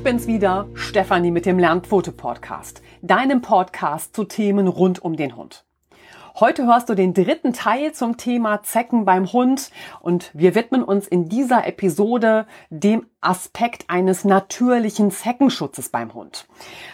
Ich 0.00 0.04
bin's 0.04 0.26
wieder, 0.26 0.66
Stefanie 0.72 1.30
mit 1.30 1.44
dem 1.44 1.58
Lernpfote-Podcast, 1.58 2.80
deinem 3.02 3.42
Podcast 3.42 4.16
zu 4.16 4.24
Themen 4.24 4.66
rund 4.66 5.04
um 5.04 5.14
den 5.14 5.36
Hund. 5.36 5.66
Heute 6.36 6.64
hörst 6.64 6.88
du 6.88 6.94
den 6.94 7.12
dritten 7.12 7.52
Teil 7.52 7.92
zum 7.92 8.16
Thema 8.16 8.62
Zecken 8.62 9.04
beim 9.04 9.30
Hund 9.30 9.70
und 10.00 10.30
wir 10.32 10.54
widmen 10.54 10.82
uns 10.82 11.06
in 11.06 11.28
dieser 11.28 11.66
Episode 11.66 12.46
dem 12.70 13.08
Aspekt 13.20 13.90
eines 13.90 14.24
natürlichen 14.24 15.10
Zeckenschutzes 15.10 15.90
beim 15.90 16.14
Hund. 16.14 16.48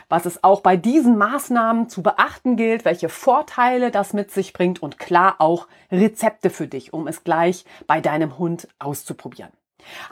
Was 0.08 0.26
es 0.26 0.42
auch 0.42 0.60
bei 0.60 0.76
diesen 0.76 1.16
Maßnahmen 1.16 1.88
zu 1.88 2.02
beachten 2.02 2.56
gilt, 2.56 2.84
welche 2.84 3.08
Vorteile 3.08 3.92
das 3.92 4.14
mit 4.14 4.32
sich 4.32 4.52
bringt 4.52 4.82
und 4.82 4.98
klar 4.98 5.36
auch 5.38 5.68
Rezepte 5.92 6.50
für 6.50 6.66
dich, 6.66 6.92
um 6.92 7.06
es 7.06 7.22
gleich 7.22 7.66
bei 7.86 8.00
deinem 8.00 8.36
Hund 8.36 8.66
auszuprobieren. 8.80 9.52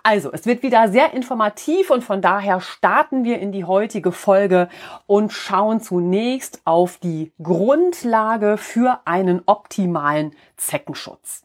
Also, 0.02 0.32
es 0.32 0.46
wird 0.46 0.62
wieder 0.62 0.88
sehr 0.88 1.12
informativ 1.12 1.90
und 1.90 2.02
von 2.02 2.22
daher 2.22 2.60
starten 2.60 3.24
wir 3.24 3.38
in 3.38 3.52
die 3.52 3.64
heutige 3.64 4.12
Folge 4.12 4.68
und 5.06 5.32
schauen 5.32 5.80
zunächst 5.80 6.60
auf 6.64 6.98
die 6.98 7.32
Grundlage 7.42 8.56
für 8.56 9.00
einen 9.04 9.42
optimalen 9.46 10.34
Zeckenschutz. 10.56 11.44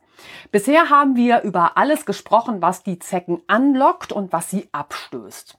Bisher 0.51 0.89
haben 0.89 1.15
wir 1.15 1.41
über 1.41 1.77
alles 1.77 2.05
gesprochen, 2.05 2.61
was 2.61 2.83
die 2.83 2.99
Zecken 2.99 3.41
anlockt 3.47 4.11
und 4.11 4.33
was 4.33 4.49
sie 4.49 4.67
abstößt. 4.71 5.57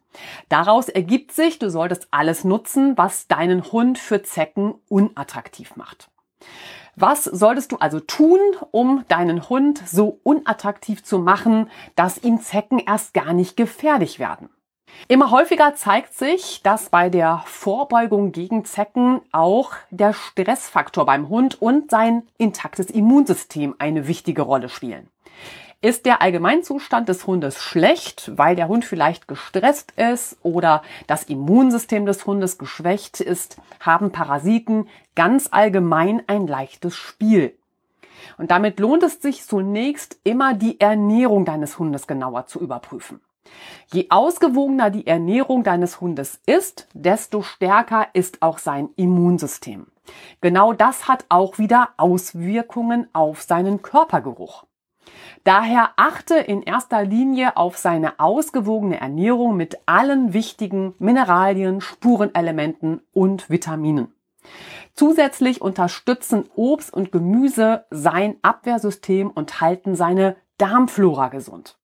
Daraus 0.49 0.89
ergibt 0.89 1.33
sich, 1.33 1.59
du 1.59 1.71
solltest 1.71 2.09
alles 2.11 2.45
nutzen, 2.45 2.99
was 2.99 3.27
deinen 3.27 3.73
Hund 3.73 3.99
für 3.99 4.23
Zecken 4.23 4.75
unattraktiv 4.89 5.77
macht. 5.77 6.11
Was 7.01 7.25
solltest 7.25 7.73
du 7.73 7.77
also 7.77 7.99
tun, 7.99 8.39
um 8.73 9.07
deinen 9.09 9.49
Hund 9.49 9.83
so 9.87 10.21
unattraktiv 10.23 11.03
zu 11.03 11.19
machen, 11.19 11.71
dass 11.97 12.23
ihm 12.23 12.43
Zecken 12.43 12.79
erst 12.79 13.15
gar 13.15 13.33
nicht 13.33 13.57
gefährlich 13.57 14.19
werden? 14.19 14.51
Immer 15.09 15.31
häufiger 15.31 15.75
zeigt 15.75 16.13
sich, 16.13 16.61
dass 16.63 16.91
bei 16.91 17.09
der 17.09 17.43
Vorbeugung 17.47 18.33
gegen 18.33 18.67
Zecken 18.67 19.23
auch 19.33 19.73
der 19.89 20.13
Stressfaktor 20.13 21.07
beim 21.07 21.31
Hund 21.31 21.63
und 21.63 21.91
sein 21.91 22.25
intaktes 22.37 22.91
Immunsystem 22.91 23.75
eine 23.79 24.07
wichtige 24.07 24.43
Rolle 24.43 24.69
spielen. 24.69 25.09
Ist 25.83 26.05
der 26.05 26.21
Allgemeinzustand 26.21 27.09
des 27.09 27.27
Hundes 27.27 27.63
schlecht, 27.63 28.33
weil 28.37 28.55
der 28.55 28.69
Hund 28.69 28.85
vielleicht 28.85 29.27
gestresst 29.29 29.93
ist 29.93 30.37
oder 30.43 30.83
das 31.07 31.23
Immunsystem 31.23 32.05
des 32.05 32.27
Hundes 32.27 32.59
geschwächt 32.59 33.21
ist, 33.21 33.57
haben 33.81 34.13
Parasiten 34.13 34.89
ganz 35.15 35.49
allgemein 35.51 36.23
ein 36.27 36.47
leichtes 36.47 36.97
Spiel. 36.97 37.57
Und 38.37 38.51
damit 38.51 38.79
lohnt 38.79 39.03
es 39.03 39.23
sich 39.23 39.43
zunächst 39.47 40.19
immer 40.23 40.53
die 40.53 40.79
Ernährung 40.79 41.47
deines 41.47 41.79
Hundes 41.79 42.07
genauer 42.07 42.45
zu 42.45 42.61
überprüfen. 42.61 43.23
Je 43.91 44.07
ausgewogener 44.11 44.91
die 44.91 45.07
Ernährung 45.07 45.65
deines 45.65 46.03
Hundes 46.03 46.41
ist, 46.45 46.89
desto 46.93 47.41
stärker 47.41 48.09
ist 48.13 48.43
auch 48.43 48.59
sein 48.59 48.91
Immunsystem. 48.97 49.87
Genau 50.43 50.75
das 50.75 51.09
hat 51.09 51.25
auch 51.31 51.57
wieder 51.57 51.89
Auswirkungen 51.97 53.09
auf 53.15 53.41
seinen 53.41 53.81
Körpergeruch. 53.81 54.65
Daher 55.45 55.91
achte 55.97 56.37
in 56.37 56.63
erster 56.63 57.05
Linie 57.05 57.57
auf 57.57 57.79
seine 57.79 58.21
ausgewogene 58.21 59.01
Ernährung 59.01 59.57
mit 59.57 59.79
allen 59.87 60.33
wichtigen 60.33 60.95
Mineralien, 60.99 61.81
Spurenelementen 61.81 63.01
und 63.13 63.49
Vitaminen. 63.49 64.13
Zusätzlich 64.95 65.63
unterstützen 65.63 66.45
Obst 66.57 66.93
und 66.93 67.11
Gemüse 67.13 67.87
sein 67.91 68.37
Abwehrsystem 68.43 69.31
und 69.31 69.61
halten 69.61 69.95
seine 69.95 70.37
Darmflora 70.59 71.29
gesund. 71.29 71.80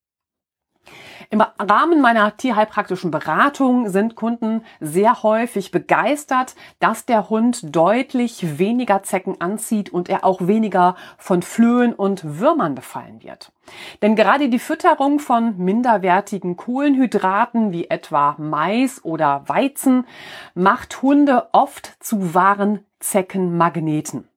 Im 1.30 1.40
Rahmen 1.40 2.00
meiner 2.00 2.36
tierheilpraktischen 2.36 3.10
Beratung 3.10 3.88
sind 3.88 4.14
Kunden 4.14 4.62
sehr 4.80 5.22
häufig 5.22 5.70
begeistert, 5.70 6.54
dass 6.78 7.04
der 7.04 7.28
Hund 7.28 7.74
deutlich 7.74 8.58
weniger 8.58 9.02
Zecken 9.02 9.40
anzieht 9.40 9.90
und 9.90 10.08
er 10.08 10.24
auch 10.24 10.46
weniger 10.46 10.94
von 11.18 11.42
Flöhen 11.42 11.94
und 11.94 12.38
Würmern 12.38 12.74
befallen 12.74 13.22
wird. 13.22 13.52
Denn 14.02 14.14
gerade 14.14 14.48
die 14.48 14.60
Fütterung 14.60 15.18
von 15.18 15.56
minderwertigen 15.58 16.56
Kohlenhydraten 16.56 17.72
wie 17.72 17.88
etwa 17.90 18.36
Mais 18.38 19.04
oder 19.04 19.42
Weizen 19.46 20.06
macht 20.54 21.02
Hunde 21.02 21.48
oft 21.52 21.96
zu 21.98 22.34
wahren 22.34 22.84
Zeckenmagneten. 23.00 24.28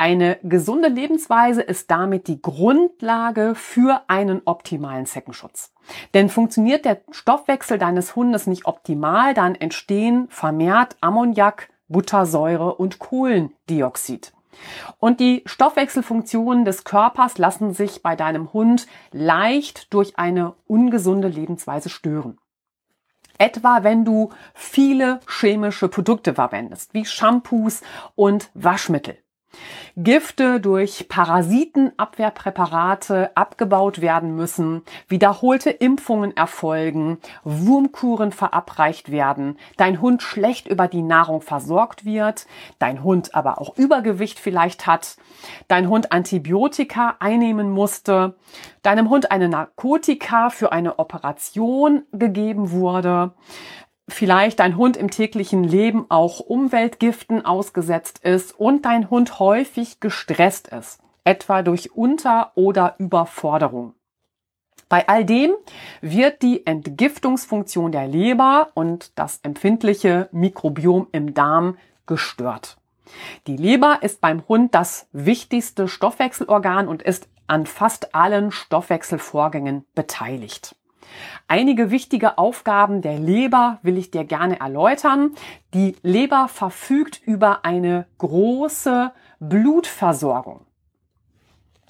Eine 0.00 0.38
gesunde 0.42 0.88
Lebensweise 0.88 1.60
ist 1.60 1.90
damit 1.90 2.26
die 2.26 2.40
Grundlage 2.40 3.54
für 3.54 4.00
einen 4.06 4.40
optimalen 4.46 5.04
Zeckenschutz. 5.04 5.74
Denn 6.14 6.30
funktioniert 6.30 6.86
der 6.86 7.02
Stoffwechsel 7.10 7.76
deines 7.76 8.16
Hundes 8.16 8.46
nicht 8.46 8.64
optimal, 8.64 9.34
dann 9.34 9.54
entstehen 9.56 10.26
vermehrt 10.30 10.96
Ammoniak, 11.02 11.68
Buttersäure 11.88 12.76
und 12.76 12.98
Kohlendioxid. 12.98 14.32
Und 15.00 15.20
die 15.20 15.42
Stoffwechselfunktionen 15.44 16.64
des 16.64 16.84
Körpers 16.84 17.36
lassen 17.36 17.74
sich 17.74 18.02
bei 18.02 18.16
deinem 18.16 18.54
Hund 18.54 18.86
leicht 19.12 19.92
durch 19.92 20.18
eine 20.18 20.54
ungesunde 20.66 21.28
Lebensweise 21.28 21.90
stören. 21.90 22.38
Etwa 23.36 23.84
wenn 23.84 24.06
du 24.06 24.30
viele 24.54 25.20
chemische 25.28 25.88
Produkte 25.88 26.32
verwendest, 26.32 26.94
wie 26.94 27.04
Shampoos 27.04 27.82
und 28.14 28.50
Waschmittel. 28.54 29.18
Gifte 29.96 30.60
durch 30.60 31.08
Parasitenabwehrpräparate 31.08 33.36
abgebaut 33.36 34.00
werden 34.00 34.36
müssen, 34.36 34.82
wiederholte 35.08 35.70
Impfungen 35.70 36.36
erfolgen, 36.36 37.18
Wurmkuren 37.44 38.32
verabreicht 38.32 39.10
werden, 39.10 39.58
dein 39.76 40.00
Hund 40.00 40.22
schlecht 40.22 40.68
über 40.68 40.88
die 40.88 41.02
Nahrung 41.02 41.42
versorgt 41.42 42.04
wird, 42.04 42.46
dein 42.78 43.02
Hund 43.02 43.34
aber 43.34 43.60
auch 43.60 43.76
Übergewicht 43.76 44.38
vielleicht 44.38 44.86
hat, 44.86 45.16
dein 45.68 45.88
Hund 45.88 46.12
Antibiotika 46.12 47.16
einnehmen 47.18 47.70
musste, 47.70 48.36
deinem 48.82 49.10
Hund 49.10 49.30
eine 49.30 49.48
Narkotika 49.48 50.50
für 50.50 50.72
eine 50.72 50.98
Operation 50.98 52.04
gegeben 52.12 52.70
wurde, 52.70 53.32
vielleicht 54.10 54.60
dein 54.60 54.76
Hund 54.76 54.96
im 54.96 55.10
täglichen 55.10 55.64
Leben 55.64 56.06
auch 56.08 56.40
Umweltgiften 56.40 57.44
ausgesetzt 57.44 58.20
ist 58.22 58.58
und 58.58 58.84
dein 58.84 59.10
Hund 59.10 59.38
häufig 59.38 60.00
gestresst 60.00 60.68
ist, 60.68 61.00
etwa 61.24 61.62
durch 61.62 61.92
Unter- 61.92 62.52
oder 62.54 62.94
Überforderung. 62.98 63.94
Bei 64.88 65.08
all 65.08 65.24
dem 65.24 65.52
wird 66.00 66.42
die 66.42 66.66
Entgiftungsfunktion 66.66 67.92
der 67.92 68.08
Leber 68.08 68.70
und 68.74 69.16
das 69.18 69.38
empfindliche 69.44 70.28
Mikrobiom 70.32 71.06
im 71.12 71.32
Darm 71.32 71.78
gestört. 72.06 72.76
Die 73.46 73.56
Leber 73.56 73.98
ist 74.02 74.20
beim 74.20 74.46
Hund 74.48 74.74
das 74.74 75.06
wichtigste 75.12 75.86
Stoffwechselorgan 75.86 76.88
und 76.88 77.02
ist 77.02 77.28
an 77.46 77.66
fast 77.66 78.14
allen 78.14 78.50
Stoffwechselvorgängen 78.50 79.84
beteiligt. 79.94 80.76
Einige 81.48 81.90
wichtige 81.90 82.38
Aufgaben 82.38 83.02
der 83.02 83.18
Leber 83.18 83.78
will 83.82 83.98
ich 83.98 84.10
dir 84.10 84.24
gerne 84.24 84.60
erläutern. 84.60 85.34
Die 85.74 85.96
Leber 86.02 86.48
verfügt 86.48 87.20
über 87.24 87.64
eine 87.64 88.06
große 88.18 89.12
Blutversorgung. 89.40 90.66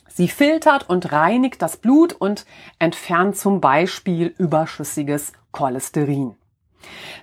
Sie 0.08 0.28
filtert 0.28 0.88
und 0.88 1.12
reinigt 1.12 1.62
das 1.62 1.76
Blut 1.76 2.12
und 2.12 2.44
entfernt 2.78 3.36
zum 3.36 3.60
Beispiel 3.60 4.34
überschüssiges 4.38 5.32
Cholesterin. 5.52 6.34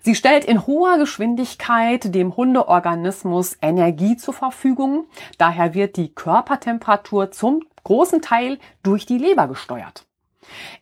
Sie 0.02 0.16
stellt 0.16 0.46
in 0.46 0.66
hoher 0.68 0.98
Geschwindigkeit 0.98 2.14
dem 2.14 2.36
Hundeorganismus 2.36 3.58
Energie 3.62 4.16
zur 4.18 4.34
Verfügung. 4.34 5.06
Daher 5.38 5.74
wird 5.74 5.98
die 5.98 6.14
Körpertemperatur 6.14 7.32
zum 7.32 7.64
großen 7.84 8.22
Teil 8.22 8.60
durch 8.84 9.06
die 9.06 9.18
Leber 9.18 9.48
gesteuert. 9.48 10.06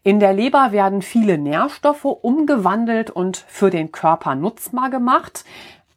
In 0.04 0.20
der 0.20 0.34
Leber 0.34 0.72
werden 0.72 1.02
viele 1.02 1.38
Nährstoffe 1.38 2.06
umgewandelt 2.06 3.10
und 3.10 3.38
für 3.38 3.70
den 3.70 3.92
Körper 3.92 4.36
nutzbar 4.36 4.90
gemacht. 4.90 5.46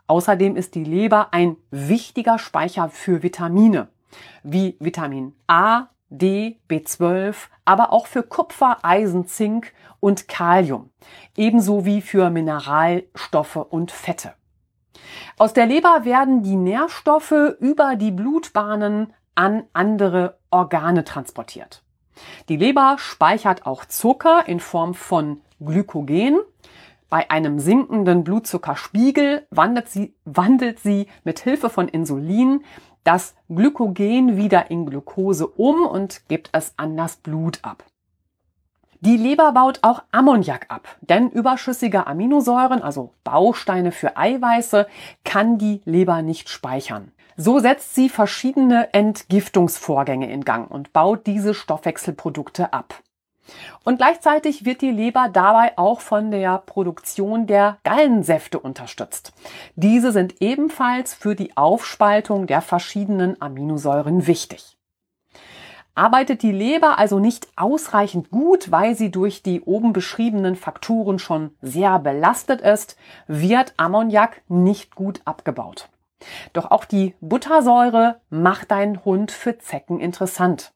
Außerdem 0.06 0.56
ist 0.56 0.74
die 0.74 0.84
Leber 0.84 1.28
ein 1.32 1.56
wichtiger 1.70 2.38
Speicher 2.38 2.88
für 2.88 3.22
Vitamine, 3.22 3.88
wie 4.42 4.76
Vitamin 4.80 5.34
A, 5.46 5.88
D, 6.10 6.58
B12, 6.70 7.34
aber 7.64 7.92
auch 7.92 8.06
für 8.06 8.22
Kupfer, 8.22 8.78
Eisen, 8.82 9.26
Zink 9.26 9.72
und 10.00 10.28
Kalium, 10.28 10.90
ebenso 11.36 11.84
wie 11.84 12.00
für 12.00 12.30
Mineralstoffe 12.30 13.56
und 13.56 13.90
Fette. 13.90 14.32
Aus 15.36 15.52
der 15.52 15.66
Leber 15.66 16.04
werden 16.04 16.42
die 16.42 16.56
Nährstoffe 16.56 17.56
über 17.60 17.96
die 17.96 18.10
Blutbahnen 18.10 19.12
an 19.34 19.64
andere 19.72 20.38
Organe 20.50 21.04
transportiert. 21.04 21.82
Die 22.48 22.56
Leber 22.56 22.96
speichert 22.98 23.66
auch 23.66 23.84
Zucker 23.84 24.46
in 24.46 24.60
Form 24.60 24.94
von 24.94 25.40
Glykogen. 25.60 26.38
Bei 27.10 27.30
einem 27.30 27.58
sinkenden 27.58 28.24
Blutzuckerspiegel 28.24 29.46
wandelt 29.50 29.88
sie, 29.88 30.14
wandelt 30.24 30.78
sie 30.80 31.06
mit 31.24 31.40
Hilfe 31.40 31.70
von 31.70 31.88
Insulin 31.88 32.62
das 33.04 33.34
Glykogen 33.48 34.36
wieder 34.36 34.70
in 34.70 34.84
Glucose 34.84 35.46
um 35.46 35.86
und 35.86 36.28
gibt 36.28 36.50
es 36.52 36.74
an 36.76 36.96
das 36.96 37.16
Blut 37.16 37.60
ab. 37.62 37.84
Die 39.00 39.16
Leber 39.16 39.52
baut 39.52 39.78
auch 39.82 40.02
Ammoniak 40.10 40.66
ab, 40.70 40.88
denn 41.00 41.30
überschüssige 41.30 42.06
Aminosäuren, 42.06 42.82
also 42.82 43.14
Bausteine 43.22 43.92
für 43.92 44.16
Eiweiße, 44.16 44.88
kann 45.24 45.56
die 45.56 45.80
Leber 45.84 46.20
nicht 46.20 46.48
speichern. 46.48 47.12
So 47.40 47.60
setzt 47.60 47.94
sie 47.94 48.08
verschiedene 48.08 48.92
Entgiftungsvorgänge 48.92 50.28
in 50.28 50.44
Gang 50.44 50.68
und 50.68 50.92
baut 50.92 51.24
diese 51.28 51.54
Stoffwechselprodukte 51.54 52.72
ab. 52.72 52.94
Und 53.84 53.98
gleichzeitig 53.98 54.64
wird 54.64 54.82
die 54.82 54.90
Leber 54.90 55.28
dabei 55.32 55.78
auch 55.78 56.00
von 56.00 56.32
der 56.32 56.58
Produktion 56.58 57.46
der 57.46 57.78
Gallensäfte 57.84 58.58
unterstützt. 58.58 59.32
Diese 59.76 60.10
sind 60.10 60.42
ebenfalls 60.42 61.14
für 61.14 61.36
die 61.36 61.56
Aufspaltung 61.56 62.48
der 62.48 62.60
verschiedenen 62.60 63.40
Aminosäuren 63.40 64.26
wichtig. 64.26 64.76
Arbeitet 65.94 66.42
die 66.42 66.52
Leber 66.52 66.98
also 66.98 67.20
nicht 67.20 67.46
ausreichend 67.54 68.30
gut, 68.30 68.72
weil 68.72 68.96
sie 68.96 69.12
durch 69.12 69.44
die 69.44 69.60
oben 69.60 69.92
beschriebenen 69.92 70.56
Faktoren 70.56 71.20
schon 71.20 71.52
sehr 71.62 72.00
belastet 72.00 72.62
ist, 72.62 72.96
wird 73.28 73.74
Ammoniak 73.76 74.42
nicht 74.48 74.96
gut 74.96 75.20
abgebaut. 75.24 75.88
Doch 76.52 76.70
auch 76.70 76.84
die 76.84 77.14
Buttersäure 77.20 78.20
macht 78.30 78.70
deinen 78.70 79.04
Hund 79.04 79.30
für 79.30 79.58
Zecken 79.58 80.00
interessant. 80.00 80.72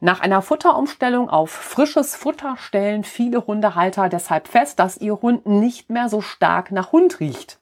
Nach 0.00 0.20
einer 0.20 0.42
Futterumstellung 0.42 1.30
auf 1.30 1.50
frisches 1.50 2.14
Futter 2.16 2.56
stellen 2.56 3.04
viele 3.04 3.46
Hundehalter 3.46 4.08
deshalb 4.08 4.48
fest, 4.48 4.78
dass 4.78 4.98
ihr 4.98 5.20
Hund 5.22 5.46
nicht 5.46 5.90
mehr 5.90 6.08
so 6.08 6.20
stark 6.20 6.70
nach 6.70 6.92
Hund 6.92 7.20
riecht. 7.20 7.60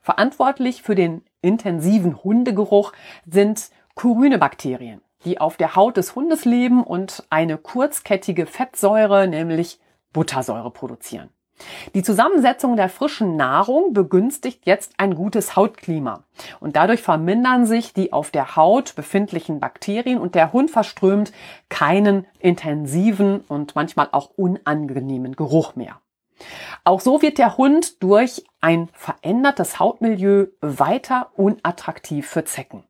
Verantwortlich 0.00 0.82
für 0.82 0.94
den 0.94 1.24
intensiven 1.42 2.22
Hundegeruch 2.22 2.92
sind 3.26 3.70
Kurynebakterien, 3.94 5.00
die 5.24 5.40
auf 5.40 5.56
der 5.56 5.76
Haut 5.76 5.96
des 5.96 6.14
Hundes 6.14 6.44
leben 6.44 6.82
und 6.82 7.24
eine 7.30 7.58
kurzkettige 7.58 8.46
Fettsäure, 8.46 9.26
nämlich 9.28 9.80
Buttersäure 10.12 10.70
produzieren. 10.70 11.30
Die 11.94 12.02
Zusammensetzung 12.02 12.76
der 12.76 12.88
frischen 12.88 13.36
Nahrung 13.36 13.92
begünstigt 13.92 14.66
jetzt 14.66 14.92
ein 14.98 15.14
gutes 15.14 15.56
Hautklima 15.56 16.24
und 16.60 16.76
dadurch 16.76 17.02
vermindern 17.02 17.66
sich 17.66 17.94
die 17.94 18.12
auf 18.12 18.30
der 18.30 18.56
Haut 18.56 18.94
befindlichen 18.94 19.60
Bakterien 19.60 20.18
und 20.18 20.34
der 20.34 20.52
Hund 20.52 20.70
verströmt 20.70 21.32
keinen 21.68 22.26
intensiven 22.40 23.40
und 23.48 23.74
manchmal 23.74 24.08
auch 24.12 24.30
unangenehmen 24.36 25.36
Geruch 25.36 25.76
mehr. 25.76 26.00
Auch 26.84 27.00
so 27.00 27.22
wird 27.22 27.38
der 27.38 27.56
Hund 27.56 28.02
durch 28.02 28.44
ein 28.60 28.88
verändertes 28.92 29.78
Hautmilieu 29.78 30.46
weiter 30.60 31.30
unattraktiv 31.34 32.28
für 32.28 32.44
Zecken. 32.44 32.84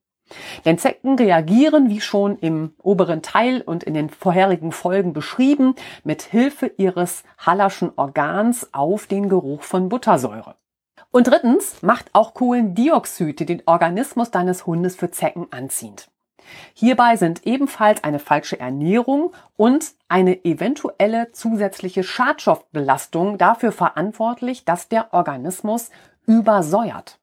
Denn 0.64 0.78
Zecken 0.78 1.17
reagieren, 1.17 1.88
wie 1.88 2.00
schon 2.00 2.37
im 2.38 2.75
oberen 2.82 3.23
Teil 3.23 3.61
und 3.62 3.84
in 3.84 3.94
den 3.94 4.11
vorherigen 4.11 4.73
Folgen 4.73 5.12
beschrieben, 5.12 5.75
mit 6.05 6.23
Hilfe 6.23 6.67
ihres 6.76 7.23
Hallerschen 7.38 7.93
Organs 7.96 8.69
auf 8.73 9.06
den 9.06 9.28
Geruch 9.28 9.62
von 9.62 9.88
Buttersäure. 9.88 10.56
Und 11.11 11.28
drittens 11.28 11.82
macht 11.82 12.11
auch 12.12 12.34
Kohlendioxid 12.34 13.49
den 13.49 13.62
Organismus 13.67 14.31
deines 14.31 14.67
Hundes 14.67 14.96
für 14.96 15.11
Zecken 15.11 15.46
anziehend. 15.50 16.08
Hierbei 16.75 17.17
sind 17.17 17.46
ebenfalls 17.46 18.05
eine 18.05 18.19
falsche 18.19 18.61
Ernährung 18.61 19.32
und 19.56 19.94
eine 20.08 20.44
eventuelle 20.44 21.32
zusätzliche 21.32 22.05
Schadstoffbelastung 22.05 23.38
dafür 23.38 23.73
verantwortlich, 23.73 24.64
dass 24.64 24.88
der 24.88 25.12
Organismus 25.12 25.90
übersäuert. 26.26 27.19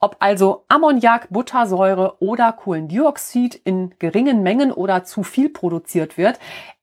Ob 0.00 0.16
also 0.20 0.64
Ammoniak, 0.68 1.28
Buttersäure 1.30 2.16
oder 2.20 2.52
Kohlendioxid 2.52 3.54
in 3.54 3.94
geringen 3.98 4.42
Mengen 4.42 4.72
oder 4.72 5.04
zu 5.04 5.22
viel 5.22 5.48
produziert 5.48 6.16
wird, 6.18 6.38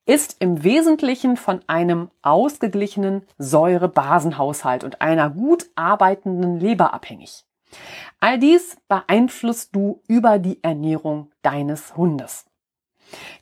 ist 0.06 0.36
im 0.40 0.64
Wesentlichen 0.64 1.36
von 1.36 1.60
einem 1.66 2.10
ausgeglichenen 2.22 3.22
Säurebasenhaushalt 3.38 4.82
und 4.82 5.00
einer 5.00 5.30
gut 5.30 5.66
arbeitenden 5.76 6.58
Leber 6.58 6.92
abhängig. 6.92 7.44
All 8.18 8.38
dies 8.38 8.76
beeinflusst 8.88 9.74
du 9.74 10.02
über 10.08 10.38
die 10.38 10.62
Ernährung 10.62 11.30
deines 11.42 11.96
Hundes. 11.96 12.46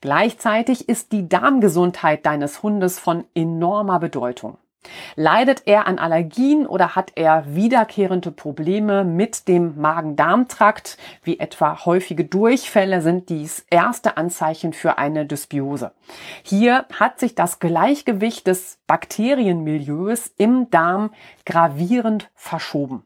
Gleichzeitig 0.01 0.89
ist 0.89 1.13
die 1.13 1.29
Darmgesundheit 1.29 2.27
deines 2.27 2.63
Hundes 2.63 2.99
von 2.99 3.25
enormer 3.35 3.99
Bedeutung. 3.99 4.59
Leidet 5.17 5.63
er 5.67 5.87
an 5.87 5.99
Allergien 5.99 6.67
oder 6.67 6.95
hat 6.95 7.13
er 7.15 7.45
wiederkehrende 7.55 8.31
Probleme 8.31 9.05
mit 9.05 9.49
dem 9.49 9.81
Magen-Darm-Trakt, 9.81 10.99
wie 11.23 11.39
etwa 11.39 11.85
häufige 11.85 12.25
Durchfälle, 12.25 13.03
sind 13.03 13.29
dies 13.29 13.67
erste 13.71 14.17
Anzeichen 14.17 14.73
für 14.73 14.99
eine 14.99 15.27
Dysbiose. 15.27 15.93
Hier 16.43 16.87
hat 16.99 17.21
sich 17.21 17.35
das 17.35 17.59
Gleichgewicht 17.59 18.47
des 18.47 18.79
Bakterienmilieus 18.87 20.33
im 20.37 20.71
Darm 20.71 21.11
gravierend 21.45 22.31
verschoben. 22.35 23.05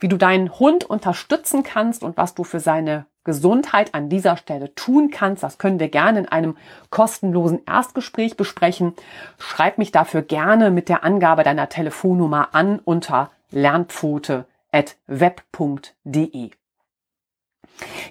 Wie 0.00 0.08
du 0.08 0.16
deinen 0.16 0.58
Hund 0.58 0.84
unterstützen 0.84 1.62
kannst 1.62 2.02
und 2.02 2.16
was 2.16 2.34
du 2.34 2.44
für 2.44 2.60
seine 2.60 3.06
Gesundheit 3.24 3.94
an 3.94 4.08
dieser 4.08 4.36
Stelle 4.36 4.74
tun 4.74 5.10
kannst, 5.10 5.42
das 5.42 5.58
können 5.58 5.80
wir 5.80 5.88
gerne 5.88 6.20
in 6.20 6.28
einem 6.28 6.56
kostenlosen 6.90 7.60
Erstgespräch 7.66 8.36
besprechen. 8.36 8.94
Schreib 9.38 9.78
mich 9.78 9.90
dafür 9.90 10.22
gerne 10.22 10.70
mit 10.70 10.88
der 10.88 11.02
Angabe 11.04 11.42
deiner 11.42 11.68
Telefonnummer 11.68 12.50
an 12.52 12.78
unter 12.78 13.30
lernpfote.web.de. 13.50 16.50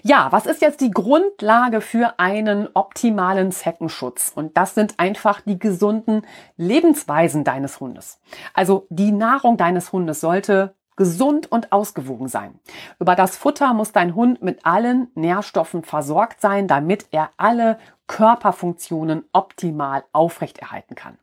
Ja, 0.02 0.30
was 0.30 0.46
ist 0.46 0.62
jetzt 0.62 0.80
die 0.80 0.90
Grundlage 0.90 1.80
für 1.80 2.18
einen 2.18 2.68
optimalen 2.74 3.50
Zeckenschutz? 3.50 4.30
Und 4.34 4.56
das 4.56 4.74
sind 4.74 4.98
einfach 4.98 5.40
die 5.40 5.58
gesunden 5.58 6.22
Lebensweisen 6.56 7.42
deines 7.42 7.80
Hundes. 7.80 8.20
Also 8.54 8.86
die 8.90 9.12
Nahrung 9.12 9.56
deines 9.56 9.92
Hundes 9.92 10.20
sollte 10.20 10.74
gesund 10.96 11.50
und 11.50 11.72
ausgewogen 11.72 12.28
sein. 12.28 12.58
Über 12.98 13.14
das 13.14 13.36
Futter 13.36 13.74
muss 13.74 13.92
dein 13.92 14.14
Hund 14.14 14.42
mit 14.42 14.64
allen 14.64 15.08
Nährstoffen 15.14 15.82
versorgt 15.82 16.40
sein, 16.40 16.66
damit 16.66 17.06
er 17.10 17.30
alle 17.36 17.78
Körperfunktionen 18.06 19.24
optimal 19.32 20.04
aufrechterhalten 20.12 20.94
kann. 20.94 21.18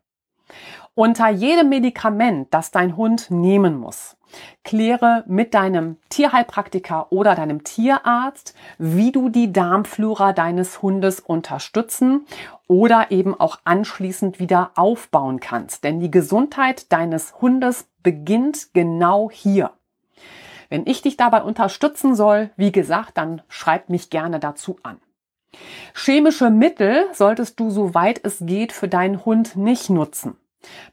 Unter 0.96 1.30
jedem 1.30 1.70
Medikament, 1.70 2.54
das 2.54 2.70
dein 2.70 2.96
Hund 2.96 3.32
nehmen 3.32 3.80
muss, 3.80 4.16
kläre 4.64 5.24
mit 5.26 5.56
deinem 5.56 5.98
Tierheilpraktiker 6.10 7.12
oder 7.12 7.34
deinem 7.34 7.64
Tierarzt, 7.64 8.54
wie 8.78 9.12
du 9.12 9.30
die 9.30 9.52
Darmflora 9.52 10.34
deines 10.34 10.84
Hundes 10.84 11.20
unterstützen 11.20 12.28
oder 12.68 13.10
eben 13.10 13.34
auch 13.34 13.58
anschließend 13.64 14.38
wieder 14.38 14.70
aufbauen 14.76 15.40
kannst. 15.40 15.84
Denn 15.84 16.00
die 16.00 16.12
Gesundheit 16.12 16.92
deines 16.92 17.42
Hundes 17.42 17.88
beginnt 18.04 18.76
genau 18.76 19.32
hier. 19.32 19.72
Wenn 20.70 20.86
ich 20.86 21.02
dich 21.02 21.18
dabei 21.18 21.42
unterstützen 21.42 22.14
soll, 22.14 22.52
wie 22.56 22.72
gesagt, 22.72 23.18
dann 23.18 23.42
schreib 23.48 23.90
mich 23.90 24.12
gerne 24.12 24.40
dazu 24.40 24.78
an. 24.84 25.00
Chemische 25.96 26.52
Mittel 26.52 27.06
solltest 27.14 27.60
du, 27.60 27.72
soweit 27.72 28.22
es 28.24 28.38
geht, 28.42 28.72
für 28.72 28.88
deinen 28.88 29.26
Hund 29.26 29.56
nicht 29.56 29.90
nutzen. 29.90 30.38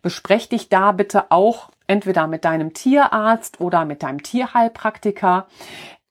Besprech 0.02 0.48
dich 0.48 0.68
da 0.68 0.92
bitte 0.92 1.30
auch 1.30 1.70
entweder 1.86 2.26
mit 2.26 2.44
deinem 2.44 2.72
Tierarzt 2.72 3.60
oder 3.60 3.84
mit 3.84 4.02
deinem 4.02 4.22
Tierheilpraktiker, 4.22 5.46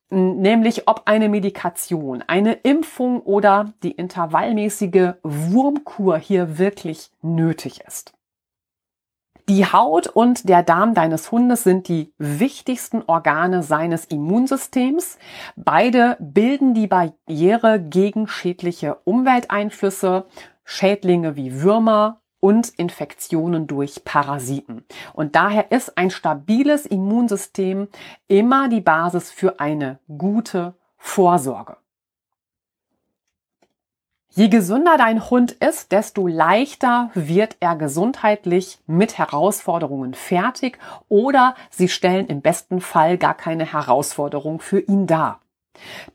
nämlich 0.10 0.88
ob 0.88 1.04
eine 1.06 1.30
Medikation, 1.30 2.24
eine 2.28 2.54
Impfung 2.54 3.22
oder 3.22 3.74
die 3.84 3.92
intervallmäßige 3.92 5.13
Wurmkur 5.24 6.18
hier 6.18 6.58
wirklich 6.58 7.12
nötig 7.22 7.82
ist. 7.88 8.13
Die 9.48 9.66
Haut 9.66 10.06
und 10.06 10.48
der 10.48 10.62
Darm 10.62 10.94
deines 10.94 11.32
Hundes 11.32 11.63
sind 11.63 11.88
die 11.88 12.13
wichtigsten 12.20 13.01
Organe 13.08 13.63
seines 13.63 14.06
Immunsystems. 14.06 15.18
Beide 15.56 16.18
bilden 16.20 16.75
die 16.75 16.86
Barriere 16.86 17.80
gegen 17.80 18.28
schädliche 18.28 18.98
Umwelteinflüsse, 19.06 20.28
Schädlinge 20.66 21.36
wie 21.36 21.63
Würmer 21.63 22.22
und 22.39 22.69
Infektionen 22.69 23.67
durch 23.67 24.03
Parasiten. 24.05 24.86
Und 25.13 25.36
daher 25.36 25.72
ist 25.72 25.98
ein 25.98 26.12
stabiles 26.12 26.86
Immunsystem 26.86 27.88
immer 28.27 28.69
die 28.69 28.81
Basis 28.81 29.31
für 29.31 29.60
eine 29.60 30.00
gute 30.17 30.74
Vorsorge. 30.98 31.77
Je 34.31 34.48
gesünder 34.48 34.96
dein 34.98 35.29
Hund 35.29 35.53
ist, 35.53 35.91
desto 35.91 36.27
leichter 36.27 37.10
wird 37.15 37.58
er 37.60 37.75
gesundheitlich 37.75 38.79
mit 38.86 39.17
Herausforderungen 39.17 40.13
fertig 40.13 40.77
oder 41.10 41.55
sie 41.72 41.89
stellen 41.89 42.27
im 42.27 42.41
besten 42.41 42.79
Fall 42.79 43.17
gar 43.17 43.34
keine 43.34 43.74
Herausforderung 43.74 44.60
für 44.60 44.79
ihn 44.79 45.08
dar. 45.08 45.41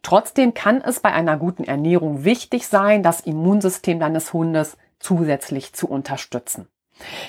Trotzdem 0.02 0.54
kann 0.54 0.80
es 0.80 1.00
bei 1.00 1.12
einer 1.12 1.36
guten 1.36 1.64
Ernährung 1.64 2.24
wichtig 2.24 2.68
sein, 2.68 3.02
das 3.02 3.20
Immunsystem 3.20 3.98
deines 3.98 4.32
Hundes 4.32 4.76
zusätzlich 5.04 5.74
zu 5.74 5.86
unterstützen. 5.86 6.66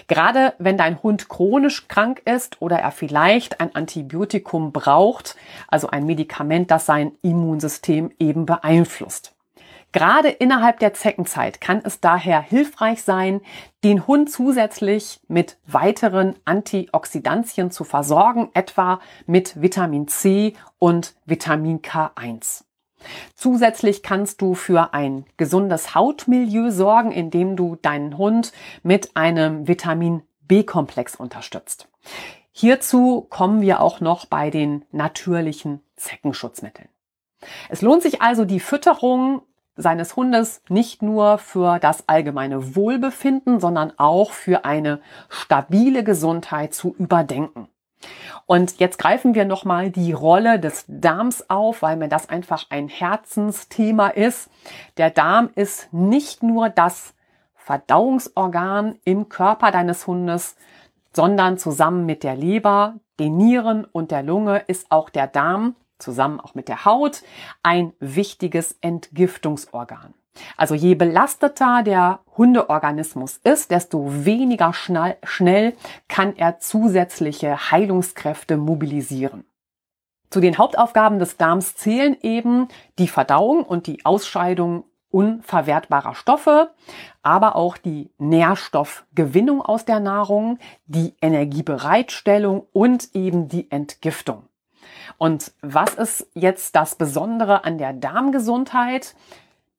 Gerade 0.08 0.53
wenn 0.60 0.77
dein 0.77 1.01
Hund 1.01 1.27
chronisch 1.27 1.88
krank 1.88 2.22
ist 2.25 2.62
oder 2.62 2.79
er 2.79 2.91
vielleicht 2.91 3.60
ein 3.60 3.75
Antibiotikum 3.75 4.72
braucht, 4.72 5.36
also 5.67 5.88
ein 5.88 6.05
Medikament, 6.05 6.72
das 6.72 6.86
sein 6.86 7.13
Immunsystem 7.22 8.12
eben 8.20 8.46
beeinflusst. 8.46 9.36
Gerade 9.91 10.27
innerhalb 10.27 10.79
der 10.79 10.94
Zeckenzeit 10.94 11.62
kann 11.62 11.82
es 11.84 12.01
daher 12.01 12.41
hilfreich 12.41 13.01
sein, 13.01 13.39
den 13.84 14.05
Hund 14.08 14.29
zusätzlich 14.29 15.22
mit 15.29 15.58
weiteren 15.65 16.36
Antioxidantien 16.44 17.72
zu 17.72 17.86
versorgen, 17.86 18.50
etwa 18.53 19.00
mit 19.25 19.62
Vitamin 19.62 20.10
C 20.10 20.53
und 20.79 21.15
Vitamin 21.25 21.82
K1. 21.82 22.64
Zusätzlich 23.35 24.03
kannst 24.03 24.41
du 24.41 24.53
für 24.53 24.93
ein 24.93 25.25
gesundes 25.38 25.95
Hautmilieu 25.95 26.71
sorgen, 26.71 27.12
indem 27.12 27.55
du 27.55 27.75
deinen 27.81 28.17
Hund 28.17 28.51
mit 28.83 29.15
einem 29.15 29.67
Vitamin 29.67 30.24
B-Komplex 30.47 31.15
unterstützt. 31.15 31.88
Hierzu 32.51 33.27
kommen 33.29 33.62
wir 33.62 33.81
auch 33.81 34.00
noch 34.00 34.25
bei 34.25 34.50
den 34.50 34.85
natürlichen 34.91 35.81
Zeckenschutzmitteln. 35.97 36.89
Es 37.69 37.81
lohnt 37.81 38.01
sich 38.01 38.21
also, 38.21 38.45
die 38.45 38.59
Fütterung 38.59 39.41
seines 39.75 40.15
Hundes 40.15 40.62
nicht 40.69 41.01
nur 41.01 41.38
für 41.38 41.79
das 41.79 42.07
allgemeine 42.07 42.75
Wohlbefinden, 42.75 43.59
sondern 43.59 43.91
auch 43.97 44.31
für 44.31 44.63
eine 44.65 45.01
stabile 45.29 46.03
Gesundheit 46.03 46.74
zu 46.74 46.95
überdenken. 46.97 47.67
Und 48.45 48.79
jetzt 48.79 49.00
greifen 49.00 49.33
wir 49.33 49.45
nochmal 49.45 49.89
die 49.89 50.13
Rolle 50.13 50.59
des 50.59 50.85
Darms 50.88 51.50
auf, 51.50 51.81
weil 51.81 51.97
mir 51.97 52.09
das 52.09 52.29
einfach 52.29 52.65
ein 52.69 52.88
Herzensthema 52.88 54.09
ist. 54.09 54.50
Der 54.97 55.09
Darm 55.09 55.50
ist 55.55 55.91
nicht 55.91 56.43
nur 56.43 56.69
das 56.69 57.13
Verdauungsorgan 57.55 59.00
im 59.05 59.29
Körper 59.29 59.71
deines 59.71 60.05
Hundes, 60.05 60.55
sondern 61.13 61.57
zusammen 61.57 62.05
mit 62.05 62.24
der 62.24 62.35
Leber, 62.35 62.95
den 63.19 63.38
Nieren 63.38 63.85
und 63.85 64.12
der 64.12 64.21
Lunge 64.21 64.63
ist 64.67 64.91
auch 64.91 65.09
der 65.09 65.27
Darm, 65.27 65.75
zusammen 65.97 66.39
auch 66.39 66.53
mit 66.53 66.67
der 66.67 66.85
Haut, 66.85 67.24
ein 67.63 67.93
wichtiges 68.00 68.77
Entgiftungsorgan. 68.81 70.13
Also 70.57 70.75
je 70.75 70.95
belasteter 70.95 71.83
der 71.83 72.19
Hundeorganismus 72.37 73.39
ist, 73.43 73.71
desto 73.71 74.25
weniger 74.25 74.73
schnell, 74.73 75.73
kann 76.07 76.35
er 76.35 76.59
zusätzliche 76.59 77.71
Heilungskräfte 77.71 78.57
mobilisieren. 78.57 79.45
Zu 80.29 80.41
den 80.41 80.57
Hauptaufgaben 80.57 81.19
des 81.19 81.37
Darms 81.37 81.75
zählen 81.75 82.17
eben 82.21 82.67
die 82.99 83.07
Verdauung 83.07 83.63
und 83.63 83.87
die 83.87 84.03
Ausscheidung 84.05 84.83
unverwertbarer 85.09 86.13
Stoffe, 86.13 86.71
aber 87.23 87.55
auch 87.55 87.77
die 87.77 88.11
Nährstoffgewinnung 88.17 89.61
aus 89.61 89.85
der 89.85 90.01
Nahrung, 90.01 90.59
die 90.87 91.15
Energiebereitstellung 91.21 92.67
und 92.73 93.15
eben 93.15 93.47
die 93.47 93.71
Entgiftung. 93.71 94.43
Und 95.17 95.53
was 95.61 95.93
ist 95.93 96.27
jetzt 96.33 96.75
das 96.75 96.95
Besondere 96.95 97.63
an 97.63 97.77
der 97.77 97.93
Darmgesundheit? 97.93 99.15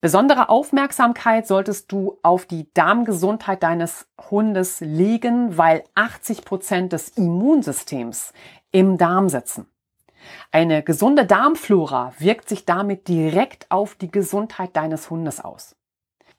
Besondere 0.03 0.51
Aufmerksamkeit 0.51 1.47
solltest 1.47 1.91
du 1.91 2.19
auf 2.23 2.45
die 2.45 2.71
Darmgesundheit 2.75 3.63
deines 3.63 4.07
Hundes 4.31 4.81
legen, 4.81 5.57
weil 5.57 5.85
80 5.95 6.45
Prozent 6.45 6.93
des 6.93 7.09
Immunsystems 7.11 8.35
im 8.73 8.99
Darm 8.99 9.31
sitzen. 9.31 9.67
Eine 10.53 10.83
gesunde 10.83 11.25
Darmflora 11.25 12.13
wirkt 12.19 12.49
sich 12.49 12.67
damit 12.67 13.09
direkt 13.09 13.71
auf 13.71 13.95
die 13.95 14.11
Gesundheit 14.11 14.77
deines 14.77 15.09
Hundes 15.09 15.41
aus. 15.41 15.77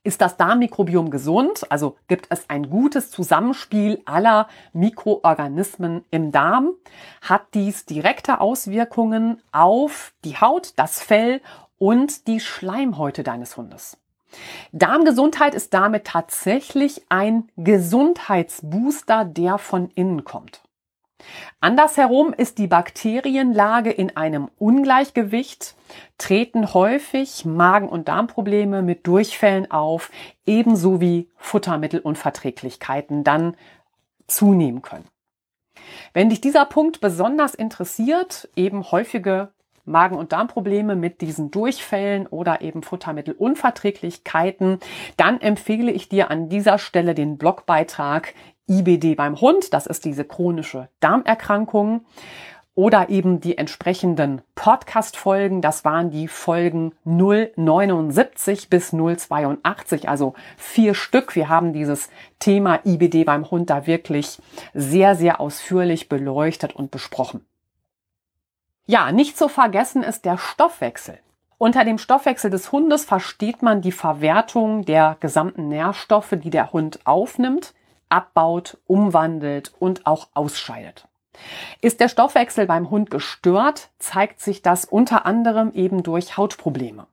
Ist 0.04 0.22
das 0.22 0.38
Darmmikrobiom 0.38 1.10
gesund, 1.10 1.70
also 1.70 1.98
gibt 2.08 2.28
es 2.30 2.50
ein 2.50 2.70
gutes 2.70 3.12
Zusammenspiel 3.12 4.02
aller 4.06 4.48
Mikroorganismen 4.72 6.06
im 6.12 6.32
Darm, 6.32 6.74
hat 7.22 7.54
dies 7.54 7.86
direkte 7.86 8.40
Auswirkungen 8.40 9.42
auf 9.52 10.14
die 10.24 10.38
Haut, 10.38 10.74
das 10.78 11.02
Fell 11.02 11.42
und 11.78 12.28
die 12.28 12.40
Schleimhäute 12.40 13.24
deines 13.24 13.58
Hundes. 13.58 13.98
Darmgesundheit 14.72 15.56
ist 15.56 15.74
damit 15.74 16.06
tatsächlich 16.06 17.06
ein 17.10 17.50
Gesundheitsbooster, 17.56 19.26
der 19.26 19.58
von 19.58 19.90
innen 19.96 20.24
kommt. 20.24 20.62
Andersherum 21.60 22.34
ist 22.34 22.58
die 22.60 22.68
Bakterienlage 22.68 23.92
in 23.92 24.16
einem 24.16 24.50
Ungleichgewicht, 24.60 25.76
treten 26.18 26.74
häufig 26.74 27.46
Magen- 27.46 27.90
und 27.90 28.08
Darmprobleme 28.08 28.84
mit 28.84 29.08
Durchfällen 29.08 29.72
auf, 29.72 30.12
ebenso 30.46 31.02
wie 31.02 31.30
Futtermittelunverträglichkeiten 31.38 33.24
dann 33.24 33.56
zunehmen 34.28 34.82
können. 34.82 35.08
Wenn 36.14 36.30
dich 36.30 36.42
dieser 36.42 36.66
Punkt 36.66 37.00
besonders 37.00 37.56
interessiert, 37.56 38.50
eben 38.56 38.92
häufige 38.92 39.52
Magen- 39.88 40.18
und 40.18 40.32
Darmprobleme 40.32 40.96
mit 40.96 41.22
diesen 41.22 41.50
Durchfällen 41.52 42.28
oder 42.28 42.62
eben 42.62 42.84
Futtermittelunverträglichkeiten, 42.84 44.80
dann 45.16 45.42
empfehle 45.42 45.92
ich 45.92 46.10
dir 46.10 46.30
an 46.30 46.50
dieser 46.50 46.78
Stelle 46.78 47.16
den 47.16 47.38
Blogbeitrag 47.38 48.34
IBD 48.70 49.16
beim 49.16 49.40
Hund, 49.40 49.74
das 49.74 49.88
ist 49.88 50.06
diese 50.06 50.26
chronische 50.26 50.90
Darmerkrankung, 51.00 52.06
oder 52.78 53.10
eben 53.10 53.40
die 53.40 53.58
entsprechenden 53.58 54.44
Podcast-Folgen, 54.54 55.64
das 55.64 55.84
waren 55.84 56.12
die 56.12 56.28
Folgen 56.28 56.94
079 57.06 58.70
bis 58.70 58.92
082, 58.92 60.08
also 60.08 60.36
vier 60.58 60.94
Stück. 60.94 61.36
Wir 61.36 61.50
haben 61.50 61.74
dieses 61.74 62.12
Thema 62.38 62.80
IBD 62.86 63.24
beim 63.24 63.50
Hund 63.50 63.72
da 63.72 63.88
wirklich 63.88 64.38
sehr, 64.76 65.16
sehr 65.16 65.42
ausführlich 65.42 66.08
beleuchtet 66.08 66.76
und 66.76 66.92
besprochen. 66.92 67.42
Ja, 68.90 69.12
nicht 69.12 69.38
zu 69.38 69.50
vergessen 69.50 70.02
ist 70.02 70.24
der 70.24 70.38
Stoffwechsel. 70.38 71.20
Unter 71.58 71.84
dem 71.84 71.98
Stoffwechsel 71.98 72.50
des 72.50 72.72
Hundes 72.72 73.04
versteht 73.04 73.62
man 73.62 73.82
die 73.82 73.92
Verwertung 73.92 74.86
der 74.86 75.18
gesamten 75.20 75.68
Nährstoffe, 75.68 76.34
die 76.42 76.50
der 76.50 76.72
Hund 76.72 77.00
aufnimmt 77.06 77.74
abbaut, 78.10 78.78
umwandelt 78.88 79.74
und 79.80 80.08
auch 80.08 80.30
ausscheidet. 80.34 81.08
Ist 81.82 82.00
der 82.00 82.08
Stoffwechsel 82.08 82.66
beim 82.66 82.90
Hund 82.90 83.12
gestört, 83.12 83.90
zeigt 84.00 84.40
sich 84.40 84.62
das 84.62 84.86
unter 84.86 85.26
anderem 85.26 85.74
eben 85.74 86.04
durch 86.04 86.38
Hautprobleme. 86.38 87.08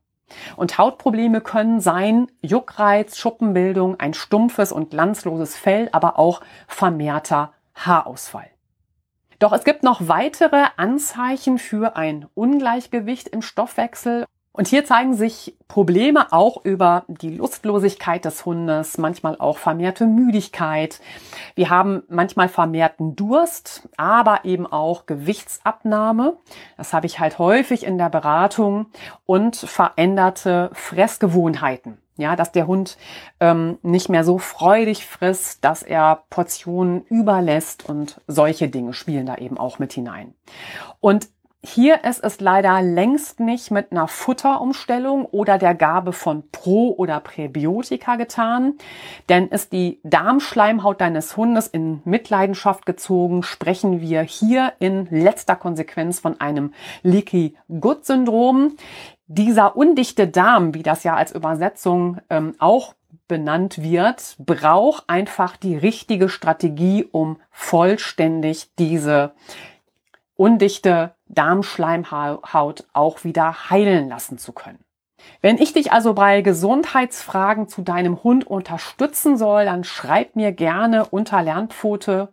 Und 0.55 0.79
Hautprobleme 0.79 1.41
können 1.41 1.81
sein 1.81 2.29
Juckreiz, 2.41 3.19
Schuppenbildung, 3.19 3.99
ein 3.99 4.15
stumpfes 4.15 4.71
und 4.71 4.91
glanzloses 4.91 5.57
Fell, 5.57 5.89
aber 5.91 6.19
auch 6.19 6.41
vermehrter 6.69 7.53
Haarausfall. 7.75 8.54
Doch 9.45 9.53
es 9.53 9.65
gibt 9.65 9.83
noch 9.83 10.09
weitere 10.09 10.65
Anzeichen 10.79 11.59
für 11.59 11.97
ein 11.97 12.25
Ungleichgewicht 12.33 13.29
im 13.29 13.43
Stoffwechsel 13.43 14.25
und 14.53 14.69
hier 14.69 14.87
zeigen 14.87 15.13
sich 15.13 15.55
Probleme 15.69 16.33
auch 16.33 16.65
über 16.65 17.05
die 17.09 17.29
Lustlosigkeit 17.37 18.25
des 18.25 18.47
Hundes, 18.47 18.97
manchmal 18.97 19.37
auch 19.39 19.59
vermehrte 19.59 20.07
Müdigkeit. 20.07 20.99
Wir 21.57 21.69
haben 21.69 22.05
manchmal 22.09 22.49
vermehrten 22.49 23.17
Durst, 23.17 23.87
aber 23.99 24.47
eben 24.47 24.67
auch 24.67 25.05
Gewichtsabnahme. 25.05 26.39
Das 26.79 26.95
habe 26.95 27.05
ich 27.05 27.21
halt 27.21 27.39
häufig 27.39 27.85
in 27.85 27.99
der 27.99 28.09
Beratung 28.09 28.87
und 29.27 29.57
veränderte 29.57 30.71
Fressgewohnheiten. 30.73 31.99
Ja, 32.17 32.37
dass 32.37 32.53
der 32.53 32.69
Hund 32.69 32.97
ähm, 33.41 33.79
nicht 33.83 34.09
mehr 34.09 34.23
so 34.23 34.39
freudig 34.39 35.05
frisst, 35.05 35.65
dass 35.65 35.83
er 35.83 36.23
Portionen 36.31 37.03
überlässt 37.07 37.89
und 37.89 38.21
solche 38.29 38.69
Dinge 38.69 38.93
spielen 38.93 39.27
da 39.27 39.37
eben 39.37 39.59
auch 39.59 39.81
mit 39.81 39.93
hinein. 39.93 40.35
Und 41.01 41.29
hier 41.67 42.05
ist 42.05 42.23
es 42.23 42.41
leider 42.41 42.83
längst 42.83 43.41
nicht 43.41 43.71
mit 43.71 43.91
einer 43.91 44.07
Futterumstellung 44.07 45.25
oder 45.25 45.57
der 45.57 45.75
Gabe 45.75 46.13
von 46.13 46.45
Pro- 46.53 46.95
oder 46.99 47.21
Präbiotika 47.21 48.17
getan, 48.17 48.75
denn 49.31 49.49
ist 49.49 49.73
die 49.73 49.99
Darmschleimhaut 50.03 51.01
deines 51.01 51.39
Hundes 51.39 51.67
in 51.67 52.03
Mitleidenschaft 52.05 52.85
gezogen, 52.85 53.43
sprechen 53.43 54.03
wir 54.03 54.21
hier 54.21 54.75
in 54.79 55.09
letzter 55.11 55.57
Konsequenz 55.57 56.21
von 56.21 56.39
einem 56.39 56.75
Leaky 57.03 57.57
Gut 57.81 58.05
Syndrom. 58.05 58.77
Dieser 59.27 59.77
undichte 59.77 60.29
Darm, 60.29 60.75
wie 60.75 60.83
das 60.83 61.03
ja 61.03 61.15
als 61.15 61.33
Übersetzung 61.33 62.19
ähm, 62.29 62.55
auch 62.59 62.95
benannt 63.27 63.83
wird, 63.83 64.37
braucht 64.39 65.05
einfach 65.09 65.57
die 65.57 65.77
richtige 65.77 66.29
Strategie, 66.29 67.05
um 67.11 67.41
vollständig 67.51 68.71
diese 68.79 69.33
undichte 70.37 71.15
Darmschleimhaut 71.29 72.85
auch 72.93 73.25
wieder 73.25 73.71
heilen 73.71 74.09
lassen 74.09 74.37
zu 74.37 74.53
können. 74.53 74.85
Wenn 75.41 75.57
ich 75.57 75.73
dich 75.73 75.91
also 75.91 76.13
bei 76.13 76.43
Gesundheitsfragen 76.43 77.69
zu 77.69 77.81
deinem 77.81 78.23
Hund 78.23 78.47
unterstützen 78.47 79.39
soll, 79.39 79.65
dann 79.65 79.85
schreib 79.85 80.37
mir 80.37 80.53
gerne 80.53 81.07
unter 81.07 81.43
Lernpfote 81.43 82.29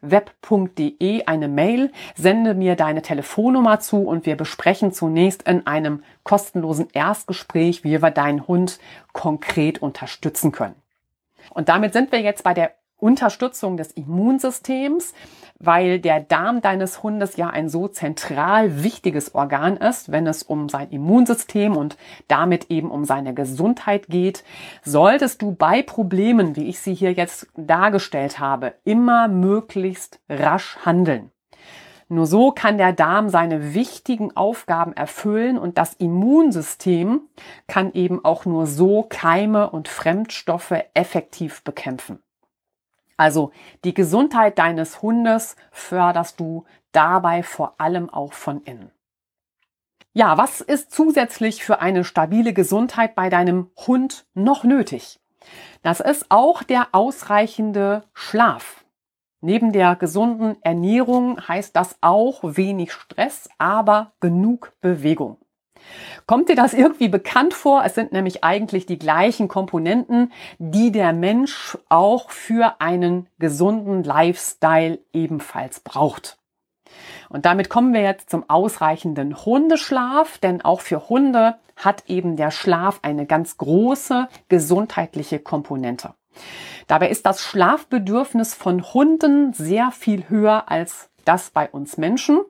web.de 0.00 1.24
eine 1.26 1.48
Mail, 1.48 1.90
sende 2.14 2.54
mir 2.54 2.76
deine 2.76 3.02
Telefonnummer 3.02 3.80
zu 3.80 4.02
und 4.02 4.26
wir 4.26 4.36
besprechen 4.36 4.92
zunächst 4.92 5.42
in 5.44 5.66
einem 5.66 6.02
kostenlosen 6.22 6.88
Erstgespräch, 6.92 7.84
wie 7.84 8.02
wir 8.02 8.10
deinen 8.10 8.46
Hund 8.46 8.78
konkret 9.12 9.80
unterstützen 9.80 10.52
können. 10.52 10.76
Und 11.50 11.68
damit 11.68 11.92
sind 11.92 12.12
wir 12.12 12.20
jetzt 12.20 12.42
bei 12.44 12.54
der 12.54 12.74
Unterstützung 13.04 13.76
des 13.76 13.92
Immunsystems, 13.92 15.12
weil 15.58 16.00
der 16.00 16.20
Darm 16.20 16.62
deines 16.62 17.02
Hundes 17.02 17.36
ja 17.36 17.50
ein 17.50 17.68
so 17.68 17.86
zentral 17.86 18.82
wichtiges 18.82 19.34
Organ 19.34 19.76
ist, 19.76 20.10
wenn 20.10 20.26
es 20.26 20.42
um 20.42 20.70
sein 20.70 20.88
Immunsystem 20.88 21.76
und 21.76 21.98
damit 22.28 22.70
eben 22.70 22.90
um 22.90 23.04
seine 23.04 23.34
Gesundheit 23.34 24.06
geht, 24.08 24.42
solltest 24.82 25.42
du 25.42 25.52
bei 25.52 25.82
Problemen, 25.82 26.56
wie 26.56 26.66
ich 26.66 26.80
sie 26.80 26.94
hier 26.94 27.12
jetzt 27.12 27.46
dargestellt 27.58 28.38
habe, 28.38 28.72
immer 28.84 29.28
möglichst 29.28 30.18
rasch 30.30 30.78
handeln. 30.86 31.30
Nur 32.08 32.26
so 32.26 32.52
kann 32.52 32.78
der 32.78 32.94
Darm 32.94 33.28
seine 33.28 33.74
wichtigen 33.74 34.34
Aufgaben 34.34 34.94
erfüllen 34.94 35.58
und 35.58 35.76
das 35.76 35.92
Immunsystem 35.92 37.20
kann 37.66 37.92
eben 37.92 38.24
auch 38.24 38.46
nur 38.46 38.66
so 38.66 39.02
Keime 39.02 39.68
und 39.68 39.88
Fremdstoffe 39.88 40.72
effektiv 40.94 41.62
bekämpfen. 41.64 42.18
Also 43.16 43.52
die 43.84 43.94
Gesundheit 43.94 44.58
deines 44.58 45.02
Hundes 45.02 45.56
förderst 45.70 46.40
du 46.40 46.64
dabei 46.92 47.42
vor 47.42 47.74
allem 47.78 48.10
auch 48.10 48.32
von 48.32 48.62
innen. 48.62 48.90
Ja, 50.12 50.38
was 50.38 50.60
ist 50.60 50.92
zusätzlich 50.92 51.64
für 51.64 51.80
eine 51.80 52.04
stabile 52.04 52.52
Gesundheit 52.52 53.14
bei 53.16 53.30
deinem 53.30 53.70
Hund 53.86 54.26
noch 54.34 54.62
nötig? 54.62 55.20
Das 55.82 56.00
ist 56.00 56.26
auch 56.28 56.62
der 56.62 56.88
ausreichende 56.92 58.04
Schlaf. 58.14 58.84
Neben 59.40 59.72
der 59.72 59.96
gesunden 59.96 60.56
Ernährung 60.62 61.46
heißt 61.46 61.76
das 61.76 61.98
auch 62.00 62.40
wenig 62.42 62.92
Stress, 62.92 63.48
aber 63.58 64.12
genug 64.20 64.72
Bewegung. 64.80 65.43
Kommt 66.26 66.48
dir 66.48 66.56
das 66.56 66.72
irgendwie 66.72 67.08
bekannt 67.08 67.52
vor? 67.52 67.82
Es 67.84 67.94
sind 67.94 68.12
nämlich 68.12 68.44
eigentlich 68.44 68.86
die 68.86 68.98
gleichen 68.98 69.48
Komponenten, 69.48 70.32
die 70.58 70.90
der 70.90 71.12
Mensch 71.12 71.76
auch 71.88 72.30
für 72.30 72.80
einen 72.80 73.28
gesunden 73.38 74.04
Lifestyle 74.04 75.00
ebenfalls 75.12 75.80
braucht. 75.80 76.38
Und 77.28 77.44
damit 77.44 77.68
kommen 77.68 77.92
wir 77.92 78.02
jetzt 78.02 78.30
zum 78.30 78.48
ausreichenden 78.48 79.44
Hundeschlaf, 79.44 80.38
denn 80.38 80.62
auch 80.62 80.80
für 80.80 81.08
Hunde 81.08 81.56
hat 81.76 82.04
eben 82.06 82.36
der 82.36 82.50
Schlaf 82.50 83.00
eine 83.02 83.26
ganz 83.26 83.58
große 83.58 84.28
gesundheitliche 84.48 85.40
Komponente. 85.40 86.14
Dabei 86.86 87.08
ist 87.08 87.26
das 87.26 87.42
Schlafbedürfnis 87.42 88.54
von 88.54 88.82
Hunden 88.94 89.52
sehr 89.52 89.90
viel 89.90 90.28
höher 90.28 90.70
als 90.70 91.10
das 91.24 91.50
bei 91.50 91.68
uns 91.68 91.96
Menschen. 91.96 92.40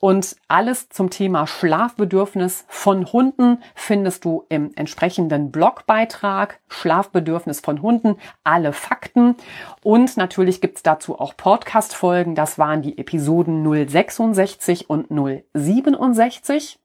Und 0.00 0.36
alles 0.48 0.88
zum 0.88 1.10
Thema 1.10 1.46
Schlafbedürfnis 1.46 2.64
von 2.68 3.12
Hunden 3.12 3.62
findest 3.74 4.24
du 4.24 4.46
im 4.48 4.72
entsprechenden 4.74 5.52
Blogbeitrag 5.52 6.58
Schlafbedürfnis 6.68 7.60
von 7.60 7.82
Hunden, 7.82 8.16
alle 8.42 8.72
Fakten. 8.72 9.36
Und 9.82 10.16
natürlich 10.16 10.62
gibt's 10.62 10.82
dazu 10.82 11.20
auch 11.20 11.36
Podcast-Folgen. 11.36 12.34
Das 12.34 12.58
waren 12.58 12.80
die 12.80 12.96
Episoden 12.96 13.62
066 13.62 14.88
und 14.88 15.08
067. 15.52 16.78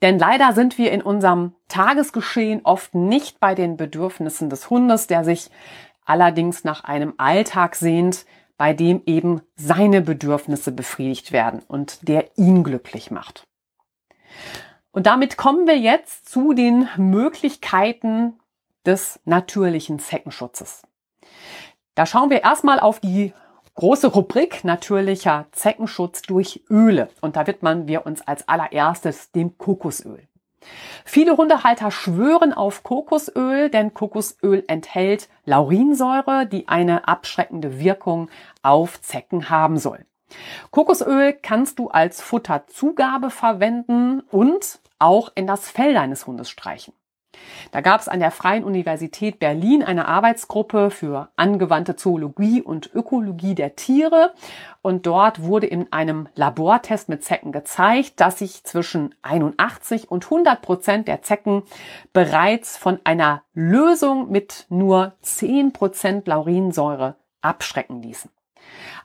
Denn 0.00 0.18
leider 0.18 0.54
sind 0.54 0.78
wir 0.78 0.92
in 0.92 1.02
unserem 1.02 1.52
Tagesgeschehen 1.68 2.62
oft 2.64 2.94
nicht 2.94 3.40
bei 3.40 3.54
den 3.54 3.76
Bedürfnissen 3.76 4.48
des 4.48 4.70
Hundes, 4.70 5.06
der 5.06 5.22
sich 5.22 5.50
allerdings 6.06 6.64
nach 6.64 6.84
einem 6.84 7.12
Alltag 7.18 7.74
sehnt, 7.74 8.24
bei 8.60 8.74
dem 8.74 9.00
eben 9.06 9.40
seine 9.56 10.02
Bedürfnisse 10.02 10.70
befriedigt 10.70 11.32
werden 11.32 11.62
und 11.66 12.06
der 12.06 12.36
ihn 12.36 12.62
glücklich 12.62 13.10
macht. 13.10 13.44
Und 14.90 15.06
damit 15.06 15.38
kommen 15.38 15.66
wir 15.66 15.78
jetzt 15.78 16.28
zu 16.28 16.52
den 16.52 16.86
Möglichkeiten 16.98 18.38
des 18.84 19.18
natürlichen 19.24 19.98
Zeckenschutzes. 19.98 20.82
Da 21.94 22.04
schauen 22.04 22.28
wir 22.28 22.42
erstmal 22.42 22.80
auf 22.80 23.00
die 23.00 23.32
große 23.76 24.08
Rubrik 24.08 24.62
natürlicher 24.62 25.46
Zeckenschutz 25.52 26.20
durch 26.20 26.62
Öle. 26.68 27.08
Und 27.22 27.36
da 27.36 27.46
widmen 27.46 27.88
wir 27.88 28.04
uns 28.04 28.20
als 28.20 28.46
allererstes 28.46 29.32
dem 29.32 29.56
Kokosöl. 29.56 30.28
Viele 31.04 31.36
Hundehalter 31.36 31.90
schwören 31.90 32.52
auf 32.52 32.82
Kokosöl, 32.82 33.70
denn 33.70 33.94
Kokosöl 33.94 34.64
enthält 34.66 35.28
Laurinsäure, 35.44 36.46
die 36.46 36.68
eine 36.68 37.08
abschreckende 37.08 37.80
Wirkung 37.80 38.30
auf 38.62 39.00
Zecken 39.00 39.50
haben 39.50 39.78
soll. 39.78 40.04
Kokosöl 40.70 41.32
kannst 41.32 41.78
du 41.78 41.88
als 41.88 42.22
Futterzugabe 42.22 43.30
verwenden 43.30 44.20
und 44.30 44.80
auch 44.98 45.32
in 45.34 45.46
das 45.46 45.68
Fell 45.68 45.94
deines 45.94 46.26
Hundes 46.26 46.50
streichen. 46.50 46.92
Da 47.72 47.80
gab 47.80 48.00
es 48.00 48.08
an 48.08 48.20
der 48.20 48.30
Freien 48.30 48.64
Universität 48.64 49.38
Berlin 49.38 49.82
eine 49.82 50.08
Arbeitsgruppe 50.08 50.90
für 50.90 51.28
angewandte 51.36 51.96
Zoologie 51.96 52.62
und 52.62 52.90
Ökologie 52.94 53.54
der 53.54 53.76
Tiere. 53.76 54.32
Und 54.82 55.06
dort 55.06 55.42
wurde 55.42 55.66
in 55.66 55.92
einem 55.92 56.28
Labortest 56.34 57.08
mit 57.08 57.22
Zecken 57.22 57.52
gezeigt, 57.52 58.20
dass 58.20 58.38
sich 58.38 58.64
zwischen 58.64 59.14
81 59.22 60.10
und 60.10 60.24
100 60.24 60.62
Prozent 60.62 61.08
der 61.08 61.22
Zecken 61.22 61.62
bereits 62.12 62.76
von 62.76 62.98
einer 63.04 63.42
Lösung 63.52 64.30
mit 64.30 64.66
nur 64.68 65.14
10 65.22 65.72
Prozent 65.72 66.26
Laurinsäure 66.26 67.16
abschrecken 67.42 68.02
ließen. 68.02 68.30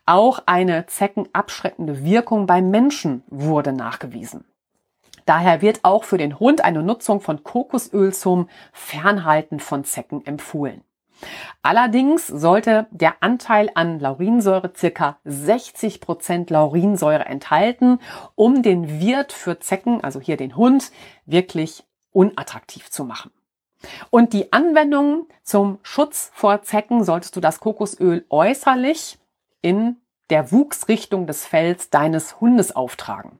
Auch 0.05 0.39
eine 0.45 0.85
zeckenabschreckende 0.85 2.03
Wirkung 2.03 2.45
beim 2.45 2.69
Menschen 2.69 3.23
wurde 3.27 3.73
nachgewiesen. 3.73 4.45
Daher 5.25 5.61
wird 5.61 5.83
auch 5.83 6.03
für 6.03 6.17
den 6.17 6.39
Hund 6.39 6.63
eine 6.63 6.83
Nutzung 6.83 7.19
von 7.19 7.43
Kokosöl 7.43 8.13
zum 8.13 8.47
Fernhalten 8.71 9.59
von 9.59 9.83
Zecken 9.83 10.25
empfohlen. 10.25 10.83
Allerdings 11.61 12.27
sollte 12.27 12.87
der 12.91 13.15
Anteil 13.21 13.71
an 13.73 13.99
Laurinsäure 13.99 14.71
circa 14.75 15.17
60 15.23 16.01
Prozent 16.01 16.49
Laurinsäure 16.49 17.25
enthalten, 17.25 17.99
um 18.35 18.61
den 18.61 18.99
Wirt 18.99 19.31
für 19.31 19.59
Zecken, 19.59 20.03
also 20.03 20.19
hier 20.19 20.37
den 20.37 20.55
Hund, 20.55 20.91
wirklich 21.25 21.83
unattraktiv 22.11 22.91
zu 22.91 23.05
machen. 23.05 23.31
Und 24.09 24.33
die 24.33 24.51
Anwendung 24.51 25.27
zum 25.43 25.79
Schutz 25.83 26.31
vor 26.33 26.61
Zecken 26.63 27.03
solltest 27.03 27.35
du 27.35 27.39
das 27.39 27.59
Kokosöl 27.59 28.25
äußerlich 28.29 29.17
in 29.61 29.97
der 30.29 30.51
Wuchsrichtung 30.51 31.27
des 31.27 31.45
Fells 31.45 31.89
deines 31.89 32.39
Hundes 32.41 32.75
auftragen. 32.75 33.39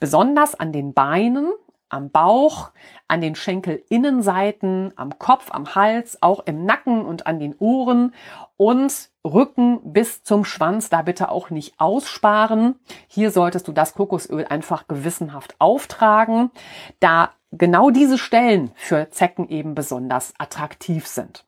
Besonders 0.00 0.54
an 0.54 0.72
den 0.72 0.92
Beinen, 0.94 1.52
am 1.88 2.10
Bauch, 2.10 2.70
an 3.06 3.20
den 3.20 3.34
Schenkelinnenseiten, 3.34 4.92
am 4.96 5.18
Kopf, 5.18 5.48
am 5.50 5.74
Hals, 5.74 6.22
auch 6.22 6.40
im 6.46 6.64
Nacken 6.64 7.04
und 7.04 7.26
an 7.26 7.38
den 7.38 7.54
Ohren 7.58 8.14
und 8.56 9.10
Rücken 9.24 9.80
bis 9.92 10.22
zum 10.22 10.44
Schwanz, 10.44 10.90
da 10.90 11.02
bitte 11.02 11.30
auch 11.30 11.50
nicht 11.50 11.74
aussparen. 11.78 12.76
Hier 13.06 13.30
solltest 13.30 13.68
du 13.68 13.72
das 13.72 13.94
Kokosöl 13.94 14.44
einfach 14.46 14.86
gewissenhaft 14.88 15.56
auftragen, 15.58 16.50
da 17.00 17.30
genau 17.52 17.90
diese 17.90 18.18
Stellen 18.18 18.70
für 18.74 19.10
Zecken 19.10 19.48
eben 19.48 19.74
besonders 19.74 20.34
attraktiv 20.38 21.06
sind. 21.06 21.44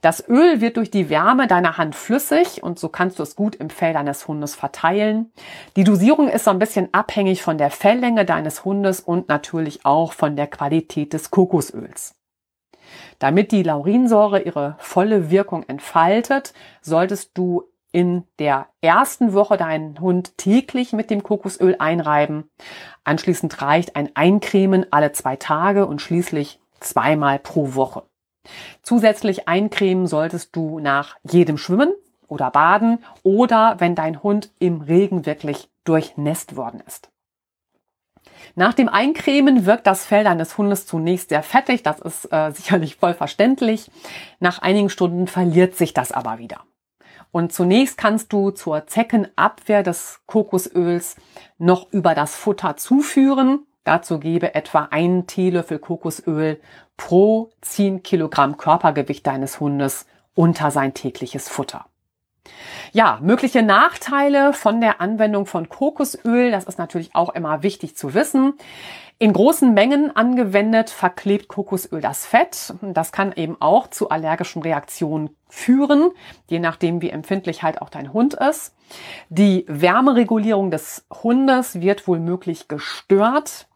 Das 0.00 0.28
Öl 0.28 0.60
wird 0.60 0.76
durch 0.76 0.90
die 0.90 1.08
Wärme 1.08 1.46
deiner 1.46 1.78
Hand 1.78 1.94
flüssig 1.94 2.62
und 2.62 2.78
so 2.78 2.88
kannst 2.88 3.18
du 3.18 3.22
es 3.22 3.36
gut 3.36 3.54
im 3.54 3.70
Fell 3.70 3.92
deines 3.92 4.26
Hundes 4.26 4.54
verteilen. 4.54 5.32
Die 5.76 5.84
Dosierung 5.84 6.28
ist 6.28 6.44
so 6.44 6.50
ein 6.50 6.58
bisschen 6.58 6.92
abhängig 6.92 7.42
von 7.42 7.58
der 7.58 7.70
Felllänge 7.70 8.24
deines 8.24 8.64
Hundes 8.64 9.00
und 9.00 9.28
natürlich 9.28 9.84
auch 9.84 10.12
von 10.12 10.36
der 10.36 10.48
Qualität 10.48 11.12
des 11.12 11.30
Kokosöls. 11.30 12.16
Damit 13.18 13.52
die 13.52 13.62
Laurinsäure 13.62 14.42
ihre 14.42 14.76
volle 14.78 15.30
Wirkung 15.30 15.62
entfaltet, 15.68 16.52
solltest 16.80 17.38
du 17.38 17.64
in 17.92 18.24
der 18.38 18.68
ersten 18.80 19.34
Woche 19.34 19.56
deinen 19.56 20.00
Hund 20.00 20.36
täglich 20.38 20.92
mit 20.92 21.10
dem 21.10 21.22
Kokosöl 21.22 21.76
einreiben. 21.78 22.50
Anschließend 23.04 23.62
reicht 23.62 23.96
ein 23.96 24.10
Eincremen 24.14 24.86
alle 24.90 25.12
zwei 25.12 25.36
Tage 25.36 25.86
und 25.86 26.00
schließlich 26.00 26.58
zweimal 26.80 27.38
pro 27.38 27.74
Woche. 27.74 28.02
Zusätzlich 28.82 29.48
eincremen 29.48 30.06
solltest 30.06 30.54
du 30.56 30.78
nach 30.78 31.16
jedem 31.22 31.58
Schwimmen 31.58 31.92
oder 32.28 32.50
Baden 32.50 32.98
oder 33.22 33.76
wenn 33.78 33.94
dein 33.94 34.22
Hund 34.22 34.50
im 34.58 34.80
Regen 34.80 35.26
wirklich 35.26 35.68
durchnässt 35.84 36.56
worden 36.56 36.82
ist. 36.86 37.10
Nach 38.54 38.74
dem 38.74 38.88
Eincremen 38.88 39.66
wirkt 39.66 39.86
das 39.86 40.04
Fell 40.04 40.24
deines 40.24 40.58
Hundes 40.58 40.86
zunächst 40.86 41.30
sehr 41.30 41.42
fettig, 41.42 41.82
das 41.82 42.00
ist 42.00 42.32
äh, 42.32 42.50
sicherlich 42.54 42.96
voll 42.96 43.14
verständlich. 43.14 43.90
Nach 44.40 44.60
einigen 44.60 44.90
Stunden 44.90 45.26
verliert 45.26 45.76
sich 45.76 45.94
das 45.94 46.12
aber 46.12 46.38
wieder. 46.38 46.60
Und 47.30 47.52
zunächst 47.52 47.96
kannst 47.96 48.32
du 48.32 48.50
zur 48.50 48.86
Zeckenabwehr 48.86 49.82
des 49.82 50.20
Kokosöls 50.26 51.16
noch 51.56 51.90
über 51.90 52.14
das 52.14 52.36
Futter 52.36 52.76
zuführen. 52.76 53.66
Dazu 53.84 54.18
gebe 54.18 54.54
etwa 54.54 54.88
einen 54.90 55.26
Teelöffel 55.26 55.78
Kokosöl 55.78 56.60
pro 56.96 57.50
10 57.62 58.02
Kilogramm 58.02 58.56
Körpergewicht 58.56 59.26
deines 59.26 59.58
Hundes 59.58 60.06
unter 60.34 60.70
sein 60.70 60.94
tägliches 60.94 61.48
Futter. 61.48 61.86
Ja, 62.92 63.18
mögliche 63.22 63.62
Nachteile 63.62 64.52
von 64.52 64.80
der 64.80 65.00
Anwendung 65.00 65.46
von 65.46 65.68
Kokosöl, 65.68 66.50
das 66.50 66.64
ist 66.64 66.78
natürlich 66.78 67.14
auch 67.14 67.34
immer 67.34 67.62
wichtig 67.62 67.96
zu 67.96 68.14
wissen. 68.14 68.54
In 69.18 69.32
großen 69.32 69.72
Mengen 69.72 70.14
angewendet 70.14 70.90
verklebt 70.90 71.46
Kokosöl 71.46 72.00
das 72.00 72.26
Fett. 72.26 72.74
Das 72.82 73.12
kann 73.12 73.32
eben 73.32 73.56
auch 73.60 73.86
zu 73.86 74.08
allergischen 74.08 74.62
Reaktionen 74.62 75.30
führen, 75.48 76.10
je 76.48 76.58
nachdem 76.58 77.00
wie 77.02 77.10
empfindlich 77.10 77.62
halt 77.62 77.80
auch 77.80 77.88
dein 77.88 78.12
Hund 78.12 78.34
ist. 78.34 78.74
Die 79.28 79.64
Wärmeregulierung 79.68 80.70
des 80.70 81.06
Hundes 81.22 81.80
wird 81.80 82.08
wohl 82.08 82.18
möglich 82.18 82.66
gestört. 82.66 83.68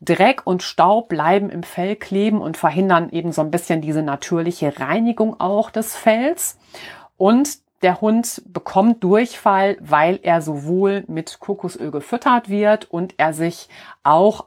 Dreck 0.00 0.42
und 0.44 0.62
Staub 0.62 1.08
bleiben 1.08 1.50
im 1.50 1.62
Fell 1.62 1.96
kleben 1.96 2.40
und 2.40 2.56
verhindern 2.56 3.10
eben 3.10 3.32
so 3.32 3.42
ein 3.42 3.50
bisschen 3.50 3.80
diese 3.80 4.02
natürliche 4.02 4.78
Reinigung 4.80 5.38
auch 5.40 5.70
des 5.70 5.96
Fells. 5.96 6.58
Und 7.16 7.58
der 7.82 8.00
Hund 8.00 8.42
bekommt 8.46 9.02
Durchfall, 9.02 9.76
weil 9.80 10.20
er 10.22 10.40
sowohl 10.40 11.04
mit 11.08 11.40
Kokosöl 11.40 11.90
gefüttert 11.90 12.48
wird 12.48 12.90
und 12.90 13.14
er 13.18 13.32
sich 13.32 13.68
auch 14.02 14.46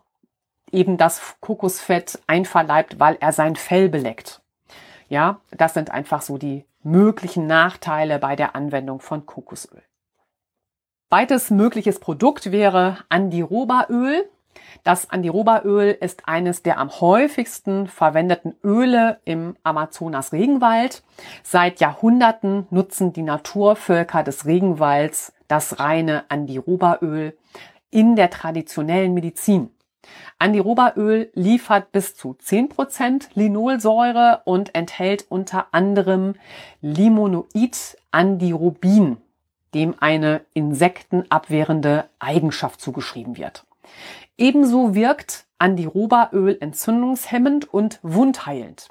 eben 0.72 0.98
das 0.98 1.36
Kokosfett 1.42 2.20
einverleibt, 2.28 3.00
weil 3.00 3.18
er 3.20 3.32
sein 3.32 3.56
Fell 3.56 3.90
beleckt. 3.90 4.42
Ja, 5.10 5.40
das 5.52 5.74
sind 5.74 5.92
einfach 5.92 6.22
so 6.22 6.38
die 6.38 6.66
möglichen 6.84 7.48
Nachteile 7.48 8.20
bei 8.20 8.36
der 8.36 8.56
Anwendung 8.56 9.00
von 9.00 9.26
Kokosöl. 9.26 9.84
Zweites 11.10 11.50
mögliches 11.50 12.00
Produkt 12.00 12.52
wäre 12.52 12.98
Andirobaöl. 13.10 14.30
Das 14.84 15.10
Andirobaöl 15.10 15.98
ist 16.00 16.28
eines 16.28 16.62
der 16.62 16.78
am 16.78 16.92
häufigsten 17.02 17.88
verwendeten 17.88 18.56
Öle 18.64 19.20
im 19.26 19.56
Amazonas-Regenwald. 19.64 21.04
Seit 21.44 21.80
Jahrhunderten 21.80 22.68
nutzen 22.70 23.14
die 23.14 23.24
Naturvölker 23.24 24.24
des 24.24 24.46
Regenwalds 24.46 25.34
das 25.48 25.80
reine 25.80 26.26
Andirobaöl 26.30 27.38
in 27.90 28.16
der 28.16 28.30
traditionellen 28.30 29.14
Medizin. 29.14 29.72
Andirobaöl 30.38 31.32
liefert 31.34 31.92
bis 31.92 32.16
zu 32.16 32.36
10% 32.40 33.30
Linolsäure 33.34 34.42
und 34.46 34.76
enthält 34.76 35.26
unter 35.30 35.68
anderem 35.72 36.36
Limonoid 36.82 37.98
Andirobin, 38.12 39.18
dem 39.74 39.96
eine 40.00 40.42
insektenabwehrende 40.54 42.06
Eigenschaft 42.20 42.82
zugeschrieben 42.82 43.38
wird. 43.38 43.66
Ebenso 44.38 44.96
wirkt 44.96 45.46
Andirobaöl 45.60 46.58
entzündungshemmend 46.60 47.74
und 47.74 48.00
wundheilend. 48.02 48.90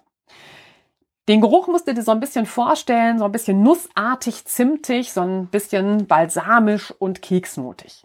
Den 1.28 1.40
Geruch 1.40 1.68
musst 1.68 1.88
du 1.88 1.94
dir 1.94 2.02
so 2.02 2.12
ein 2.12 2.20
bisschen 2.20 2.46
vorstellen, 2.46 3.18
so 3.18 3.24
ein 3.24 3.32
bisschen 3.32 3.62
nussartig, 3.62 4.44
zimtig, 4.44 5.12
so 5.12 5.22
ein 5.22 5.46
bisschen 5.46 6.06
balsamisch 6.06 6.90
und 6.90 7.22
keksnotig. 7.22 8.04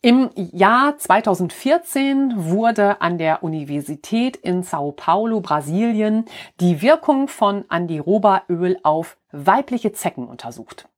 Im 0.00 0.30
Jahr 0.36 0.96
2014 0.96 2.34
wurde 2.36 3.00
an 3.00 3.18
der 3.18 3.42
Universität 3.42 4.36
in 4.36 4.62
Sao 4.62 4.92
Paulo, 4.92 5.40
Brasilien, 5.40 6.26
die 6.60 6.82
Wirkung 6.82 7.26
von 7.26 7.64
Andirobaöl 7.68 8.78
auf 8.84 9.16
weibliche 9.32 9.90
Zecken 9.90 10.28
untersucht. 10.28 10.88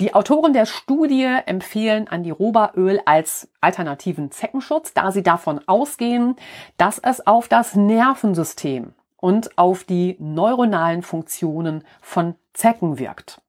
Die 0.00 0.14
Autoren 0.14 0.52
der 0.52 0.66
Studie 0.66 1.28
empfehlen 1.46 2.08
Andirobaöl 2.08 3.00
als 3.04 3.48
alternativen 3.60 4.32
Zeckenschutz, 4.32 4.94
da 4.94 5.12
sie 5.12 5.22
davon 5.22 5.60
ausgehen, 5.68 6.34
dass 6.76 6.98
es 6.98 7.24
auf 7.24 7.46
das 7.46 7.76
Nervensystem 7.76 8.94
und 9.16 9.56
auf 9.58 9.84
die 9.84 10.16
neuronalen 10.18 11.02
Funktionen 11.02 11.84
von 12.00 12.34
Zecken 12.52 12.98
wirkt. 12.98 13.40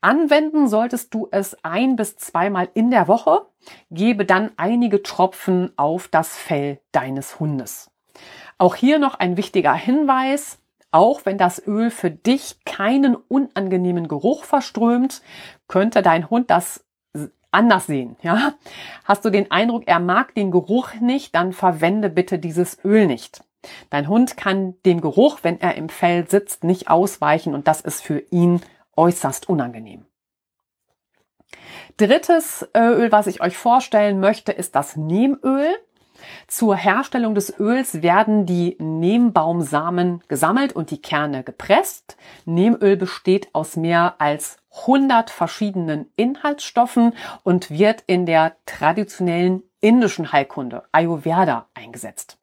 Anwenden 0.00 0.68
solltest 0.68 1.14
du 1.14 1.28
es 1.30 1.56
ein 1.62 1.96
bis 1.96 2.16
zweimal 2.16 2.68
in 2.74 2.90
der 2.90 3.08
Woche. 3.08 3.46
Gebe 3.90 4.24
dann 4.24 4.50
einige 4.56 5.02
Tropfen 5.02 5.72
auf 5.76 6.08
das 6.08 6.36
Fell 6.36 6.80
deines 6.92 7.38
Hundes. 7.38 7.90
Auch 8.58 8.74
hier 8.74 8.98
noch 8.98 9.14
ein 9.14 9.36
wichtiger 9.36 9.74
Hinweis. 9.74 10.58
Auch 10.90 11.22
wenn 11.24 11.38
das 11.38 11.66
Öl 11.66 11.90
für 11.90 12.10
dich 12.10 12.64
keinen 12.64 13.16
unangenehmen 13.16 14.08
Geruch 14.08 14.44
verströmt, 14.44 15.22
könnte 15.66 16.02
dein 16.02 16.28
Hund 16.28 16.50
das 16.50 16.84
anders 17.52 17.86
sehen, 17.86 18.16
ja? 18.22 18.54
Hast 19.04 19.24
du 19.24 19.30
den 19.30 19.50
Eindruck, 19.50 19.84
er 19.86 20.00
mag 20.00 20.34
den 20.34 20.50
Geruch 20.50 20.94
nicht, 21.00 21.34
dann 21.34 21.52
verwende 21.52 22.10
bitte 22.10 22.38
dieses 22.38 22.82
Öl 22.84 23.06
nicht. 23.06 23.44
Dein 23.90 24.08
Hund 24.08 24.36
kann 24.36 24.74
dem 24.84 25.00
Geruch, 25.00 25.40
wenn 25.42 25.60
er 25.60 25.76
im 25.76 25.88
Fell 25.88 26.28
sitzt, 26.28 26.64
nicht 26.64 26.88
ausweichen 26.88 27.54
und 27.54 27.68
das 27.68 27.80
ist 27.80 28.02
für 28.02 28.18
ihn 28.30 28.60
äußerst 28.96 29.48
unangenehm. 29.48 30.06
Drittes 31.96 32.68
äh, 32.72 32.80
Öl, 32.80 33.12
was 33.12 33.26
ich 33.26 33.40
euch 33.42 33.56
vorstellen 33.56 34.20
möchte, 34.20 34.52
ist 34.52 34.74
das 34.74 34.96
Nehmöl. 34.96 35.68
Zur 36.46 36.76
Herstellung 36.76 37.34
des 37.34 37.58
Öls 37.58 38.02
werden 38.02 38.46
die 38.46 38.76
Nehmbaumsamen 38.78 40.22
gesammelt 40.28 40.72
und 40.72 40.90
die 40.90 41.02
Kerne 41.02 41.42
gepresst. 41.42 42.16
Nehmöl 42.44 42.96
besteht 42.96 43.48
aus 43.54 43.76
mehr 43.76 44.16
als 44.18 44.58
100 44.82 45.30
verschiedenen 45.30 46.10
Inhaltsstoffen 46.16 47.14
und 47.42 47.70
wird 47.70 48.02
in 48.06 48.24
der 48.24 48.56
traditionellen 48.66 49.62
indischen 49.80 50.32
Heilkunde 50.32 50.84
Ayurveda 50.92 51.68
eingesetzt. 51.74 52.38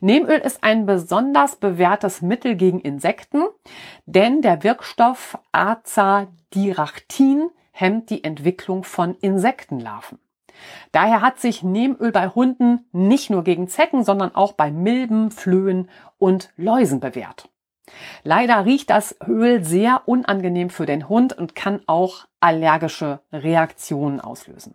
Nehmöl 0.00 0.38
ist 0.38 0.64
ein 0.64 0.86
besonders 0.86 1.56
bewährtes 1.56 2.22
Mittel 2.22 2.56
gegen 2.56 2.80
Insekten, 2.80 3.44
denn 4.06 4.42
der 4.42 4.62
Wirkstoff 4.62 5.38
Azadirachtin 5.52 7.50
hemmt 7.70 8.10
die 8.10 8.24
Entwicklung 8.24 8.84
von 8.84 9.14
Insektenlarven. 9.16 10.18
Daher 10.92 11.22
hat 11.22 11.40
sich 11.40 11.62
Nehmöl 11.62 12.12
bei 12.12 12.28
Hunden 12.28 12.86
nicht 12.92 13.30
nur 13.30 13.42
gegen 13.44 13.68
Zecken, 13.68 14.04
sondern 14.04 14.34
auch 14.34 14.52
bei 14.52 14.70
Milben, 14.70 15.30
Flöhen 15.30 15.88
und 16.18 16.50
Läusen 16.56 17.00
bewährt. 17.00 17.48
Leider 18.22 18.64
riecht 18.64 18.90
das 18.90 19.16
Öl 19.26 19.64
sehr 19.64 20.02
unangenehm 20.06 20.70
für 20.70 20.86
den 20.86 21.08
Hund 21.08 21.36
und 21.36 21.54
kann 21.54 21.80
auch 21.86 22.26
allergische 22.40 23.20
Reaktionen 23.32 24.20
auslösen. 24.20 24.74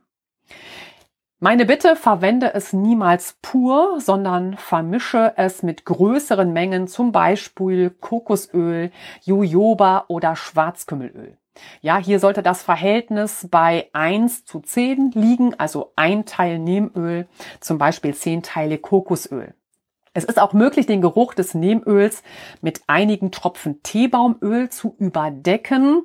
Meine 1.39 1.67
Bitte, 1.67 1.95
verwende 1.95 2.55
es 2.55 2.73
niemals 2.73 3.37
pur, 3.43 3.99
sondern 4.01 4.57
vermische 4.57 5.33
es 5.35 5.61
mit 5.61 5.85
größeren 5.85 6.51
Mengen, 6.51 6.87
zum 6.87 7.11
Beispiel 7.11 7.91
Kokosöl, 7.91 8.89
Jojoba 9.23 10.05
oder 10.07 10.35
Schwarzkümmelöl. 10.35 11.37
Ja, 11.81 11.99
hier 11.99 12.19
sollte 12.19 12.41
das 12.41 12.63
Verhältnis 12.63 13.47
bei 13.51 13.87
1 13.93 14.45
zu 14.45 14.61
10 14.61 15.11
liegen, 15.13 15.53
also 15.59 15.91
ein 15.95 16.25
Teil 16.25 16.57
Nehmöl, 16.57 17.27
zum 17.59 17.77
Beispiel 17.77 18.15
10 18.15 18.41
Teile 18.41 18.79
Kokosöl. 18.79 19.53
Es 20.15 20.23
ist 20.23 20.41
auch 20.41 20.53
möglich, 20.53 20.87
den 20.87 21.01
Geruch 21.01 21.35
des 21.35 21.53
Nehmöls 21.53 22.23
mit 22.61 22.81
einigen 22.87 23.29
Tropfen 23.29 23.83
Teebaumöl 23.83 24.69
zu 24.69 24.95
überdecken. 24.97 26.01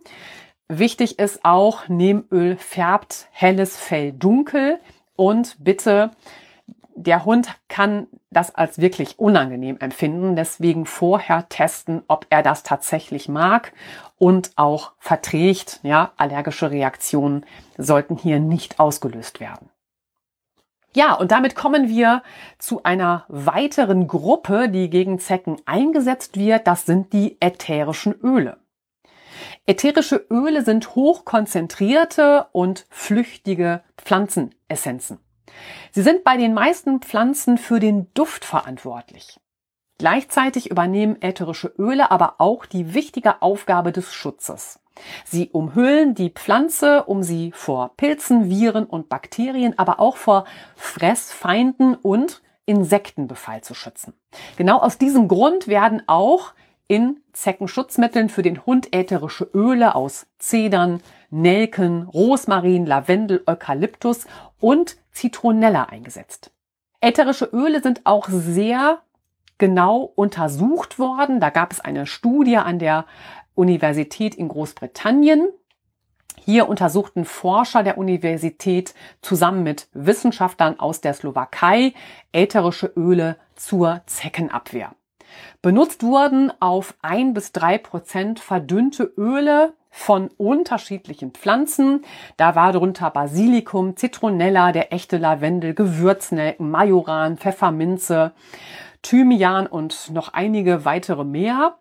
Wichtig 0.68 1.18
ist 1.18 1.42
auch, 1.42 1.88
Nehmöl 1.88 2.58
färbt 2.58 3.28
helles 3.30 3.78
Fell 3.78 4.12
dunkel 4.12 4.78
und 5.16 5.56
bitte 5.58 6.10
der 6.94 7.24
Hund 7.24 7.48
kann 7.68 8.06
das 8.30 8.54
als 8.54 8.78
wirklich 8.78 9.18
unangenehm 9.18 9.78
empfinden. 9.78 10.36
Deswegen 10.36 10.86
vorher 10.86 11.48
testen, 11.48 12.02
ob 12.08 12.26
er 12.30 12.42
das 12.42 12.62
tatsächlich 12.62 13.28
mag 13.28 13.72
und 14.18 14.52
auch 14.56 14.92
verträgt. 14.98 15.80
Ja, 15.82 16.12
allergische 16.16 16.70
Reaktionen 16.70 17.46
sollten 17.78 18.16
hier 18.16 18.40
nicht 18.40 18.78
ausgelöst 18.78 19.40
werden. 19.40 19.68
Ja, 20.94 21.14
und 21.14 21.32
damit 21.32 21.54
kommen 21.54 21.88
wir 21.88 22.22
zu 22.58 22.82
einer 22.82 23.24
weiteren 23.28 24.08
Gruppe, 24.08 24.68
die 24.68 24.90
gegen 24.90 25.18
Zecken 25.18 25.56
eingesetzt 25.64 26.36
wird. 26.36 26.66
Das 26.66 26.84
sind 26.84 27.14
die 27.14 27.38
ätherischen 27.40 28.14
Öle. 28.22 28.58
Ätherische 29.66 30.26
Öle 30.30 30.64
sind 30.64 30.94
hochkonzentrierte 30.94 32.46
und 32.52 32.86
flüchtige 32.90 33.82
Pflanzenessenzen. 33.96 35.18
Sie 35.90 36.02
sind 36.02 36.24
bei 36.24 36.36
den 36.36 36.54
meisten 36.54 37.00
Pflanzen 37.00 37.58
für 37.58 37.80
den 37.80 38.12
Duft 38.14 38.44
verantwortlich. 38.44 39.38
Gleichzeitig 39.98 40.70
übernehmen 40.70 41.20
ätherische 41.20 41.72
Öle 41.78 42.10
aber 42.10 42.36
auch 42.38 42.66
die 42.66 42.94
wichtige 42.94 43.40
Aufgabe 43.40 43.92
des 43.92 44.12
Schutzes. 44.12 44.80
Sie 45.24 45.48
umhüllen 45.50 46.14
die 46.14 46.30
Pflanze, 46.30 47.04
um 47.04 47.22
sie 47.22 47.52
vor 47.52 47.92
Pilzen, 47.96 48.50
Viren 48.50 48.84
und 48.84 49.08
Bakterien, 49.08 49.78
aber 49.78 50.00
auch 50.00 50.16
vor 50.16 50.44
Fressfeinden 50.76 51.94
und 51.94 52.42
Insektenbefall 52.66 53.62
zu 53.62 53.74
schützen. 53.74 54.14
Genau 54.56 54.78
aus 54.78 54.98
diesem 54.98 55.28
Grund 55.28 55.68
werden 55.68 56.02
auch 56.06 56.52
in 56.88 57.20
Zeckenschutzmitteln 57.32 58.28
für 58.28 58.42
den 58.42 58.66
Hund 58.66 58.94
ätherische 58.94 59.48
Öle 59.54 59.94
aus 59.94 60.26
Zedern, 60.38 61.02
Nelken, 61.30 62.02
Rosmarin, 62.02 62.86
Lavendel, 62.86 63.42
Eukalyptus 63.46 64.26
und 64.60 64.96
Zitronella 65.12 65.84
eingesetzt. 65.84 66.50
Ätherische 67.00 67.46
Öle 67.46 67.82
sind 67.82 68.02
auch 68.04 68.28
sehr 68.28 69.02
genau 69.58 70.12
untersucht 70.14 70.98
worden. 70.98 71.40
Da 71.40 71.50
gab 71.50 71.72
es 71.72 71.80
eine 71.80 72.06
Studie 72.06 72.56
an 72.56 72.78
der 72.78 73.06
Universität 73.54 74.34
in 74.34 74.48
Großbritannien. 74.48 75.48
Hier 76.44 76.68
untersuchten 76.68 77.24
Forscher 77.24 77.82
der 77.82 77.98
Universität 77.98 78.94
zusammen 79.20 79.62
mit 79.62 79.88
Wissenschaftlern 79.92 80.80
aus 80.80 81.00
der 81.00 81.14
Slowakei 81.14 81.94
ätherische 82.32 82.92
Öle 82.96 83.36
zur 83.54 84.02
Zeckenabwehr. 84.06 84.92
Benutzt 85.62 86.02
wurden 86.02 86.52
auf 86.60 86.94
ein 87.02 87.34
bis 87.34 87.52
drei 87.52 87.78
Prozent 87.78 88.40
verdünnte 88.40 89.04
Öle 89.16 89.74
von 89.90 90.30
unterschiedlichen 90.38 91.32
Pflanzen. 91.32 92.04
Da 92.36 92.54
war 92.54 92.72
darunter 92.72 93.10
Basilikum, 93.10 93.96
Zitronella, 93.96 94.72
der 94.72 94.92
echte 94.92 95.18
Lavendel, 95.18 95.74
Gewürznelken, 95.74 96.70
Majoran, 96.70 97.36
Pfefferminze, 97.36 98.32
Thymian 99.02 99.66
und 99.66 100.10
noch 100.10 100.32
einige 100.32 100.84
weitere 100.84 101.24
mehr. 101.24 101.76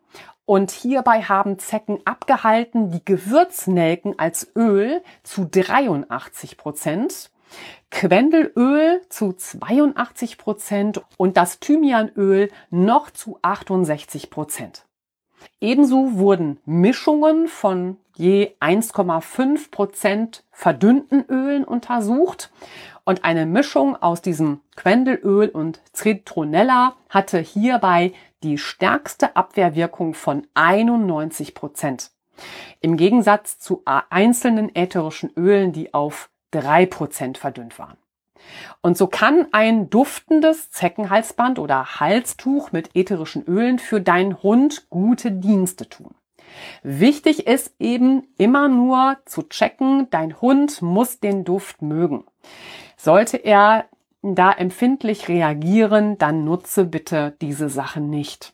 Und 0.45 0.71
hierbei 0.71 1.21
haben 1.21 1.59
Zecken 1.59 1.99
abgehalten 2.03 2.91
die 2.91 3.05
Gewürznelken 3.05 4.19
als 4.19 4.51
Öl 4.55 5.01
zu 5.23 5.47
83 5.49 6.57
Prozent, 6.57 7.31
Quendelöl 7.89 9.01
zu 9.09 9.33
82 9.33 10.37
Prozent 10.37 11.01
und 11.17 11.37
das 11.37 11.59
Thymianöl 11.59 12.49
noch 12.69 13.09
zu 13.11 13.39
68 13.41 14.29
Prozent. 14.29 14.85
Ebenso 15.59 16.17
wurden 16.17 16.59
Mischungen 16.65 17.47
von 17.47 17.97
je 18.15 18.51
1,5 18.59 19.71
Prozent 19.71 20.43
verdünnten 20.51 21.25
Ölen 21.27 21.63
untersucht 21.63 22.51
und 23.03 23.23
eine 23.23 23.45
Mischung 23.45 23.95
aus 23.95 24.21
diesem 24.21 24.61
Quendelöl 24.75 25.49
und 25.49 25.81
Citronella 25.93 26.95
hatte 27.09 27.39
hierbei 27.39 28.13
die 28.43 28.57
stärkste 28.57 29.35
Abwehrwirkung 29.35 30.13
von 30.13 30.47
91 30.53 31.53
Prozent. 31.53 32.11
Im 32.79 32.97
Gegensatz 32.97 33.59
zu 33.59 33.83
einzelnen 33.85 34.75
ätherischen 34.75 35.31
Ölen, 35.35 35.73
die 35.73 35.93
auf 35.93 36.29
drei 36.51 36.85
Prozent 36.85 37.37
verdünnt 37.37 37.79
waren. 37.79 37.97
Und 38.81 38.97
so 38.97 39.07
kann 39.07 39.47
ein 39.51 39.89
duftendes 39.89 40.71
Zeckenhalsband 40.71 41.59
oder 41.59 41.99
Halstuch 41.99 42.71
mit 42.71 42.95
ätherischen 42.95 43.43
Ölen 43.45 43.79
für 43.79 44.01
deinen 44.01 44.41
Hund 44.41 44.89
gute 44.89 45.31
Dienste 45.31 45.87
tun. 45.87 46.15
Wichtig 46.83 47.47
ist 47.47 47.75
eben 47.79 48.27
immer 48.37 48.67
nur 48.67 49.17
zu 49.25 49.43
checken, 49.43 50.09
dein 50.09 50.41
Hund 50.41 50.81
muss 50.81 51.19
den 51.19 51.43
Duft 51.45 51.81
mögen. 51.81 52.25
Sollte 52.97 53.37
er 53.37 53.85
da 54.21 54.51
empfindlich 54.51 55.29
reagieren, 55.29 56.17
dann 56.17 56.43
nutze 56.43 56.85
bitte 56.85 57.35
diese 57.41 57.69
Sachen 57.69 58.09
nicht 58.09 58.53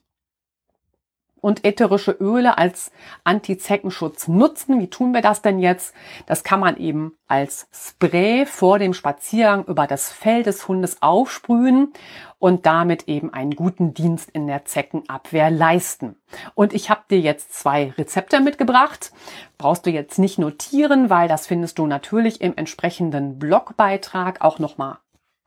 und 1.42 1.66
ätherische 1.66 2.12
Öle 2.12 2.58
als 2.58 2.92
Antizeckenschutz 3.24 4.28
nutzen. 4.28 4.80
Wie 4.80 4.90
tun 4.90 5.14
wir 5.14 5.22
das 5.22 5.42
denn 5.42 5.60
jetzt? 5.60 5.94
Das 6.26 6.44
kann 6.44 6.60
man 6.60 6.78
eben 6.78 7.14
als 7.28 7.68
Spray 7.72 8.46
vor 8.46 8.80
dem 8.80 8.94
Spaziergang 8.94 9.66
über 9.66 9.88
das 9.88 10.12
Fell 10.12 10.44
des 10.44 10.68
Hundes 10.68 11.02
aufsprühen 11.02 11.94
und 12.40 12.66
damit 12.66 13.08
eben 13.08 13.34
einen 13.34 13.52
guten 13.52 13.94
Dienst 13.94 14.30
in 14.30 14.48
der 14.48 14.66
Zeckenabwehr 14.66 15.50
leisten. 15.50 16.16
Und 16.54 16.74
ich 16.74 16.90
habe 16.90 17.02
dir 17.10 17.20
jetzt 17.20 17.54
zwei 17.54 17.94
Rezepte 17.98 18.40
mitgebracht. 18.40 19.12
Brauchst 19.58 19.86
du 19.86 19.90
jetzt 19.90 20.20
nicht 20.20 20.38
notieren, 20.38 21.10
weil 21.10 21.28
das 21.28 21.48
findest 21.48 21.80
du 21.80 21.88
natürlich 21.88 22.42
im 22.42 22.56
entsprechenden 22.56 23.40
Blogbeitrag 23.40 24.42
auch 24.42 24.60
nochmal 24.60 24.98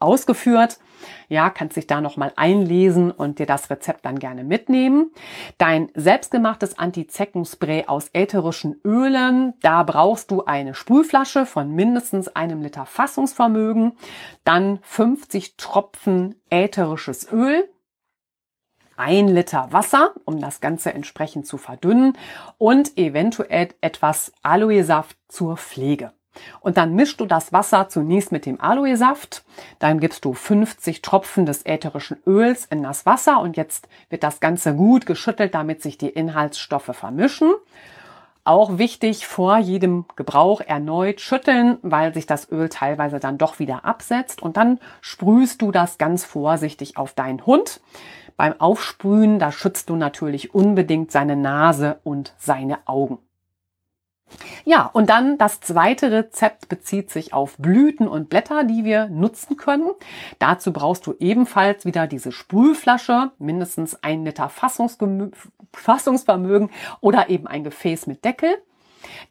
ausgeführt. 0.00 0.78
Ja, 1.28 1.50
kannst 1.50 1.76
dich 1.76 1.86
da 1.86 2.00
nochmal 2.00 2.32
einlesen 2.36 3.10
und 3.10 3.38
dir 3.38 3.46
das 3.46 3.70
Rezept 3.70 4.04
dann 4.04 4.18
gerne 4.18 4.44
mitnehmen. 4.44 5.12
Dein 5.58 5.90
selbstgemachtes 5.94 6.78
Anti-Zeckenspray 6.78 7.84
aus 7.86 8.10
ätherischen 8.12 8.80
Ölen, 8.84 9.54
da 9.62 9.82
brauchst 9.82 10.30
du 10.30 10.44
eine 10.44 10.74
Sprühflasche 10.74 11.46
von 11.46 11.74
mindestens 11.74 12.28
einem 12.28 12.62
Liter 12.62 12.86
Fassungsvermögen, 12.86 13.92
dann 14.44 14.80
50 14.82 15.56
Tropfen 15.56 16.34
ätherisches 16.50 17.30
Öl, 17.32 17.68
ein 18.96 19.28
Liter 19.28 19.72
Wasser, 19.72 20.12
um 20.26 20.40
das 20.40 20.60
Ganze 20.60 20.92
entsprechend 20.92 21.46
zu 21.46 21.56
verdünnen 21.56 22.18
und 22.58 22.98
eventuell 22.98 23.68
etwas 23.80 24.32
Aloe-Saft 24.42 25.16
zur 25.28 25.56
Pflege. 25.56 26.12
Und 26.60 26.76
dann 26.76 26.94
mischst 26.94 27.20
du 27.20 27.26
das 27.26 27.52
Wasser 27.52 27.88
zunächst 27.88 28.32
mit 28.32 28.46
dem 28.46 28.60
Aloe-Saft. 28.60 29.44
Dann 29.78 30.00
gibst 30.00 30.24
du 30.24 30.32
50 30.32 31.02
Tropfen 31.02 31.46
des 31.46 31.66
ätherischen 31.66 32.18
Öls 32.26 32.66
in 32.66 32.82
das 32.82 33.06
Wasser 33.06 33.40
und 33.40 33.56
jetzt 33.56 33.88
wird 34.08 34.22
das 34.22 34.40
Ganze 34.40 34.74
gut 34.74 35.06
geschüttelt, 35.06 35.54
damit 35.54 35.82
sich 35.82 35.98
die 35.98 36.08
Inhaltsstoffe 36.08 36.90
vermischen. 36.92 37.52
Auch 38.42 38.78
wichtig, 38.78 39.26
vor 39.26 39.58
jedem 39.58 40.06
Gebrauch 40.16 40.62
erneut 40.62 41.20
schütteln, 41.20 41.78
weil 41.82 42.14
sich 42.14 42.26
das 42.26 42.50
Öl 42.50 42.68
teilweise 42.68 43.20
dann 43.20 43.36
doch 43.36 43.58
wieder 43.58 43.84
absetzt. 43.84 44.42
Und 44.42 44.56
dann 44.56 44.80
sprühst 45.02 45.60
du 45.60 45.70
das 45.70 45.98
ganz 45.98 46.24
vorsichtig 46.24 46.96
auf 46.96 47.12
deinen 47.12 47.44
Hund. 47.44 47.80
Beim 48.36 48.58
Aufsprühen, 48.58 49.38
da 49.38 49.52
schützt 49.52 49.90
du 49.90 49.96
natürlich 49.96 50.54
unbedingt 50.54 51.12
seine 51.12 51.36
Nase 51.36 52.00
und 52.02 52.32
seine 52.38 52.78
Augen. 52.86 53.18
Ja, 54.64 54.88
und 54.92 55.10
dann 55.10 55.38
das 55.38 55.60
zweite 55.60 56.10
Rezept 56.10 56.68
bezieht 56.68 57.10
sich 57.10 57.32
auf 57.32 57.56
Blüten 57.58 58.08
und 58.08 58.28
Blätter, 58.28 58.64
die 58.64 58.84
wir 58.84 59.08
nutzen 59.08 59.56
können. 59.56 59.90
Dazu 60.38 60.72
brauchst 60.72 61.06
du 61.06 61.14
ebenfalls 61.18 61.84
wieder 61.84 62.06
diese 62.06 62.32
Sprühflasche, 62.32 63.30
mindestens 63.38 64.02
ein 64.02 64.24
Liter 64.24 64.48
Fassungsvermögen 64.48 66.70
oder 67.00 67.30
eben 67.30 67.46
ein 67.46 67.64
Gefäß 67.64 68.06
mit 68.06 68.24
Deckel. 68.24 68.50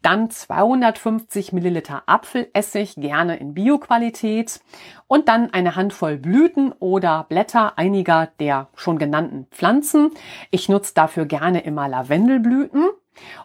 Dann 0.02 0.30
250 0.30 1.52
Milliliter 1.52 2.02
Apfelessig, 2.06 2.96
gerne 2.96 3.36
in 3.36 3.54
Bioqualität. 3.54 4.60
Und 5.06 5.28
dann 5.28 5.52
eine 5.52 5.76
Handvoll 5.76 6.16
Blüten 6.16 6.72
oder 6.80 7.24
Blätter 7.28 7.78
einiger 7.78 8.28
der 8.40 8.68
schon 8.74 8.98
genannten 8.98 9.46
Pflanzen. 9.50 10.10
Ich 10.50 10.68
nutze 10.68 10.94
dafür 10.94 11.26
gerne 11.26 11.60
immer 11.60 11.88
Lavendelblüten. 11.88 12.88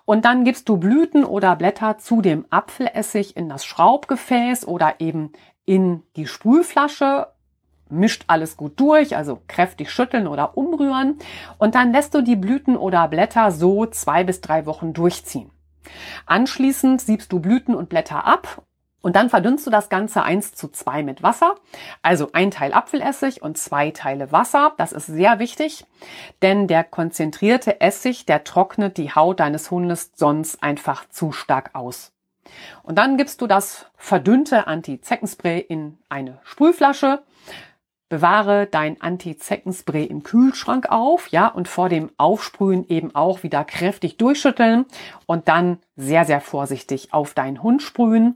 Und 0.05 0.25
dann 0.25 0.43
gibst 0.43 0.69
du 0.69 0.77
Blüten 0.77 1.23
oder 1.25 1.55
Blätter 1.55 1.97
zu 1.97 2.21
dem 2.21 2.45
Apfelessig 2.49 3.35
in 3.35 3.49
das 3.49 3.65
Schraubgefäß 3.65 4.67
oder 4.67 4.95
eben 4.99 5.31
in 5.65 6.03
die 6.15 6.27
Sprühflasche 6.27 7.27
mischt 7.89 8.25
alles 8.27 8.57
gut 8.57 8.79
durch, 8.79 9.15
also 9.15 9.41
kräftig 9.47 9.91
schütteln 9.91 10.27
oder 10.27 10.57
umrühren 10.57 11.19
und 11.57 11.75
dann 11.75 11.91
lässt 11.91 12.13
du 12.13 12.21
die 12.21 12.35
Blüten 12.35 12.77
oder 12.77 13.07
Blätter 13.07 13.51
so 13.51 13.85
zwei 13.85 14.23
bis 14.23 14.41
drei 14.41 14.65
Wochen 14.65 14.93
durchziehen. 14.93 15.51
Anschließend 16.25 17.01
siebst 17.01 17.31
du 17.31 17.39
Blüten 17.39 17.75
und 17.75 17.89
Blätter 17.89 18.25
ab 18.25 18.63
und 19.05 19.15
dann 19.15 19.29
verdünnst 19.29 19.67
du 19.67 19.69
das 19.69 19.89
Ganze 19.89 20.23
eins 20.23 20.55
zu 20.55 20.67
zwei 20.67 21.03
mit 21.03 21.21
Wasser. 21.21 21.53
Also 22.01 22.29
ein 22.33 22.49
Teil 22.49 22.73
Apfelessig 22.73 23.43
und 23.43 23.55
zwei 23.55 23.91
Teile 23.91 24.31
Wasser. 24.31 24.73
Das 24.77 24.93
ist 24.93 25.05
sehr 25.05 25.37
wichtig, 25.37 25.85
denn 26.41 26.65
der 26.67 26.83
konzentrierte 26.83 27.81
Essig, 27.81 28.25
der 28.25 28.43
trocknet 28.43 28.97
die 28.97 29.11
Haut 29.11 29.41
deines 29.41 29.69
Hundes 29.69 30.09
sonst 30.15 30.63
einfach 30.63 31.07
zu 31.07 31.31
stark 31.31 31.75
aus. 31.75 32.13
Und 32.81 32.97
dann 32.97 33.15
gibst 33.15 33.41
du 33.41 33.45
das 33.45 33.85
verdünnte 33.95 34.65
Anti-Zeckenspray 34.65 35.59
in 35.59 35.99
eine 36.09 36.39
Sprühflasche 36.41 37.21
Bewahre 38.07 38.67
dein 38.67 39.01
Anti-Zeckenspray 39.01 40.03
im 40.03 40.21
Kühlschrank 40.21 40.91
auf, 40.91 41.29
ja, 41.29 41.47
und 41.47 41.67
vor 41.67 41.89
dem 41.89 42.11
Aufsprühen 42.17 42.87
eben 42.87 43.15
auch 43.15 43.41
wieder 43.41 43.63
kräftig 43.63 44.17
durchschütteln 44.17 44.85
und 45.25 45.47
dann 45.47 45.79
sehr, 45.95 46.25
sehr 46.25 46.39
vorsichtig 46.39 47.13
auf 47.13 47.33
deinen 47.33 47.63
Hund 47.63 47.81
sprühen. 47.81 48.35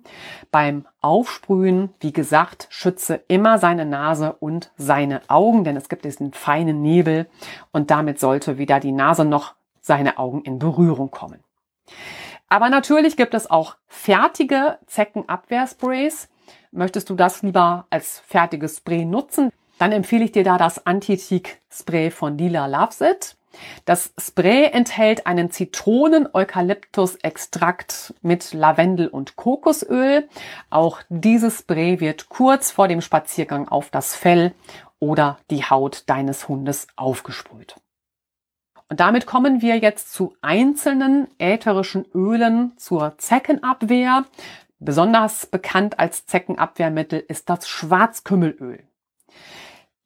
Beim 0.52 0.86
Aufsprühen, 1.02 1.90
wie 2.00 2.14
gesagt, 2.14 2.68
schütze 2.72 3.22
immer 3.28 3.60
seine 3.60 3.86
Nase 3.86 4.34
und 4.40 4.72
seine 4.76 5.22
Augen, 5.28 5.64
denn 5.64 5.78
es 5.78 5.88
gibt 5.88 6.04
diesen 6.04 6.34
feinen 6.34 6.82
Nebel 6.82 7.30
und 7.72 7.92
damit 7.92 8.20
sollte 8.20 8.58
weder 8.58 8.80
die 8.80 8.92
Nase 8.92 9.24
noch 9.24 9.54
seine 9.82 10.18
Augen 10.18 10.42
in 10.42 10.58
Berührung 10.58 11.12
kommen. 11.12 11.44
Aber 12.48 12.70
natürlich 12.70 13.16
gibt 13.16 13.36
es 13.36 13.50
auch 13.50 13.76
fertige 13.88 14.80
Zeckenabwehrsprays. 14.88 16.30
Möchtest 16.72 17.10
du 17.10 17.16
das 17.16 17.42
lieber 17.42 17.88
als 17.90 18.20
fertiges 18.20 18.78
Spray 18.78 19.06
nutzen, 19.06 19.52
dann 19.80 19.92
empfehle 19.92 20.26
ich 20.26 20.32
dir 20.32 20.44
da 20.44 20.58
das 20.58 20.86
Anti-Tick-Spray 20.86 22.12
von 22.12 22.38
Lila 22.38 22.68
Loves 22.68 23.02
It. 23.02 23.36
Das 23.86 24.14
Spray 24.20 24.66
enthält 24.66 25.26
einen 25.26 25.50
Zitronen-Eukalyptus-Extrakt 25.52 28.14
mit 28.22 28.54
Lavendel 28.54 29.08
und 29.08 29.36
Kokosöl. 29.36 30.30
Auch 30.70 31.02
dieses 31.10 31.58
Spray 31.60 32.00
wird 32.00 32.30
kurz 32.30 32.70
vor 32.72 32.88
dem 32.88 33.02
Spaziergang 33.02 33.68
auf 33.68 33.90
das 33.90 34.16
Fell 34.16 34.54
oder 35.00 35.40
die 35.50 35.64
Haut 35.64 36.04
deines 36.06 36.48
Hundes 36.48 36.86
aufgesprüht. 36.96 37.76
Und 38.90 39.00
damit 39.00 39.26
kommen 39.26 39.62
wir 39.62 39.78
jetzt 39.78 40.14
zu 40.14 40.36
einzelnen 40.42 41.28
ätherischen 41.38 42.06
Ölen 42.14 42.74
zur 42.78 43.18
Zeckenabwehr. 43.18 44.26
Besonders 44.80 45.46
bekannt 45.46 46.00
als 46.00 46.26
Zeckenabwehrmittel 46.26 47.20
ist 47.20 47.50
das 47.50 47.68
Schwarzkümmelöl. 47.68 48.84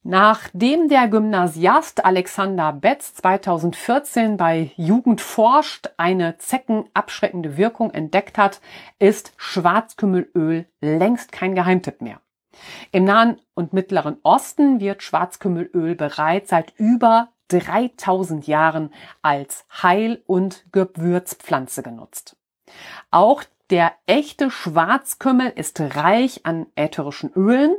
Nachdem 0.06 0.90
der 0.90 1.08
Gymnasiast 1.08 2.04
Alexander 2.04 2.74
Betz 2.74 3.14
2014 3.14 4.36
bei 4.36 4.72
Jugend 4.76 5.22
forscht 5.22 5.92
eine 5.96 6.38
zeckenabschreckende 6.40 7.56
Wirkung 7.56 7.92
entdeckt 7.92 8.38
hat, 8.38 8.60
ist 9.00 9.34
Schwarzkümmelöl 9.38 10.66
längst 10.82 11.32
kein 11.32 11.56
Geheimtipp 11.56 12.02
mehr. 12.02 12.20
Im 12.92 13.06
Nahen 13.06 13.40
und 13.54 13.74
Mittleren 13.74 14.18
Osten 14.24 14.80
wird 14.80 15.04
Schwarzkümmelöl 15.04 15.96
bereits 15.96 16.50
seit 16.50 16.74
über 16.78 17.30
3000 17.48 18.48
Jahren 18.48 18.92
als 19.22 19.66
Heil- 19.84 20.22
und 20.26 20.66
Gewürzpflanze 20.72 21.82
genutzt. 21.82 22.36
Auch 23.12 23.44
der 23.70 23.94
echte 24.06 24.52
Schwarzkümmel 24.52 25.52
ist 25.56 25.80
reich 25.80 26.46
an 26.46 26.68
ätherischen 26.76 27.32
Ölen. 27.34 27.76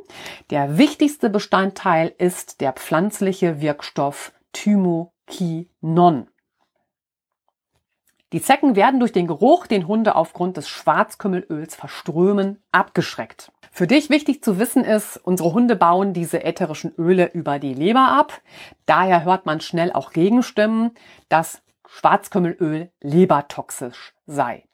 Der 0.50 0.78
wichtigste 0.78 1.30
Bestandteil 1.30 2.14
ist 2.18 2.60
der 2.60 2.72
pflanzliche 2.72 3.60
Wirkstoff 3.60 4.32
Thymokinon. 4.52 6.28
Die 8.32 8.42
Zecken 8.42 8.74
werden 8.74 8.98
durch 8.98 9.12
den 9.12 9.28
Geruch, 9.28 9.68
den 9.68 9.86
Hunde 9.86 10.16
aufgrund 10.16 10.56
des 10.56 10.68
Schwarzkümmelöls 10.68 11.76
verströmen, 11.76 12.60
abgeschreckt. 12.72 13.52
Für 13.70 13.86
dich 13.86 14.10
wichtig 14.10 14.42
zu 14.42 14.58
wissen 14.58 14.84
ist, 14.84 15.18
unsere 15.18 15.52
Hunde 15.52 15.76
bauen 15.76 16.12
diese 16.12 16.42
ätherischen 16.42 16.92
Öle 16.98 17.30
über 17.32 17.60
die 17.60 17.74
Leber 17.74 18.08
ab. 18.08 18.40
Daher 18.86 19.24
hört 19.24 19.46
man 19.46 19.60
schnell 19.60 19.92
auch 19.92 20.10
Gegenstimmen, 20.12 20.92
dass 21.28 21.62
Schwarzkümmelöl 21.86 22.90
lebertoxisch 23.00 24.14
sei. 24.26 24.64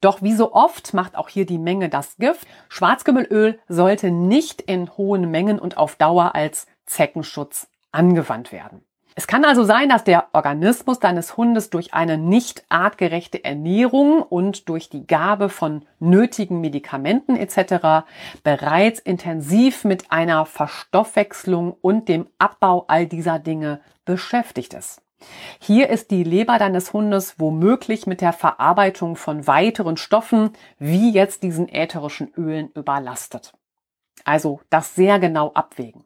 Doch 0.00 0.22
wie 0.22 0.34
so 0.34 0.52
oft 0.52 0.94
macht 0.94 1.16
auch 1.16 1.28
hier 1.28 1.46
die 1.46 1.58
Menge 1.58 1.88
das 1.88 2.16
Gift. 2.16 2.46
Schwarzkümmelöl 2.68 3.58
sollte 3.68 4.10
nicht 4.10 4.60
in 4.62 4.96
hohen 4.96 5.30
Mengen 5.30 5.58
und 5.58 5.76
auf 5.76 5.96
Dauer 5.96 6.34
als 6.34 6.66
Zeckenschutz 6.86 7.68
angewandt 7.92 8.52
werden. 8.52 8.84
Es 9.16 9.28
kann 9.28 9.44
also 9.44 9.62
sein, 9.62 9.88
dass 9.88 10.02
der 10.02 10.26
Organismus 10.32 10.98
deines 10.98 11.36
Hundes 11.36 11.70
durch 11.70 11.94
eine 11.94 12.18
nicht 12.18 12.64
artgerechte 12.68 13.44
Ernährung 13.44 14.22
und 14.22 14.68
durch 14.68 14.88
die 14.88 15.06
Gabe 15.06 15.48
von 15.48 15.82
nötigen 16.00 16.60
Medikamenten 16.60 17.36
etc. 17.36 18.06
bereits 18.42 18.98
intensiv 18.98 19.84
mit 19.84 20.10
einer 20.10 20.46
Verstoffwechslung 20.46 21.76
und 21.80 22.08
dem 22.08 22.26
Abbau 22.38 22.86
all 22.88 23.06
dieser 23.06 23.38
Dinge 23.38 23.80
beschäftigt 24.04 24.74
ist. 24.74 25.00
Hier 25.58 25.88
ist 25.88 26.10
die 26.10 26.24
Leber 26.24 26.58
deines 26.58 26.92
Hundes 26.92 27.38
womöglich 27.38 28.06
mit 28.06 28.20
der 28.20 28.32
Verarbeitung 28.32 29.16
von 29.16 29.46
weiteren 29.46 29.96
Stoffen, 29.96 30.50
wie 30.78 31.10
jetzt 31.10 31.42
diesen 31.42 31.68
ätherischen 31.68 32.32
Ölen, 32.36 32.70
überlastet. 32.74 33.52
Also 34.24 34.60
das 34.70 34.94
sehr 34.94 35.18
genau 35.18 35.52
abwägen. 35.52 36.04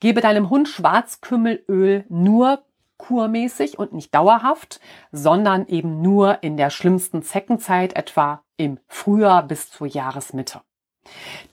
Gebe 0.00 0.20
deinem 0.20 0.50
Hund 0.50 0.68
Schwarzkümmelöl 0.68 2.04
nur 2.08 2.62
kurmäßig 2.98 3.78
und 3.78 3.92
nicht 3.92 4.14
dauerhaft, 4.14 4.80
sondern 5.12 5.66
eben 5.66 6.02
nur 6.02 6.42
in 6.42 6.56
der 6.56 6.70
schlimmsten 6.70 7.22
Zeckenzeit, 7.22 7.96
etwa 7.96 8.42
im 8.56 8.78
Frühjahr 8.86 9.44
bis 9.44 9.70
zur 9.70 9.86
Jahresmitte. 9.86 10.60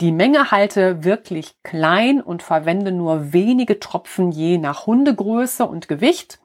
Die 0.01 0.11
Menge 0.11 0.51
halte 0.51 1.03
wirklich 1.03 1.55
klein 1.63 2.21
und 2.21 2.43
verwende 2.43 2.91
nur 2.91 3.33
wenige 3.33 3.79
Tropfen 3.79 4.31
je 4.31 4.57
nach 4.57 4.85
Hundegröße 4.85 5.65
und 5.65 5.87
Gewicht. 5.87 6.39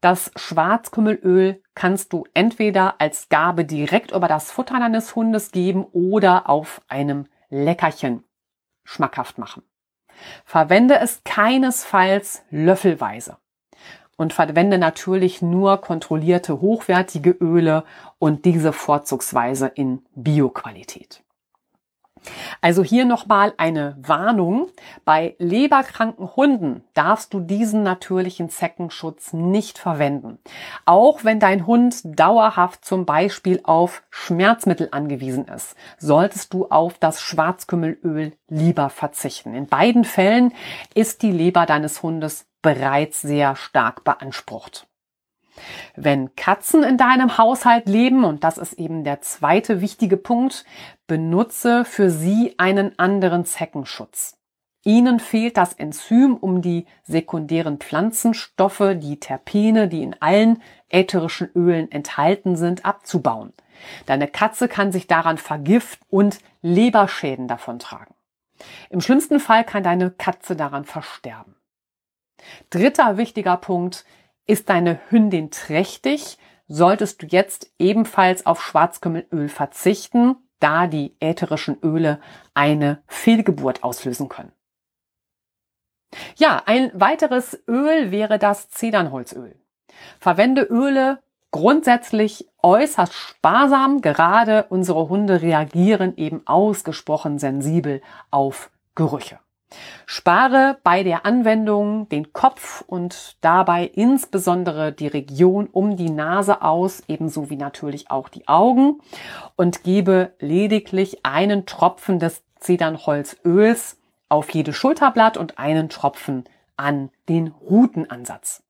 Das 0.00 0.30
Schwarzkümmelöl 0.36 1.62
kannst 1.74 2.12
du 2.12 2.24
entweder 2.34 3.00
als 3.00 3.28
Gabe 3.28 3.64
direkt 3.64 4.12
über 4.12 4.28
das 4.28 4.52
Futter 4.52 4.78
deines 4.78 5.16
Hundes 5.16 5.50
geben 5.50 5.84
oder 5.92 6.48
auf 6.48 6.82
einem 6.88 7.26
Leckerchen 7.48 8.22
schmackhaft 8.84 9.38
machen. 9.38 9.62
Verwende 10.44 10.98
es 10.98 11.22
keinesfalls 11.24 12.42
löffelweise 12.50 13.38
und 14.16 14.32
verwende 14.32 14.78
natürlich 14.78 15.42
nur 15.42 15.80
kontrollierte 15.80 16.60
hochwertige 16.60 17.30
Öle 17.30 17.84
und 18.18 18.44
diese 18.44 18.72
vorzugsweise 18.72 19.66
in 19.66 20.04
Bioqualität. 20.14 21.23
Also 22.60 22.82
hier 22.82 23.04
nochmal 23.04 23.52
eine 23.56 23.96
Warnung. 24.00 24.68
Bei 25.04 25.34
leberkranken 25.38 26.34
Hunden 26.36 26.84
darfst 26.94 27.34
du 27.34 27.40
diesen 27.40 27.82
natürlichen 27.82 28.48
Zeckenschutz 28.48 29.32
nicht 29.32 29.78
verwenden. 29.78 30.38
Auch 30.84 31.24
wenn 31.24 31.40
dein 31.40 31.66
Hund 31.66 32.00
dauerhaft 32.04 32.84
zum 32.84 33.04
Beispiel 33.04 33.60
auf 33.64 34.02
Schmerzmittel 34.10 34.88
angewiesen 34.90 35.46
ist, 35.48 35.76
solltest 35.98 36.54
du 36.54 36.68
auf 36.68 36.98
das 36.98 37.20
Schwarzkümmelöl 37.20 38.32
lieber 38.48 38.90
verzichten. 38.90 39.54
In 39.54 39.66
beiden 39.66 40.04
Fällen 40.04 40.52
ist 40.94 41.22
die 41.22 41.32
Leber 41.32 41.66
deines 41.66 42.02
Hundes 42.02 42.46
bereits 42.62 43.20
sehr 43.20 43.56
stark 43.56 44.04
beansprucht. 44.04 44.86
Wenn 45.96 46.34
Katzen 46.36 46.82
in 46.82 46.96
deinem 46.96 47.38
Haushalt 47.38 47.88
leben, 47.88 48.24
und 48.24 48.44
das 48.44 48.58
ist 48.58 48.74
eben 48.74 49.04
der 49.04 49.20
zweite 49.20 49.80
wichtige 49.80 50.16
Punkt, 50.16 50.64
benutze 51.06 51.84
für 51.84 52.10
sie 52.10 52.54
einen 52.58 52.98
anderen 52.98 53.44
Zeckenschutz. 53.44 54.36
Ihnen 54.84 55.18
fehlt 55.18 55.56
das 55.56 55.72
Enzym, 55.72 56.36
um 56.36 56.60
die 56.60 56.86
sekundären 57.04 57.78
Pflanzenstoffe, 57.78 58.94
die 58.96 59.18
Terpene, 59.18 59.88
die 59.88 60.02
in 60.02 60.14
allen 60.20 60.62
ätherischen 60.90 61.48
Ölen 61.54 61.90
enthalten 61.90 62.56
sind, 62.56 62.84
abzubauen. 62.84 63.54
Deine 64.04 64.28
Katze 64.28 64.68
kann 64.68 64.92
sich 64.92 65.06
daran 65.06 65.38
vergiften 65.38 66.06
und 66.10 66.38
Leberschäden 66.60 67.48
davontragen. 67.48 68.14
Im 68.90 69.00
schlimmsten 69.00 69.40
Fall 69.40 69.64
kann 69.64 69.82
deine 69.82 70.10
Katze 70.10 70.54
daran 70.54 70.84
versterben. 70.84 71.56
Dritter 72.70 73.16
wichtiger 73.16 73.56
Punkt, 73.56 74.04
ist 74.46 74.68
deine 74.68 75.00
Hündin 75.08 75.50
trächtig, 75.50 76.38
solltest 76.66 77.22
du 77.22 77.26
jetzt 77.26 77.72
ebenfalls 77.78 78.46
auf 78.46 78.62
Schwarzkümmelöl 78.62 79.48
verzichten, 79.48 80.36
da 80.60 80.86
die 80.86 81.16
ätherischen 81.20 81.78
Öle 81.82 82.20
eine 82.54 83.02
Fehlgeburt 83.06 83.82
auslösen 83.82 84.28
können. 84.28 84.52
Ja, 86.36 86.62
ein 86.66 86.90
weiteres 86.94 87.62
Öl 87.68 88.10
wäre 88.10 88.38
das 88.38 88.68
Zedernholzöl. 88.70 89.56
Verwende 90.18 90.62
Öle 90.62 91.22
grundsätzlich 91.50 92.48
äußerst 92.62 93.12
sparsam, 93.12 94.00
gerade 94.00 94.66
unsere 94.70 95.08
Hunde 95.08 95.42
reagieren 95.42 96.16
eben 96.16 96.46
ausgesprochen 96.46 97.38
sensibel 97.38 98.00
auf 98.30 98.70
Gerüche. 98.94 99.38
Spare 100.06 100.78
bei 100.84 101.02
der 101.02 101.24
Anwendung 101.26 102.08
den 102.08 102.32
Kopf 102.32 102.82
und 102.86 103.36
dabei 103.40 103.84
insbesondere 103.86 104.92
die 104.92 105.06
Region 105.06 105.66
um 105.66 105.96
die 105.96 106.10
Nase 106.10 106.62
aus, 106.62 107.02
ebenso 107.08 107.50
wie 107.50 107.56
natürlich 107.56 108.10
auch 108.10 108.28
die 108.28 108.46
Augen 108.46 109.00
und 109.56 109.82
gebe 109.82 110.32
lediglich 110.38 111.24
einen 111.24 111.66
Tropfen 111.66 112.18
des 112.18 112.42
Zedernholzöls 112.58 113.98
auf 114.28 114.50
jedes 114.50 114.76
Schulterblatt 114.76 115.36
und 115.36 115.58
einen 115.58 115.88
Tropfen 115.88 116.44
an 116.76 117.10
den 117.28 117.48
Rutenansatz. 117.48 118.62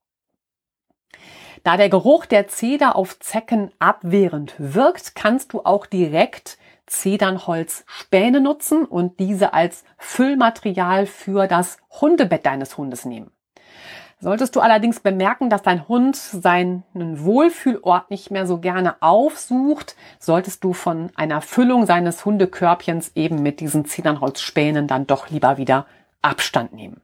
Da 1.63 1.79
der 1.79 1.89
Geruch 1.89 2.27
der 2.27 2.47
Zeder 2.49 2.95
auf 2.95 3.19
Zecken 3.21 3.73
abwehrend 3.79 4.55
wirkt, 4.59 5.15
kannst 5.15 5.53
du 5.53 5.63
auch 5.65 5.87
direkt 5.87 6.59
Zedernholzspäne 6.87 8.41
nutzen 8.41 8.85
und 8.85 9.19
diese 9.21 9.55
als 9.55 9.85
Füllmaterial 9.99 11.07
für 11.07 11.47
das 11.47 11.79
Hundebett 12.01 12.47
deines 12.47 12.77
Hundes 12.77 13.05
nehmen. 13.05 13.31
Solltest 14.21 14.57
du 14.57 14.61
allerdings 14.61 15.01
bemerken, 15.01 15.51
dass 15.51 15.63
dein 15.63 15.87
Hund 15.87 16.17
seinen 16.17 16.85
Wohlfühlort 16.95 18.11
nicht 18.11 18.31
mehr 18.31 18.47
so 18.47 18.59
gerne 18.59 18.97
aufsucht, 19.03 19.97
solltest 20.19 20.65
du 20.65 20.73
von 20.73 21.11
einer 21.15 21.43
Füllung 21.43 21.85
seines 21.85 22.25
Hundekörbchens 22.25 23.13
eben 23.17 23.43
mit 23.43 23.61
diesen 23.61 23.85
Zedernholzspänen 23.85 24.87
dann 24.87 25.07
doch 25.07 25.29
lieber 25.29 25.59
wieder 25.59 25.87
Abstand 26.23 26.73
nehmen. 26.73 27.03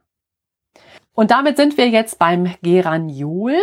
Und 1.13 1.29
damit 1.29 1.57
sind 1.57 1.77
wir 1.77 1.89
jetzt 1.89 2.17
beim 2.17 2.55
Geraniol. 2.63 3.55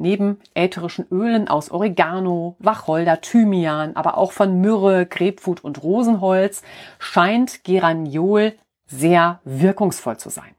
Neben 0.00 0.40
ätherischen 0.54 1.06
Ölen 1.10 1.46
aus 1.46 1.70
Oregano, 1.70 2.56
Wacholder, 2.58 3.20
Thymian, 3.20 3.96
aber 3.96 4.16
auch 4.16 4.32
von 4.32 4.62
Myrrhe, 4.62 5.04
Grapefruit 5.04 5.62
und 5.62 5.82
Rosenholz 5.82 6.62
scheint 6.98 7.64
Geraniol 7.64 8.54
sehr 8.86 9.40
wirkungsvoll 9.44 10.16
zu 10.16 10.30
sein. 10.30 10.54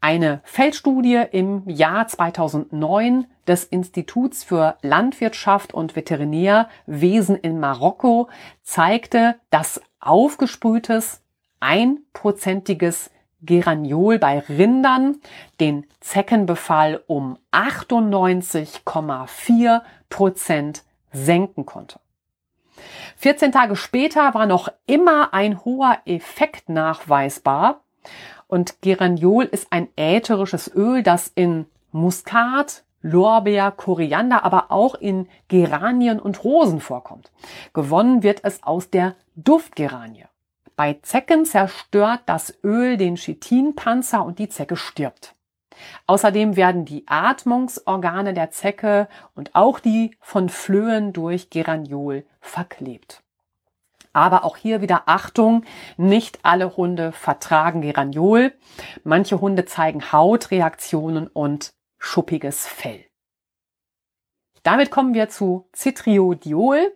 Eine 0.00 0.40
Feldstudie 0.42 1.22
im 1.30 1.68
Jahr 1.68 2.08
2009 2.08 3.26
des 3.46 3.62
Instituts 3.62 4.42
für 4.42 4.76
Landwirtschaft 4.82 5.72
und 5.72 5.94
Veterinärwesen 5.94 7.36
in 7.36 7.60
Marokko 7.60 8.28
zeigte, 8.64 9.36
dass 9.50 9.80
aufgesprühtes 10.00 11.22
einprozentiges 11.60 13.10
Geraniol 13.40 14.18
bei 14.18 14.40
Rindern 14.40 15.20
den 15.60 15.86
Zeckenbefall 16.00 17.04
um 17.06 17.38
98,4 17.52 19.82
Prozent 20.08 20.82
senken 21.12 21.64
konnte. 21.66 22.00
14 23.16 23.52
Tage 23.52 23.76
später 23.76 24.34
war 24.34 24.46
noch 24.46 24.68
immer 24.86 25.34
ein 25.34 25.64
hoher 25.64 25.98
Effekt 26.04 26.68
nachweisbar, 26.68 27.82
Und 28.46 28.80
Geraniol 28.80 29.44
ist 29.44 29.66
ein 29.70 29.88
ätherisches 29.96 30.74
Öl, 30.74 31.02
das 31.02 31.30
in 31.34 31.66
Muskat, 31.92 32.84
Lorbeer, 33.02 33.70
Koriander, 33.70 34.44
aber 34.44 34.72
auch 34.72 34.94
in 34.94 35.28
Geranien 35.48 36.18
und 36.18 36.42
Rosen 36.44 36.80
vorkommt. 36.80 37.30
Gewonnen 37.74 38.22
wird 38.22 38.40
es 38.42 38.62
aus 38.62 38.90
der 38.90 39.14
Duftgeranie. 39.36 40.24
Bei 40.78 40.92
Zecken 41.02 41.44
zerstört 41.44 42.20
das 42.26 42.56
Öl 42.62 42.96
den 42.98 43.16
Chitinpanzer 43.16 44.24
und 44.24 44.38
die 44.38 44.48
Zecke 44.48 44.76
stirbt. 44.76 45.34
Außerdem 46.06 46.54
werden 46.54 46.84
die 46.84 47.02
Atmungsorgane 47.08 48.32
der 48.32 48.52
Zecke 48.52 49.08
und 49.34 49.56
auch 49.56 49.80
die 49.80 50.16
von 50.20 50.48
Flöhen 50.48 51.12
durch 51.12 51.50
Geraniol 51.50 52.24
verklebt. 52.40 53.24
Aber 54.12 54.44
auch 54.44 54.56
hier 54.56 54.80
wieder 54.80 55.02
Achtung, 55.06 55.64
nicht 55.96 56.38
alle 56.44 56.76
Hunde 56.76 57.10
vertragen 57.10 57.80
Geraniol. 57.80 58.54
Manche 59.02 59.40
Hunde 59.40 59.64
zeigen 59.64 60.12
Hautreaktionen 60.12 61.26
und 61.26 61.70
schuppiges 61.98 62.68
Fell. 62.68 63.04
Damit 64.62 64.92
kommen 64.92 65.12
wir 65.12 65.28
zu 65.28 65.68
Citriodiol. 65.74 66.92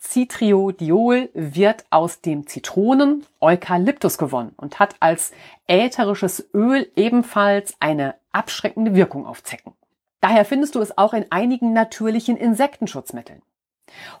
Citriodiol 0.00 1.28
wird 1.34 1.84
aus 1.90 2.20
dem 2.22 2.46
Zitronen 2.46 3.26
Eukalyptus 3.40 4.16
gewonnen 4.16 4.54
und 4.56 4.78
hat 4.78 4.96
als 5.00 5.32
ätherisches 5.66 6.48
Öl 6.54 6.90
ebenfalls 6.96 7.74
eine 7.80 8.14
abschreckende 8.32 8.94
Wirkung 8.94 9.26
auf 9.26 9.42
Zecken. 9.42 9.74
Daher 10.20 10.44
findest 10.44 10.74
du 10.74 10.80
es 10.80 10.96
auch 10.96 11.12
in 11.12 11.26
einigen 11.30 11.72
natürlichen 11.72 12.36
Insektenschutzmitteln. 12.36 13.42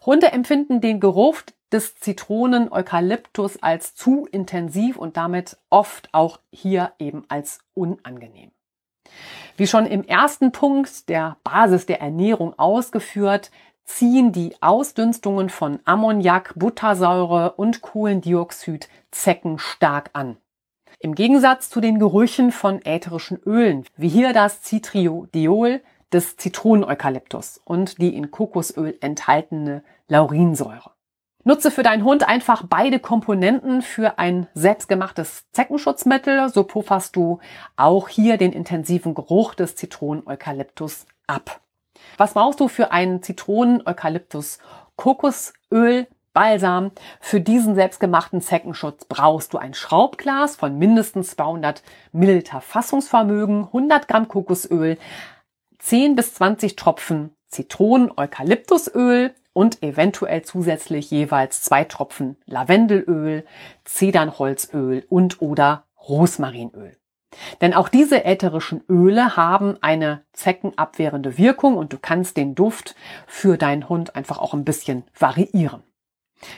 Hunde 0.04 0.32
empfinden 0.32 0.80
den 0.80 1.00
Geruch 1.00 1.42
des 1.72 1.94
Zitronen 1.96 2.70
Eukalyptus 2.70 3.62
als 3.62 3.94
zu 3.94 4.26
intensiv 4.30 4.96
und 4.96 5.16
damit 5.16 5.56
oft 5.70 6.08
auch 6.12 6.40
hier 6.50 6.92
eben 6.98 7.24
als 7.28 7.60
unangenehm. 7.74 8.50
Wie 9.56 9.66
schon 9.66 9.86
im 9.86 10.04
ersten 10.04 10.52
Punkt 10.52 11.08
der 11.08 11.36
Basis 11.44 11.86
der 11.86 12.00
Ernährung 12.00 12.58
ausgeführt, 12.58 13.50
ziehen 13.96 14.32
die 14.32 14.54
Ausdünstungen 14.60 15.50
von 15.50 15.80
Ammoniak, 15.84 16.54
Buttersäure 16.56 17.52
und 17.52 17.82
Kohlendioxid 17.82 18.88
Zecken 19.10 19.58
stark 19.58 20.10
an. 20.12 20.36
Im 20.98 21.14
Gegensatz 21.14 21.70
zu 21.70 21.80
den 21.80 21.98
Gerüchen 21.98 22.52
von 22.52 22.84
ätherischen 22.84 23.38
Ölen, 23.44 23.84
wie 23.96 24.08
hier 24.08 24.32
das 24.32 24.62
Citriodiol 24.62 25.80
des 26.12 26.36
Zitroneneukalyptus 26.36 27.60
und 27.64 27.98
die 27.98 28.14
in 28.14 28.30
Kokosöl 28.30 28.96
enthaltene 29.00 29.82
Laurinsäure. 30.08 30.92
Nutze 31.42 31.70
für 31.70 31.82
deinen 31.82 32.04
Hund 32.04 32.28
einfach 32.28 32.64
beide 32.68 32.98
Komponenten 32.98 33.80
für 33.80 34.18
ein 34.18 34.46
selbstgemachtes 34.54 35.50
Zeckenschutzmittel. 35.52 36.50
So 36.50 36.64
pufferst 36.64 37.16
du 37.16 37.40
auch 37.76 38.08
hier 38.08 38.36
den 38.36 38.52
intensiven 38.52 39.14
Geruch 39.14 39.54
des 39.54 39.74
Zitroneneukalyptus 39.74 41.06
ab. 41.26 41.60
Was 42.16 42.34
brauchst 42.34 42.60
du 42.60 42.68
für 42.68 42.92
einen 42.92 43.22
Zitronen-Eukalyptus-Kokosöl? 43.22 46.06
Balsam. 46.32 46.92
Für 47.20 47.40
diesen 47.40 47.74
selbstgemachten 47.74 48.40
Zeckenschutz 48.40 49.04
brauchst 49.04 49.52
du 49.52 49.58
ein 49.58 49.74
Schraubglas 49.74 50.54
von 50.54 50.78
mindestens 50.78 51.32
200 51.32 51.82
Milliliter 52.12 52.60
Fassungsvermögen, 52.60 53.64
100 53.64 54.06
Gramm 54.06 54.28
Kokosöl, 54.28 54.96
10 55.78 56.14
bis 56.14 56.34
20 56.34 56.76
Tropfen 56.76 57.34
Zitronen-Eukalyptusöl 57.48 59.34
und 59.52 59.82
eventuell 59.82 60.42
zusätzlich 60.42 61.10
jeweils 61.10 61.62
zwei 61.62 61.84
Tropfen 61.84 62.36
Lavendelöl, 62.46 63.44
Zedernholzöl 63.84 65.04
und 65.08 65.42
oder 65.42 65.84
Rosmarinöl. 66.08 66.96
Denn 67.60 67.74
auch 67.74 67.88
diese 67.88 68.24
ätherischen 68.24 68.82
Öle 68.88 69.36
haben 69.36 69.76
eine 69.80 70.22
zeckenabwehrende 70.32 71.38
Wirkung 71.38 71.76
und 71.76 71.92
du 71.92 71.98
kannst 71.98 72.36
den 72.36 72.54
Duft 72.54 72.94
für 73.26 73.56
deinen 73.56 73.88
Hund 73.88 74.16
einfach 74.16 74.38
auch 74.38 74.54
ein 74.54 74.64
bisschen 74.64 75.04
variieren. 75.18 75.82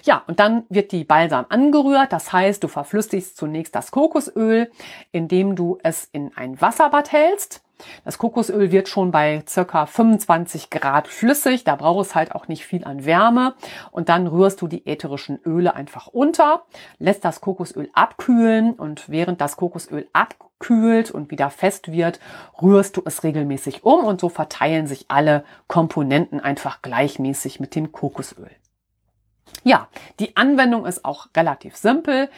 Ja, 0.04 0.22
und 0.26 0.38
dann 0.38 0.64
wird 0.68 0.92
die 0.92 1.04
Balsam 1.04 1.46
angerührt. 1.48 2.12
Das 2.12 2.32
heißt, 2.32 2.62
du 2.62 2.68
verflüssigst 2.68 3.36
zunächst 3.36 3.74
das 3.74 3.90
Kokosöl, 3.90 4.70
indem 5.10 5.56
du 5.56 5.78
es 5.82 6.08
in 6.12 6.36
ein 6.36 6.60
Wasserbad 6.60 7.12
hältst. 7.12 7.62
Das 8.04 8.18
Kokosöl 8.18 8.72
wird 8.72 8.88
schon 8.88 9.10
bei 9.10 9.42
circa 9.48 9.86
25 9.86 10.70
Grad 10.70 11.08
flüssig. 11.08 11.64
Da 11.64 11.76
braucht 11.76 12.06
es 12.06 12.14
halt 12.14 12.34
auch 12.34 12.48
nicht 12.48 12.64
viel 12.64 12.84
an 12.84 13.04
Wärme. 13.04 13.54
Und 13.90 14.08
dann 14.08 14.26
rührst 14.26 14.60
du 14.62 14.68
die 14.68 14.86
ätherischen 14.86 15.40
Öle 15.44 15.74
einfach 15.74 16.06
unter, 16.06 16.64
lässt 16.98 17.24
das 17.24 17.40
Kokosöl 17.40 17.90
abkühlen 17.92 18.72
und 18.74 19.08
während 19.08 19.40
das 19.40 19.56
Kokosöl 19.56 20.08
abkühlt 20.12 21.10
und 21.10 21.30
wieder 21.30 21.50
fest 21.50 21.90
wird, 21.90 22.20
rührst 22.60 22.96
du 22.96 23.02
es 23.04 23.22
regelmäßig 23.24 23.84
um 23.84 24.04
und 24.04 24.20
so 24.20 24.28
verteilen 24.28 24.86
sich 24.86 25.06
alle 25.08 25.44
Komponenten 25.66 26.40
einfach 26.40 26.82
gleichmäßig 26.82 27.60
mit 27.60 27.74
dem 27.74 27.92
Kokosöl. 27.92 28.50
Ja, 29.64 29.88
die 30.18 30.36
Anwendung 30.36 30.86
ist 30.86 31.04
auch 31.04 31.28
relativ 31.36 31.76
simpel. 31.76 32.28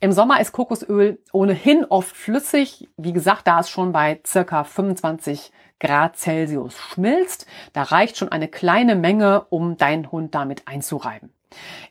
Im 0.00 0.12
Sommer 0.12 0.40
ist 0.40 0.52
Kokosöl 0.52 1.18
ohnehin 1.32 1.84
oft 1.86 2.14
flüssig. 2.14 2.88
Wie 2.96 3.12
gesagt, 3.12 3.46
da 3.46 3.60
es 3.60 3.70
schon 3.70 3.92
bei 3.92 4.20
circa 4.26 4.64
25 4.64 5.50
Grad 5.80 6.16
Celsius 6.16 6.78
schmilzt, 6.78 7.46
da 7.72 7.82
reicht 7.82 8.18
schon 8.18 8.30
eine 8.30 8.48
kleine 8.48 8.96
Menge, 8.96 9.46
um 9.48 9.76
deinen 9.76 10.12
Hund 10.12 10.34
damit 10.34 10.68
einzureiben. 10.68 11.32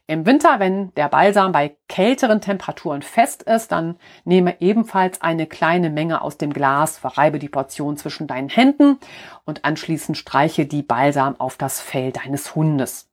Im 0.07 0.25
Winter, 0.25 0.59
wenn 0.59 0.93
der 0.95 1.07
Balsam 1.07 1.53
bei 1.53 1.75
kälteren 1.87 2.41
Temperaturen 2.41 3.01
fest 3.01 3.43
ist, 3.43 3.71
dann 3.71 3.95
nehme 4.25 4.59
ebenfalls 4.61 5.21
eine 5.21 5.47
kleine 5.47 5.89
Menge 5.89 6.21
aus 6.21 6.37
dem 6.37 6.51
Glas, 6.51 6.97
verreibe 6.97 7.39
die 7.39 7.49
Portion 7.49 7.97
zwischen 7.97 8.27
deinen 8.27 8.49
Händen 8.49 8.99
und 9.45 9.63
anschließend 9.63 10.17
streiche 10.17 10.65
die 10.65 10.83
Balsam 10.83 11.39
auf 11.39 11.55
das 11.57 11.79
Fell 11.79 12.11
deines 12.11 12.55
Hundes. 12.55 13.12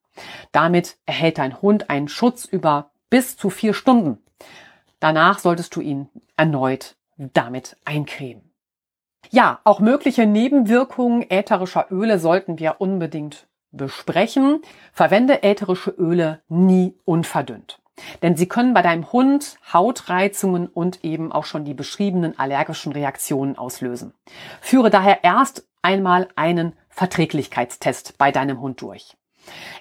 Damit 0.52 0.98
erhält 1.06 1.38
dein 1.38 1.60
Hund 1.60 1.90
einen 1.90 2.08
Schutz 2.08 2.44
über 2.44 2.90
bis 3.10 3.36
zu 3.36 3.50
vier 3.50 3.74
Stunden. 3.74 4.18
Danach 5.00 5.38
solltest 5.38 5.74
du 5.76 5.80
ihn 5.80 6.08
erneut 6.36 6.96
damit 7.16 7.76
eincremen. 7.84 8.50
Ja, 9.30 9.60
auch 9.64 9.80
mögliche 9.80 10.26
Nebenwirkungen 10.26 11.28
ätherischer 11.28 11.86
Öle 11.90 12.18
sollten 12.18 12.58
wir 12.58 12.76
unbedingt 12.80 13.46
besprechen. 13.70 14.62
Verwende 14.92 15.42
ätherische 15.42 15.90
Öle 15.90 16.40
nie 16.48 16.96
unverdünnt. 17.04 17.80
Denn 18.22 18.34
sie 18.34 18.48
können 18.48 18.72
bei 18.72 18.80
deinem 18.80 19.12
Hund 19.12 19.58
Hautreizungen 19.72 20.66
und 20.66 21.04
eben 21.04 21.32
auch 21.32 21.44
schon 21.44 21.66
die 21.66 21.74
beschriebenen 21.74 22.38
allergischen 22.38 22.92
Reaktionen 22.92 23.58
auslösen. 23.58 24.14
Führe 24.62 24.88
daher 24.88 25.22
erst 25.22 25.68
einmal 25.82 26.28
einen 26.34 26.72
Verträglichkeitstest 26.88 28.16
bei 28.16 28.32
deinem 28.32 28.60
Hund 28.60 28.80
durch 28.80 29.16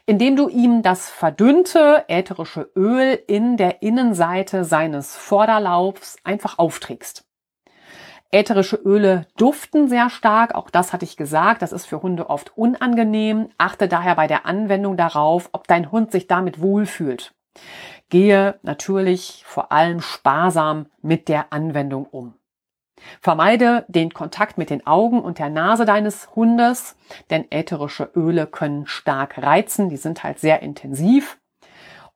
indem 0.05 0.35
du 0.35 0.49
ihm 0.49 0.81
das 0.81 1.09
verdünnte 1.09 2.05
ätherische 2.07 2.69
Öl 2.75 3.19
in 3.27 3.57
der 3.57 3.81
Innenseite 3.81 4.63
seines 4.63 5.15
Vorderlaufs 5.15 6.17
einfach 6.23 6.59
aufträgst. 6.59 7.25
Ätherische 8.31 8.75
Öle 8.75 9.25
duften 9.37 9.89
sehr 9.89 10.11
stark, 10.11 10.53
auch 10.53 10.69
das 10.69 10.93
hatte 10.93 11.03
ich 11.03 11.17
gesagt, 11.17 11.63
das 11.63 11.71
ist 11.71 11.87
für 11.87 12.03
Hunde 12.03 12.29
oft 12.29 12.55
unangenehm. 12.55 13.49
Achte 13.57 13.87
daher 13.87 14.15
bei 14.15 14.27
der 14.27 14.45
Anwendung 14.45 14.97
darauf, 14.97 15.49
ob 15.51 15.67
dein 15.67 15.91
Hund 15.91 16.11
sich 16.11 16.27
damit 16.27 16.61
wohlfühlt. 16.61 17.33
Gehe 18.09 18.59
natürlich 18.61 19.43
vor 19.47 19.71
allem 19.71 20.01
sparsam 20.01 20.87
mit 21.01 21.27
der 21.27 21.51
Anwendung 21.51 22.05
um. 22.05 22.38
Vermeide 23.21 23.85
den 23.87 24.13
Kontakt 24.13 24.57
mit 24.57 24.69
den 24.69 24.85
Augen 24.85 25.21
und 25.21 25.39
der 25.39 25.49
Nase 25.49 25.85
deines 25.85 26.35
Hundes, 26.35 26.95
denn 27.29 27.45
ätherische 27.51 28.11
Öle 28.15 28.47
können 28.47 28.87
stark 28.87 29.37
reizen, 29.37 29.89
die 29.89 29.97
sind 29.97 30.23
halt 30.23 30.39
sehr 30.39 30.61
intensiv. 30.61 31.37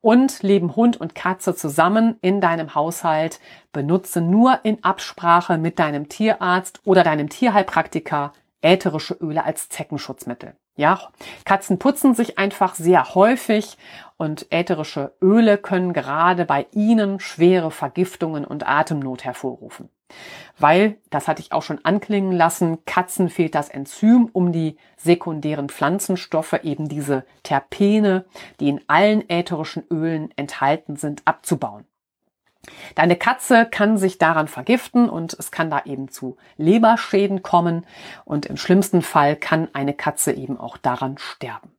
Und 0.00 0.42
leben 0.42 0.76
Hund 0.76 1.00
und 1.00 1.14
Katze 1.14 1.56
zusammen 1.56 2.18
in 2.20 2.42
deinem 2.42 2.74
Haushalt. 2.74 3.40
Benutze 3.72 4.20
nur 4.20 4.60
in 4.62 4.84
Absprache 4.84 5.56
mit 5.56 5.78
deinem 5.78 6.10
Tierarzt 6.10 6.82
oder 6.84 7.02
deinem 7.02 7.30
Tierheilpraktiker 7.30 8.34
ätherische 8.60 9.14
Öle 9.14 9.44
als 9.44 9.68
Zeckenschutzmittel. 9.70 10.56
Ja, 10.76 11.00
Katzen 11.44 11.78
putzen 11.78 12.14
sich 12.14 12.36
einfach 12.38 12.74
sehr 12.74 13.14
häufig 13.14 13.78
und 14.16 14.46
ätherische 14.50 15.14
Öle 15.22 15.56
können 15.56 15.92
gerade 15.92 16.44
bei 16.44 16.66
ihnen 16.72 17.20
schwere 17.20 17.70
Vergiftungen 17.70 18.44
und 18.44 18.66
Atemnot 18.66 19.24
hervorrufen. 19.24 19.88
Weil, 20.58 20.98
das 21.10 21.26
hatte 21.26 21.42
ich 21.42 21.52
auch 21.52 21.62
schon 21.62 21.84
anklingen 21.84 22.32
lassen, 22.32 22.84
Katzen 22.84 23.28
fehlt 23.28 23.54
das 23.54 23.68
Enzym, 23.68 24.30
um 24.32 24.52
die 24.52 24.76
sekundären 24.96 25.68
Pflanzenstoffe, 25.68 26.60
eben 26.62 26.88
diese 26.88 27.24
Terpene, 27.42 28.24
die 28.60 28.68
in 28.68 28.80
allen 28.86 29.28
ätherischen 29.28 29.84
Ölen 29.90 30.30
enthalten 30.36 30.96
sind, 30.96 31.22
abzubauen. 31.24 31.84
Deine 32.94 33.16
Katze 33.16 33.66
kann 33.70 33.98
sich 33.98 34.18
daran 34.18 34.48
vergiften 34.48 35.08
und 35.08 35.34
es 35.34 35.50
kann 35.50 35.70
da 35.70 35.82
eben 35.84 36.08
zu 36.08 36.36
Leberschäden 36.56 37.42
kommen 37.42 37.84
und 38.24 38.46
im 38.46 38.56
schlimmsten 38.56 39.02
Fall 39.02 39.36
kann 39.36 39.68
eine 39.74 39.92
Katze 39.92 40.32
eben 40.32 40.58
auch 40.58 40.76
daran 40.76 41.18
sterben. 41.18 41.73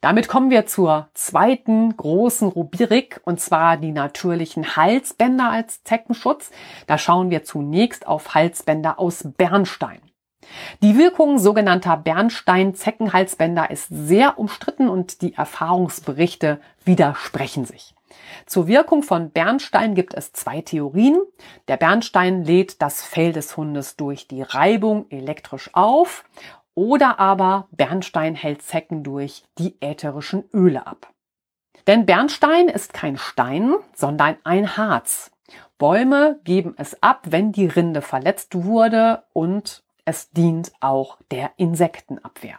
Damit 0.00 0.28
kommen 0.28 0.50
wir 0.50 0.66
zur 0.66 1.08
zweiten 1.14 1.96
großen 1.96 2.48
Rubrik 2.48 3.20
und 3.24 3.40
zwar 3.40 3.76
die 3.76 3.92
natürlichen 3.92 4.76
Halsbänder 4.76 5.50
als 5.50 5.84
Zeckenschutz. 5.84 6.50
Da 6.86 6.98
schauen 6.98 7.30
wir 7.30 7.44
zunächst 7.44 8.06
auf 8.06 8.34
Halsbänder 8.34 8.98
aus 8.98 9.24
Bernstein. 9.36 10.00
Die 10.82 10.96
Wirkung 10.96 11.38
sogenannter 11.38 11.96
Bernstein-Zeckenhalsbänder 11.96 13.70
ist 13.70 13.88
sehr 13.90 14.38
umstritten 14.38 14.88
und 14.88 15.22
die 15.22 15.34
Erfahrungsberichte 15.34 16.60
widersprechen 16.84 17.64
sich. 17.64 17.94
Zur 18.46 18.66
Wirkung 18.66 19.02
von 19.02 19.30
Bernstein 19.30 19.94
gibt 19.94 20.14
es 20.14 20.32
zwei 20.32 20.60
Theorien. 20.62 21.20
Der 21.68 21.76
Bernstein 21.76 22.42
lädt 22.44 22.82
das 22.82 23.02
Fell 23.02 23.32
des 23.32 23.56
Hundes 23.56 23.96
durch 23.96 24.26
die 24.26 24.42
Reibung 24.42 25.06
elektrisch 25.10 25.70
auf 25.72 26.24
oder 26.74 27.18
aber 27.18 27.68
Bernstein 27.72 28.34
hält 28.34 28.62
Zecken 28.62 29.02
durch 29.02 29.44
die 29.58 29.76
ätherischen 29.80 30.44
Öle 30.52 30.86
ab. 30.86 31.12
Denn 31.86 32.06
Bernstein 32.06 32.68
ist 32.68 32.92
kein 32.92 33.16
Stein, 33.16 33.74
sondern 33.94 34.36
ein 34.44 34.76
Harz. 34.76 35.30
Bäume 35.78 36.38
geben 36.44 36.74
es 36.76 37.02
ab, 37.02 37.22
wenn 37.30 37.52
die 37.52 37.66
Rinde 37.66 38.02
verletzt 38.02 38.54
wurde 38.54 39.24
und 39.32 39.82
es 40.04 40.30
dient 40.30 40.72
auch 40.80 41.18
der 41.30 41.52
Insektenabwehr. 41.56 42.58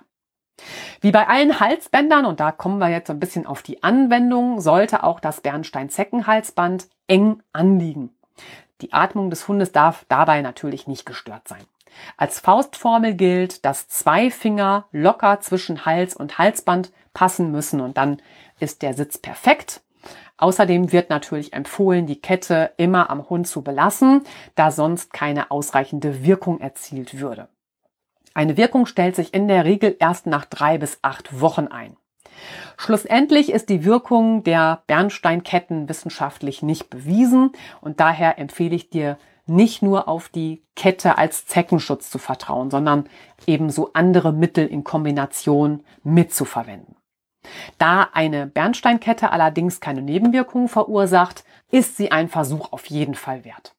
Wie 1.02 1.12
bei 1.12 1.28
allen 1.28 1.60
Halsbändern, 1.60 2.26
und 2.26 2.40
da 2.40 2.52
kommen 2.52 2.80
wir 2.80 2.90
jetzt 2.90 3.08
so 3.08 3.14
ein 3.14 3.20
bisschen 3.20 3.46
auf 3.46 3.62
die 3.62 3.84
Anwendung, 3.84 4.62
sollte 4.62 5.04
auch 5.04 5.20
das 5.20 5.42
Bernstein-Zeckenhalsband 5.42 6.88
eng 7.08 7.42
anliegen. 7.54 8.16
Die 8.82 8.94
Atmung 8.94 9.30
des 9.30 9.48
Hundes 9.48 9.72
darf 9.72 10.06
dabei 10.08 10.42
natürlich 10.42 10.88
nicht 10.88 11.06
gestört 11.06 11.48
sein. 11.48 11.64
Als 12.18 12.40
Faustformel 12.40 13.16
gilt, 13.16 13.66
dass 13.66 13.88
zwei 13.88 14.32
Finger 14.32 14.86
locker 14.92 15.40
zwischen 15.42 15.86
Hals 15.86 16.16
und 16.16 16.38
Halsband 16.38 16.92
passen 17.14 17.52
müssen 17.52 17.82
und 17.82 17.98
dann 17.98 18.22
ist 18.60 18.82
der 18.82 18.94
Sitz 18.94 19.18
perfekt. 19.18 19.82
Außerdem 20.38 20.92
wird 20.92 21.10
natürlich 21.10 21.54
empfohlen, 21.54 22.08
die 22.08 22.20
Kette 22.20 22.72
immer 22.78 23.10
am 23.10 23.30
Hund 23.30 23.48
zu 23.48 23.62
belassen, 23.62 24.24
da 24.56 24.72
sonst 24.72 25.14
keine 25.14 25.52
ausreichende 25.52 26.26
Wirkung 26.26 26.60
erzielt 26.60 27.20
würde. 27.20 27.48
Eine 28.34 28.58
Wirkung 28.58 28.86
stellt 28.86 29.16
sich 29.16 29.34
in 29.34 29.48
der 29.48 29.66
Regel 29.66 29.96
erst 30.00 30.26
nach 30.26 30.46
drei 30.46 30.78
bis 30.78 31.00
acht 31.02 31.42
Wochen 31.42 31.68
ein. 31.68 31.98
Schlussendlich 32.78 33.52
ist 33.52 33.70
die 33.70 33.86
Wirkung 33.86 34.44
der 34.44 34.82
Bernsteinketten 34.88 35.88
wissenschaftlich 35.88 36.64
nicht 36.64 36.90
bewiesen 36.90 37.52
und 37.82 38.00
daher 38.00 38.40
empfehle 38.40 38.76
ich 38.76 38.90
dir 38.90 39.18
nicht 39.46 39.82
nur 39.82 40.08
auf 40.08 40.30
die 40.30 40.64
Kette 40.76 41.18
als 41.18 41.46
Zeckenschutz 41.46 42.10
zu 42.10 42.18
vertrauen, 42.18 42.72
sondern 42.72 43.10
ebenso 43.48 43.92
andere 43.94 44.34
Mittel 44.34 44.68
in 44.68 44.84
Kombination 44.84 45.84
mitzuverwenden. 46.04 46.96
Da 47.78 48.10
eine 48.14 48.46
Bernsteinkette 48.46 49.32
allerdings 49.32 49.80
keine 49.80 50.02
Nebenwirkungen 50.02 50.68
verursacht, 50.68 51.44
ist 51.72 51.98
sie 51.98 52.12
ein 52.12 52.30
Versuch 52.30 52.72
auf 52.72 52.86
jeden 52.88 53.16
Fall 53.16 53.44
wert. 53.46 53.76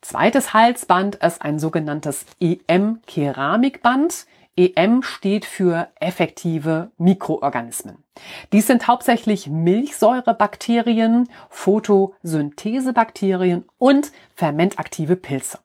Zweites 0.00 0.54
Halsband 0.54 1.16
ist 1.16 1.42
ein 1.42 1.58
sogenanntes 1.58 2.24
EM-Keramikband. 2.40 4.26
EM 4.56 5.02
steht 5.02 5.44
für 5.44 5.88
effektive 6.00 6.90
Mikroorganismen. 6.98 8.04
Dies 8.52 8.66
sind 8.66 8.88
hauptsächlich 8.88 9.46
Milchsäurebakterien, 9.46 11.28
Photosynthesebakterien 11.48 13.64
und 13.78 14.12
fermentaktive 14.34 15.16
Pilze. 15.16 15.58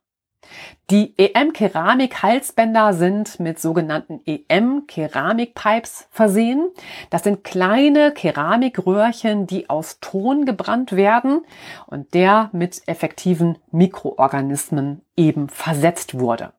Die 0.92 1.16
EM-Keramik-Halsbänder 1.18 2.94
sind 2.94 3.40
mit 3.40 3.60
sogenannten 3.60 4.22
EM-Keramik-Pipes 4.26 6.08
versehen. 6.12 6.70
Das 7.10 7.24
sind 7.24 7.44
kleine 7.44 8.12
Keramikröhrchen, 8.12 9.48
die 9.48 9.70
aus 9.70 10.00
Ton 10.00 10.46
gebrannt 10.46 10.92
werden 10.92 11.44
und 11.88 12.14
der 12.14 12.50
mit 12.54 12.88
effektiven 12.88 13.58
Mikroorganismen 13.72 15.02
eben 15.18 15.50
versetzt 15.50 16.20
wurde. 16.20 16.54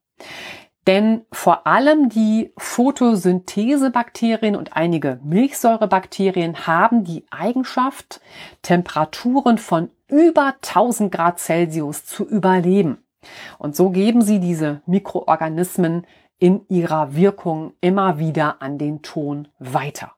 Denn 0.87 1.23
vor 1.33 1.67
allem 1.67 2.09
die 2.09 2.53
Photosynthesebakterien 2.57 4.55
und 4.55 4.77
einige 4.77 5.19
Milchsäurebakterien 5.25 6.67
haben 6.67 7.03
die 7.03 7.25
Eigenschaft, 7.31 8.21
Temperaturen 8.63 9.59
von 9.59 9.91
über 10.09 10.55
1000 10.63 11.13
Grad 11.13 11.41
Celsius 11.41 12.07
zu 12.07 12.25
überleben. 12.25 12.99
Und 13.59 13.75
so 13.75 13.91
geben 13.91 14.23
sie 14.23 14.39
diese 14.39 14.83
Mikroorganismen 14.87 16.07
in 16.39 16.67
ihrer 16.69 17.17
Wirkung 17.17 17.73
immer 17.81 18.19
wieder 18.19 18.63
an 18.63 18.79
den 18.79 19.03
Ton 19.03 19.49
weiter. 19.59 20.16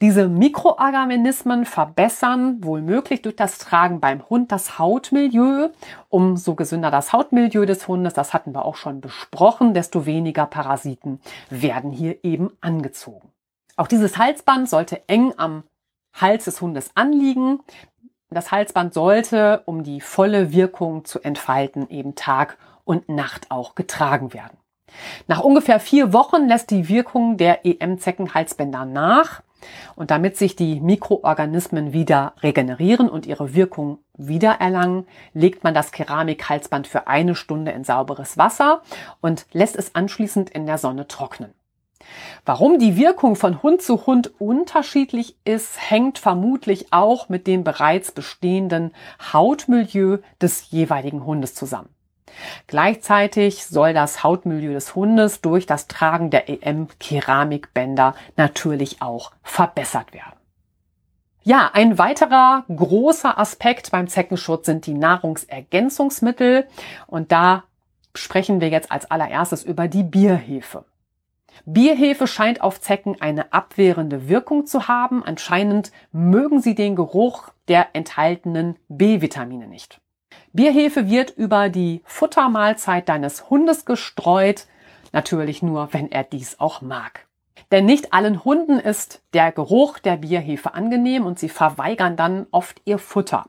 Diese 0.00 0.28
Mikroorganismen 0.28 1.64
verbessern 1.64 2.62
wohl 2.62 2.82
möglich 2.82 3.22
durch 3.22 3.34
das 3.34 3.58
Tragen 3.58 3.98
beim 3.98 4.28
Hund 4.30 4.52
das 4.52 4.78
Hautmilieu. 4.78 5.70
Umso 6.08 6.54
gesünder 6.54 6.92
das 6.92 7.12
Hautmilieu 7.12 7.66
des 7.66 7.88
Hundes, 7.88 8.14
das 8.14 8.32
hatten 8.32 8.54
wir 8.54 8.64
auch 8.64 8.76
schon 8.76 9.00
besprochen, 9.00 9.74
desto 9.74 10.06
weniger 10.06 10.46
Parasiten 10.46 11.20
werden 11.50 11.90
hier 11.90 12.22
eben 12.22 12.50
angezogen. 12.60 13.32
Auch 13.76 13.88
dieses 13.88 14.18
Halsband 14.18 14.68
sollte 14.68 15.08
eng 15.08 15.34
am 15.36 15.64
Hals 16.14 16.44
des 16.44 16.60
Hundes 16.60 16.92
anliegen. 16.94 17.60
Das 18.30 18.52
Halsband 18.52 18.94
sollte, 18.94 19.62
um 19.64 19.82
die 19.82 20.00
volle 20.00 20.52
Wirkung 20.52 21.04
zu 21.04 21.20
entfalten, 21.20 21.88
eben 21.90 22.14
Tag 22.14 22.56
und 22.84 23.08
Nacht 23.08 23.50
auch 23.50 23.74
getragen 23.74 24.32
werden. 24.32 24.58
Nach 25.26 25.40
ungefähr 25.40 25.80
vier 25.80 26.12
Wochen 26.12 26.46
lässt 26.46 26.70
die 26.70 26.88
Wirkung 26.88 27.36
der 27.36 27.66
EM-Zeckenhalsbänder 27.66 28.84
nach. 28.84 29.42
Und 29.96 30.10
damit 30.10 30.36
sich 30.36 30.56
die 30.56 30.80
Mikroorganismen 30.80 31.92
wieder 31.92 32.34
regenerieren 32.42 33.08
und 33.08 33.26
ihre 33.26 33.54
Wirkung 33.54 33.98
wiedererlangen, 34.16 35.06
legt 35.34 35.64
man 35.64 35.74
das 35.74 35.92
Keramikhalsband 35.92 36.86
für 36.86 37.06
eine 37.06 37.34
Stunde 37.34 37.72
in 37.72 37.84
sauberes 37.84 38.38
Wasser 38.38 38.82
und 39.20 39.46
lässt 39.52 39.76
es 39.76 39.94
anschließend 39.94 40.50
in 40.50 40.66
der 40.66 40.78
Sonne 40.78 41.08
trocknen. 41.08 41.52
Warum 42.44 42.78
die 42.78 42.96
Wirkung 42.96 43.36
von 43.36 43.62
Hund 43.62 43.82
zu 43.82 44.06
Hund 44.06 44.32
unterschiedlich 44.40 45.36
ist, 45.44 45.90
hängt 45.90 46.18
vermutlich 46.18 46.92
auch 46.92 47.28
mit 47.28 47.46
dem 47.46 47.64
bereits 47.64 48.12
bestehenden 48.12 48.92
Hautmilieu 49.32 50.18
des 50.40 50.70
jeweiligen 50.70 51.24
Hundes 51.24 51.54
zusammen. 51.54 51.90
Gleichzeitig 52.66 53.66
soll 53.66 53.94
das 53.94 54.22
Hautmilieu 54.22 54.72
des 54.72 54.94
Hundes 54.94 55.40
durch 55.40 55.66
das 55.66 55.88
Tragen 55.88 56.30
der 56.30 56.48
EM-Keramikbänder 56.48 58.14
natürlich 58.36 59.02
auch 59.02 59.32
verbessert 59.42 60.12
werden. 60.12 60.38
Ja, 61.42 61.70
ein 61.72 61.96
weiterer 61.96 62.64
großer 62.68 63.38
Aspekt 63.38 63.90
beim 63.90 64.08
Zeckenschutz 64.08 64.66
sind 64.66 64.86
die 64.86 64.94
Nahrungsergänzungsmittel 64.94 66.66
und 67.06 67.32
da 67.32 67.64
sprechen 68.14 68.60
wir 68.60 68.68
jetzt 68.68 68.92
als 68.92 69.10
allererstes 69.10 69.64
über 69.64 69.88
die 69.88 70.02
Bierhefe. 70.02 70.84
Bierhefe 71.64 72.26
scheint 72.26 72.60
auf 72.60 72.80
Zecken 72.80 73.20
eine 73.20 73.52
abwehrende 73.52 74.28
Wirkung 74.28 74.66
zu 74.66 74.88
haben. 74.88 75.24
Anscheinend 75.24 75.92
mögen 76.12 76.60
sie 76.60 76.74
den 76.74 76.96
Geruch 76.96 77.48
der 77.68 77.94
enthaltenen 77.94 78.76
B-Vitamine 78.88 79.66
nicht. 79.66 80.00
Bierhefe 80.52 81.08
wird 81.08 81.30
über 81.30 81.68
die 81.68 82.02
Futtermahlzeit 82.04 83.08
deines 83.08 83.50
Hundes 83.50 83.84
gestreut, 83.84 84.66
natürlich 85.12 85.62
nur, 85.62 85.92
wenn 85.92 86.10
er 86.10 86.24
dies 86.24 86.58
auch 86.60 86.80
mag. 86.80 87.26
Denn 87.70 87.84
nicht 87.84 88.12
allen 88.12 88.44
Hunden 88.44 88.78
ist 88.78 89.22
der 89.34 89.52
Geruch 89.52 89.98
der 89.98 90.16
Bierhefe 90.16 90.74
angenehm 90.74 91.26
und 91.26 91.38
sie 91.38 91.48
verweigern 91.48 92.16
dann 92.16 92.46
oft 92.50 92.80
ihr 92.84 92.98
Futter. 92.98 93.46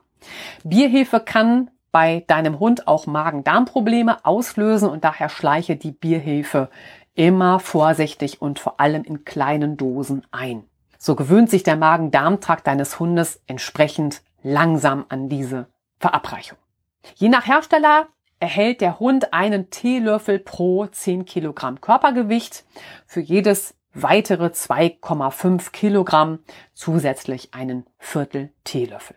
Bierhefe 0.62 1.20
kann 1.20 1.70
bei 1.92 2.24
deinem 2.26 2.60
Hund 2.60 2.86
auch 2.86 3.06
Magen-Darm-Probleme 3.06 4.24
auslösen 4.24 4.88
und 4.88 5.04
daher 5.04 5.28
schleiche 5.28 5.76
die 5.76 5.92
Bierhefe 5.92 6.68
immer 7.14 7.58
vorsichtig 7.58 8.40
und 8.40 8.58
vor 8.58 8.78
allem 8.78 9.04
in 9.04 9.24
kleinen 9.24 9.76
Dosen 9.76 10.26
ein. 10.30 10.64
So 10.98 11.16
gewöhnt 11.16 11.50
sich 11.50 11.62
der 11.62 11.76
Magen-Darm-Trakt 11.76 12.66
deines 12.66 13.00
Hundes 13.00 13.40
entsprechend 13.46 14.22
langsam 14.42 15.06
an 15.08 15.28
diese 15.28 15.66
Verabreichung. 15.98 16.58
Je 17.16 17.28
nach 17.28 17.46
Hersteller 17.46 18.08
erhält 18.40 18.80
der 18.80 18.98
Hund 18.98 19.32
einen 19.32 19.70
Teelöffel 19.70 20.38
pro 20.38 20.86
10 20.86 21.24
Kilogramm 21.24 21.80
Körpergewicht. 21.80 22.64
Für 23.06 23.20
jedes 23.20 23.74
weitere 23.92 24.46
2,5 24.46 25.72
Kilogramm 25.72 26.40
zusätzlich 26.74 27.52
einen 27.54 27.86
Viertel 27.98 28.50
Teelöffel. 28.64 29.16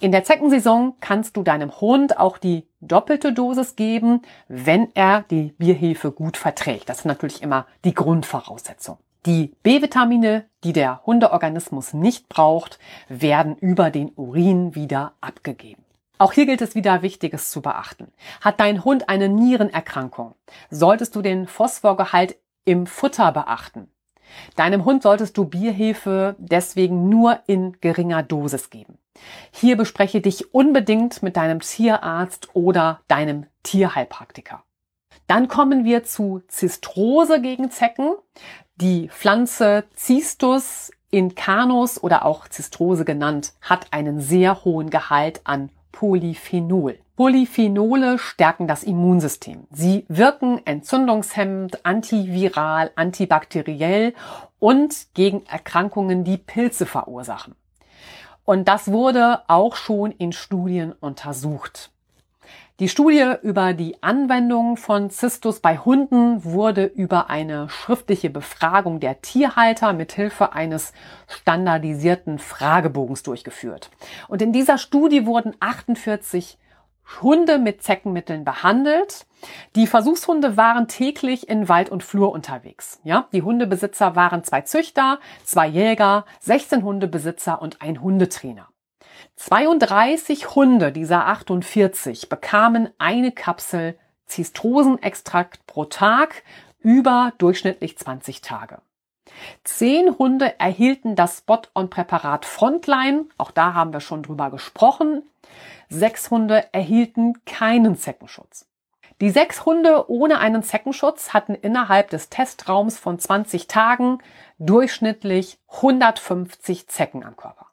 In 0.00 0.12
der 0.12 0.24
Zeckensaison 0.24 0.94
kannst 1.00 1.36
du 1.36 1.42
deinem 1.42 1.80
Hund 1.80 2.18
auch 2.18 2.38
die 2.38 2.68
doppelte 2.80 3.32
Dosis 3.32 3.76
geben, 3.76 4.20
wenn 4.46 4.88
er 4.94 5.22
die 5.22 5.54
Bierhefe 5.58 6.12
gut 6.12 6.36
verträgt. 6.36 6.88
Das 6.88 6.98
ist 6.98 7.06
natürlich 7.06 7.42
immer 7.42 7.66
die 7.84 7.94
Grundvoraussetzung. 7.94 8.98
Die 9.24 9.54
B-Vitamine, 9.62 10.44
die 10.64 10.74
der 10.74 11.00
Hundeorganismus 11.06 11.94
nicht 11.94 12.28
braucht, 12.28 12.78
werden 13.08 13.56
über 13.56 13.90
den 13.90 14.12
Urin 14.16 14.74
wieder 14.74 15.14
abgegeben. 15.22 15.83
Auch 16.24 16.32
hier 16.32 16.46
gilt 16.46 16.62
es 16.62 16.74
wieder 16.74 17.02
Wichtiges 17.02 17.50
zu 17.50 17.60
beachten. 17.60 18.10
Hat 18.40 18.58
dein 18.58 18.82
Hund 18.82 19.10
eine 19.10 19.28
Nierenerkrankung, 19.28 20.34
solltest 20.70 21.14
du 21.14 21.20
den 21.20 21.46
Phosphorgehalt 21.46 22.36
im 22.64 22.86
Futter 22.86 23.30
beachten. 23.30 23.90
Deinem 24.56 24.86
Hund 24.86 25.02
solltest 25.02 25.36
du 25.36 25.44
Bierhefe 25.44 26.34
deswegen 26.38 27.10
nur 27.10 27.40
in 27.46 27.78
geringer 27.82 28.22
Dosis 28.22 28.70
geben. 28.70 28.96
Hier 29.50 29.76
bespreche 29.76 30.22
dich 30.22 30.54
unbedingt 30.54 31.22
mit 31.22 31.36
deinem 31.36 31.60
Tierarzt 31.60 32.48
oder 32.54 33.02
deinem 33.06 33.44
Tierheilpraktiker. 33.62 34.64
Dann 35.26 35.46
kommen 35.46 35.84
wir 35.84 36.04
zu 36.04 36.40
Zistrose 36.48 37.42
gegen 37.42 37.70
Zecken. 37.70 38.14
Die 38.76 39.10
Pflanze 39.10 39.84
Cistus 39.94 40.90
incanus 41.10 42.02
oder 42.02 42.24
auch 42.24 42.48
Zistrose 42.48 43.04
genannt 43.04 43.52
hat 43.60 43.88
einen 43.92 44.20
sehr 44.20 44.64
hohen 44.64 44.88
Gehalt 44.88 45.42
an 45.44 45.68
Polyphenol. 45.94 46.98
Polyphenole 47.14 48.18
stärken 48.18 48.66
das 48.66 48.82
Immunsystem. 48.82 49.68
Sie 49.70 50.04
wirken 50.08 50.60
entzündungshemmend, 50.64 51.86
antiviral, 51.86 52.90
antibakteriell 52.96 54.12
und 54.58 55.14
gegen 55.14 55.46
Erkrankungen, 55.46 56.24
die 56.24 56.36
Pilze 56.36 56.84
verursachen. 56.84 57.54
Und 58.44 58.66
das 58.66 58.90
wurde 58.90 59.42
auch 59.46 59.76
schon 59.76 60.10
in 60.10 60.32
Studien 60.32 60.92
untersucht. 60.92 61.92
Die 62.80 62.88
Studie 62.88 63.34
über 63.42 63.72
die 63.72 64.02
Anwendung 64.02 64.76
von 64.76 65.08
Zistus 65.08 65.60
bei 65.60 65.78
Hunden 65.78 66.42
wurde 66.42 66.86
über 66.86 67.30
eine 67.30 67.68
schriftliche 67.68 68.30
Befragung 68.30 68.98
der 68.98 69.22
Tierhalter 69.22 69.92
mithilfe 69.92 70.54
eines 70.54 70.92
standardisierten 71.28 72.40
Fragebogens 72.40 73.22
durchgeführt. 73.22 73.92
Und 74.26 74.42
in 74.42 74.52
dieser 74.52 74.78
Studie 74.78 75.24
wurden 75.24 75.54
48 75.60 76.58
Hunde 77.22 77.60
mit 77.60 77.80
Zeckenmitteln 77.84 78.44
behandelt. 78.44 79.26
Die 79.76 79.86
Versuchshunde 79.86 80.56
waren 80.56 80.88
täglich 80.88 81.48
in 81.48 81.68
Wald 81.68 81.90
und 81.90 82.02
Flur 82.02 82.32
unterwegs. 82.32 82.98
Ja, 83.04 83.28
die 83.32 83.42
Hundebesitzer 83.42 84.16
waren 84.16 84.42
zwei 84.42 84.62
Züchter, 84.62 85.20
zwei 85.44 85.68
Jäger, 85.68 86.24
16 86.40 86.82
Hundebesitzer 86.82 87.62
und 87.62 87.80
ein 87.82 88.00
Hundetrainer. 88.00 88.66
32 89.36 90.54
Hunde 90.54 90.92
dieser 90.92 91.26
48 91.26 92.28
bekamen 92.28 92.90
eine 92.98 93.32
Kapsel 93.32 93.98
Zistrosenextrakt 94.26 95.66
pro 95.66 95.84
Tag 95.84 96.42
über 96.80 97.32
durchschnittlich 97.38 97.98
20 97.98 98.40
Tage. 98.40 98.80
Zehn 99.64 100.18
Hunde 100.18 100.58
erhielten 100.58 101.16
das 101.16 101.38
Spot-on-Präparat 101.38 102.44
Frontline. 102.44 103.26
Auch 103.38 103.50
da 103.50 103.74
haben 103.74 103.92
wir 103.92 104.00
schon 104.00 104.22
drüber 104.22 104.50
gesprochen. 104.50 105.22
Sechs 105.88 106.30
Hunde 106.30 106.66
erhielten 106.72 107.44
keinen 107.44 107.96
Zeckenschutz. 107.96 108.66
Die 109.20 109.30
sechs 109.30 109.64
Hunde 109.64 110.10
ohne 110.10 110.38
einen 110.38 110.62
Zeckenschutz 110.62 111.32
hatten 111.32 111.54
innerhalb 111.54 112.10
des 112.10 112.30
Testraums 112.30 112.98
von 112.98 113.18
20 113.18 113.68
Tagen 113.68 114.18
durchschnittlich 114.58 115.58
150 115.68 116.88
Zecken 116.88 117.24
am 117.24 117.36
Körper. 117.36 117.66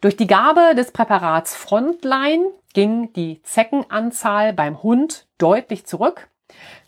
Durch 0.00 0.16
die 0.16 0.26
Gabe 0.26 0.74
des 0.74 0.92
Präparats 0.92 1.54
Frontline 1.54 2.50
ging 2.72 3.12
die 3.12 3.42
Zeckenanzahl 3.42 4.52
beim 4.52 4.82
Hund 4.82 5.26
deutlich 5.38 5.86
zurück. 5.86 6.28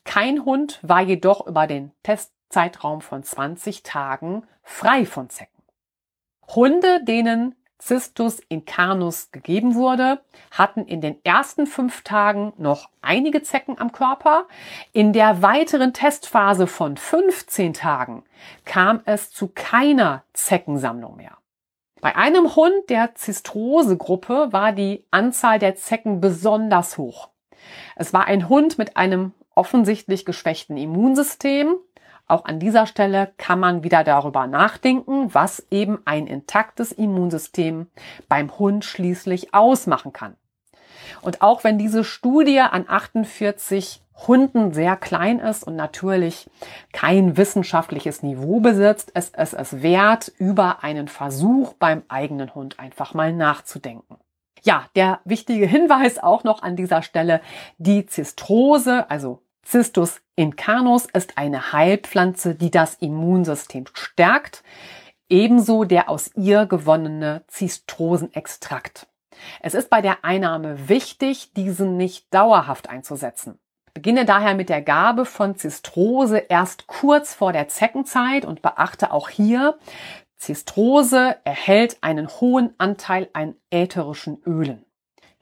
Kein 0.05 0.45
Hund 0.45 0.79
war 0.83 1.01
jedoch 1.01 1.47
über 1.47 1.67
den 1.67 1.93
Testzeitraum 2.03 3.01
von 3.01 3.23
20 3.23 3.83
Tagen 3.83 4.43
frei 4.63 5.07
von 5.07 5.31
Zecken. 5.31 5.63
Hunde, 6.55 7.03
denen 7.05 7.55
Cistus 7.81 8.41
incarnus 8.49 9.31
gegeben 9.33 9.75
wurde, 9.75 10.21
hatten 10.51 10.87
in 10.87 11.01
den 11.01 11.23
ersten 11.25 11.67
fünf 11.67 12.03
Tagen 12.03 12.53
noch 12.57 12.89
einige 13.03 13.43
Zecken 13.43 13.79
am 13.79 13.93
Körper. 13.93 14.47
In 14.93 15.13
der 15.13 15.43
weiteren 15.43 15.93
Testphase 15.93 16.67
von 16.67 16.97
15 16.97 17.75
Tagen 17.75 18.25
kam 18.65 19.03
es 19.05 19.31
zu 19.31 19.49
keiner 19.49 20.25
Zeckensammlung 20.33 21.17
mehr. 21.17 21.37
Bei 22.01 22.15
einem 22.15 22.55
Hund 22.57 22.89
der 22.89 23.15
Zistrose-Gruppe 23.15 24.49
war 24.53 24.73
die 24.73 25.05
Anzahl 25.11 25.59
der 25.59 25.77
Zecken 25.77 26.21
besonders 26.21 26.99
hoch. 26.99 27.31
Es 27.97 28.13
war 28.13 28.27
ein 28.27 28.49
Hund 28.49 28.79
mit 28.79 28.97
einem 28.97 29.33
offensichtlich 29.55 30.25
geschwächten 30.25 30.77
Immunsystem, 30.77 31.77
auch 32.29 32.45
an 32.45 32.59
dieser 32.59 32.87
Stelle 32.87 33.33
kann 33.37 33.61
man 33.61 33.85
wieder 33.85 34.03
darüber 34.03 34.49
nachdenken, 34.49 35.33
was 35.33 35.65
eben 35.71 36.01
ein 36.07 36.27
intaktes 36.27 36.91
Immunsystem 36.91 37.87
beim 38.29 38.59
Hund 38.59 38.85
schließlich 38.85 39.55
ausmachen 39.55 40.13
kann. 40.13 40.37
Und 41.23 41.43
auch 41.43 41.65
wenn 41.65 41.79
diese 41.79 42.05
Studie 42.05 42.61
an 42.61 42.85
48 42.89 44.03
Hunden 44.27 44.73
sehr 44.73 44.97
klein 44.97 45.41
ist 45.41 45.65
und 45.65 45.77
natürlich 45.77 46.49
kein 46.93 47.37
wissenschaftliches 47.37 48.23
Niveau 48.23 48.61
besitzt, 48.61 49.11
ist 49.11 49.37
es 49.37 49.53
es 49.53 49.83
wert, 49.83 50.33
über 50.39 50.83
einen 50.83 51.09
Versuch 51.09 51.75
beim 51.75 52.03
eigenen 52.09 52.55
Hund 52.55 52.79
einfach 52.79 53.15
mal 53.15 53.33
nachzudenken. 53.33 54.17
Ja, 54.63 54.87
der 54.97 55.21
wichtige 55.25 55.67
Hinweis 55.67 56.19
auch 56.19 56.45
noch 56.45 56.63
an 56.63 56.77
dieser 56.77 57.03
Stelle, 57.03 57.41
die 57.79 58.07
Zistrose, 58.07 59.09
also 59.11 59.43
Cistus 59.65 60.21
incanus 60.35 61.07
ist 61.07 61.39
eine 61.39 61.73
Heilpflanze, 61.73 62.55
die 62.55 62.71
das 62.71 62.95
Immunsystem 62.95 63.85
stärkt, 63.93 64.63
ebenso 65.29 65.85
der 65.85 66.09
aus 66.09 66.31
ihr 66.37 66.67
gewonnene 66.67 67.45
Zistrosenextrakt. 67.49 69.09
Es 69.61 69.75
ist 69.75 69.91
bei 69.91 70.01
der 70.01 70.25
Einnahme 70.25 70.89
wichtig, 70.89 71.53
diesen 71.55 71.97
nicht 71.97 72.33
dauerhaft 72.33 72.89
einzusetzen. 72.89 73.59
Beginne 73.95 74.27
daher 74.27 74.55
mit 74.55 74.69
der 74.69 74.83
Gabe 74.83 75.25
von 75.25 75.57
Zistrose 75.57 76.37
erst 76.37 76.87
kurz 76.87 77.33
vor 77.33 77.53
der 77.53 77.69
Zeckenzeit 77.69 78.45
und 78.45 78.61
beachte 78.61 79.11
auch 79.11 79.31
hier, 79.31 79.79
Zistrose 80.37 81.37
erhält 81.45 81.97
einen 82.03 82.29
hohen 82.29 82.75
Anteil 82.77 83.31
an 83.33 83.55
ätherischen 83.71 84.43
Ölen. 84.45 84.85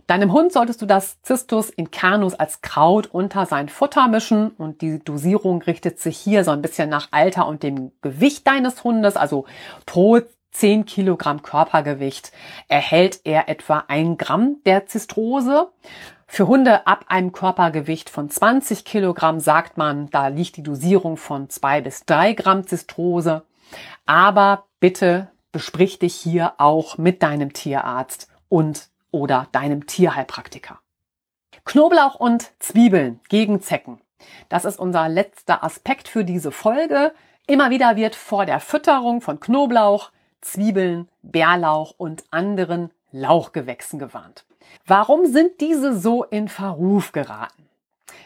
Deinem 0.07 0.33
Hund 0.33 0.53
solltest 0.53 0.83
du 0.83 0.87
das 0.87 1.19
Cistus 1.25 1.71
incanus 1.71 2.35
als 2.35 2.61
Kraut 2.61 3.07
unter 3.07 3.47
sein 3.47 3.71
Futter 3.71 4.07
mischen 4.07 4.51
und 4.51 4.83
die 4.83 4.99
Dosierung 4.99 5.63
richtet 5.63 5.99
sich 5.99 6.19
hier 6.19 6.45
so 6.45 6.51
ein 6.51 6.61
bisschen 6.61 6.91
nach 6.91 7.09
Alter 7.11 7.49
und 7.49 7.63
dem 7.63 7.91
Gewicht 8.03 8.47
deines 8.47 8.85
Hundes, 8.85 9.17
also 9.17 9.47
pro 9.87 10.21
10 10.55 10.87
Kilogramm 10.87 11.43
Körpergewicht 11.43 12.33
erhält 12.69 13.21
er 13.25 13.49
etwa 13.49 13.85
ein 13.89 14.17
Gramm 14.17 14.57
der 14.65 14.87
Zistrose. 14.87 15.69
Für 16.27 16.49
Hunde 16.49 16.87
ab 16.87 17.07
einem 17.09 17.33
Körpergewicht 17.33 18.09
von 18.09 18.31
20 18.31 18.85
Kilogramm 18.85 19.41
sagt 19.41 19.77
man, 19.77 20.09
da 20.11 20.29
liegt 20.29 20.57
die 20.57 20.63
Dosierung 20.63 21.17
von 21.17 21.51
zwei 21.51 21.81
bis 21.81 22.07
drei 22.07 22.33
Gramm 22.33 22.67
Zistrose. 22.67 23.45
Aber 24.07 24.65
bitte 24.81 25.31
besprich 25.53 25.99
dich 25.99 26.15
hier 26.15 26.55
auch 26.59 26.99
mit 26.99 27.23
deinem 27.23 27.53
Tierarzt 27.53 28.29
und 28.49 28.89
oder 29.11 29.49
deinem 29.53 29.87
Tierheilpraktiker. 29.87 30.81
Knoblauch 31.65 32.17
und 32.17 32.53
Zwiebeln 32.59 33.21
gegen 33.29 33.61
Zecken. 33.61 34.01
Das 34.49 34.65
ist 34.65 34.79
unser 34.79 35.09
letzter 35.09 35.65
Aspekt 35.65 36.09
für 36.09 36.25
diese 36.25 36.51
Folge. 36.51 37.13
Immer 37.47 37.71
wieder 37.71 37.97
wird 37.97 38.15
vor 38.15 38.47
der 38.47 38.61
Fütterung 38.61 39.21
von 39.21 39.41
Knoblauch, 39.41 40.11
Zwiebeln, 40.45 41.09
Bärlauch 41.23 41.95
und 41.97 42.25
anderen 42.31 42.91
Lauchgewächsen 43.11 43.99
gewarnt. 43.99 44.45
Warum 44.87 45.27
sind 45.27 45.61
diese 45.61 45.99
so 45.99 46.25
in 46.25 46.49
Verruf 46.49 47.13
geraten? 47.13 47.69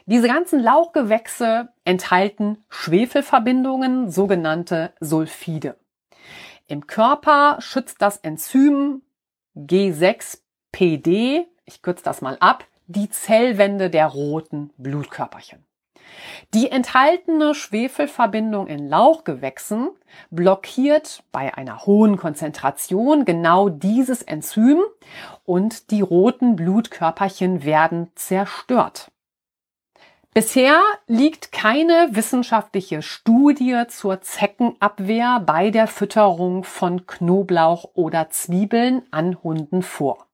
Diese 0.06 0.28
ganzen 0.28 0.60
Lauchgewächse 0.60 1.68
enthalten 1.84 2.64
Schwefelverbindungen, 2.68 4.10
sogenannte 4.10 4.92
Sulfide. 5.00 5.76
Im 6.66 6.86
Körper 6.86 7.58
schützt 7.60 8.02
das 8.02 8.18
Enzym 8.18 9.02
G6 9.56 10.40
PD, 10.72 11.46
ich 11.64 11.82
kürze 11.82 12.04
das 12.04 12.20
mal 12.20 12.36
ab, 12.40 12.64
die 12.86 13.10
Zellwände 13.10 13.90
der 13.90 14.06
roten 14.06 14.70
Blutkörperchen. 14.78 15.67
Die 16.54 16.70
enthaltene 16.70 17.54
Schwefelverbindung 17.54 18.66
in 18.68 18.88
Lauchgewächsen 18.88 19.90
blockiert 20.30 21.22
bei 21.32 21.54
einer 21.54 21.84
hohen 21.84 22.16
Konzentration 22.16 23.24
genau 23.24 23.68
dieses 23.68 24.22
Enzym 24.22 24.80
und 25.44 25.90
die 25.90 26.00
roten 26.00 26.56
Blutkörperchen 26.56 27.64
werden 27.64 28.10
zerstört. 28.14 29.10
Bisher 30.34 30.80
liegt 31.06 31.52
keine 31.52 32.10
wissenschaftliche 32.12 33.02
Studie 33.02 33.82
zur 33.88 34.20
Zeckenabwehr 34.20 35.42
bei 35.44 35.70
der 35.70 35.86
Fütterung 35.86 36.64
von 36.64 37.06
Knoblauch 37.06 37.90
oder 37.94 38.30
Zwiebeln 38.30 39.02
an 39.10 39.42
Hunden 39.42 39.82
vor. 39.82 40.26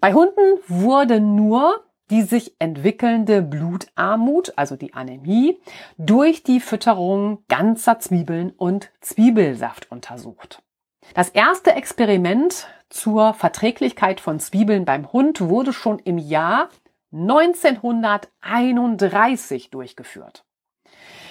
Bei 0.00 0.12
Hunden 0.12 0.58
wurde 0.66 1.20
nur 1.20 1.84
die 2.12 2.22
sich 2.22 2.54
entwickelnde 2.58 3.40
Blutarmut, 3.40 4.52
also 4.56 4.76
die 4.76 4.92
Anämie, 4.92 5.58
durch 5.96 6.42
die 6.42 6.60
Fütterung 6.60 7.42
ganzer 7.48 8.00
Zwiebeln 8.00 8.50
und 8.50 8.90
Zwiebelsaft 9.00 9.90
untersucht. 9.90 10.62
Das 11.14 11.30
erste 11.30 11.72
Experiment 11.72 12.68
zur 12.90 13.32
Verträglichkeit 13.32 14.20
von 14.20 14.40
Zwiebeln 14.40 14.84
beim 14.84 15.10
Hund 15.10 15.40
wurde 15.40 15.72
schon 15.72 16.00
im 16.00 16.18
Jahr 16.18 16.68
1931 17.14 19.70
durchgeführt. 19.70 20.44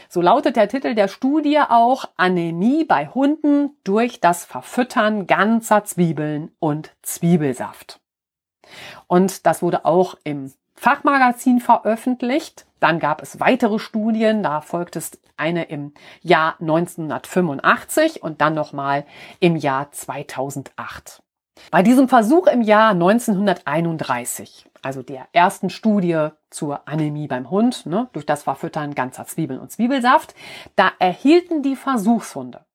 So 0.09 0.19
lautet 0.19 0.55
der 0.55 0.67
Titel 0.67 0.95
der 0.95 1.09
Studie 1.09 1.59
auch 1.59 2.05
Anämie 2.17 2.85
bei 2.85 3.05
Hunden 3.05 3.77
durch 3.83 4.19
das 4.19 4.45
Verfüttern 4.45 5.27
ganzer 5.27 5.83
Zwiebeln 5.83 6.49
und 6.57 6.95
Zwiebelsaft. 7.03 7.99
Und 9.07 9.45
das 9.45 9.61
wurde 9.61 9.85
auch 9.85 10.15
im 10.23 10.51
Fachmagazin 10.81 11.59
veröffentlicht. 11.59 12.65
Dann 12.79 12.97
gab 12.97 13.21
es 13.21 13.39
weitere 13.39 13.77
Studien, 13.77 14.41
da 14.41 14.61
folgte 14.61 14.97
es 14.97 15.11
eine 15.37 15.65
im 15.65 15.93
Jahr 16.23 16.55
1985 16.59 18.23
und 18.23 18.41
dann 18.41 18.55
nochmal 18.55 19.05
im 19.39 19.57
Jahr 19.57 19.91
2008. 19.91 21.21
Bei 21.69 21.83
diesem 21.83 22.09
Versuch 22.09 22.47
im 22.47 22.63
Jahr 22.63 22.93
1931, 22.93 24.71
also 24.81 25.03
der 25.03 25.27
ersten 25.33 25.69
Studie 25.69 26.29
zur 26.49 26.87
Anämie 26.87 27.27
beim 27.27 27.51
Hund, 27.51 27.85
ne, 27.85 28.09
durch 28.13 28.25
das 28.25 28.41
Verfüttern 28.41 28.95
ganzer 28.95 29.27
Zwiebeln 29.27 29.59
und 29.59 29.71
Zwiebelsaft, 29.71 30.33
da 30.75 30.91
erhielten 30.97 31.61
die 31.61 31.75
Versuchshunde 31.75 32.65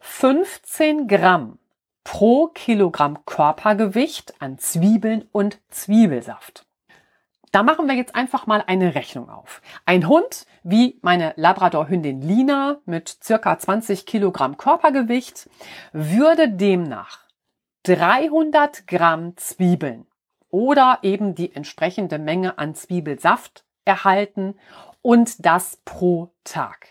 15 0.00 1.06
Gramm 1.06 1.60
pro 2.02 2.48
Kilogramm 2.48 3.24
Körpergewicht 3.24 4.34
an 4.40 4.58
Zwiebeln 4.58 5.28
und 5.30 5.60
Zwiebelsaft. 5.70 6.66
Da 7.54 7.62
machen 7.62 7.86
wir 7.86 7.94
jetzt 7.94 8.16
einfach 8.16 8.48
mal 8.48 8.64
eine 8.66 8.96
Rechnung 8.96 9.30
auf. 9.30 9.62
Ein 9.86 10.08
Hund 10.08 10.44
wie 10.64 10.98
meine 11.02 11.34
Labrador-Hündin 11.36 12.20
Lina 12.20 12.80
mit 12.84 13.16
circa 13.22 13.56
20 13.56 14.06
Kilogramm 14.06 14.56
Körpergewicht 14.56 15.48
würde 15.92 16.48
demnach 16.48 17.20
300 17.84 18.88
Gramm 18.88 19.36
Zwiebeln 19.36 20.08
oder 20.50 20.98
eben 21.02 21.36
die 21.36 21.54
entsprechende 21.54 22.18
Menge 22.18 22.58
an 22.58 22.74
Zwiebelsaft 22.74 23.64
erhalten 23.84 24.56
und 25.00 25.46
das 25.46 25.80
pro 25.84 26.32
Tag. 26.42 26.88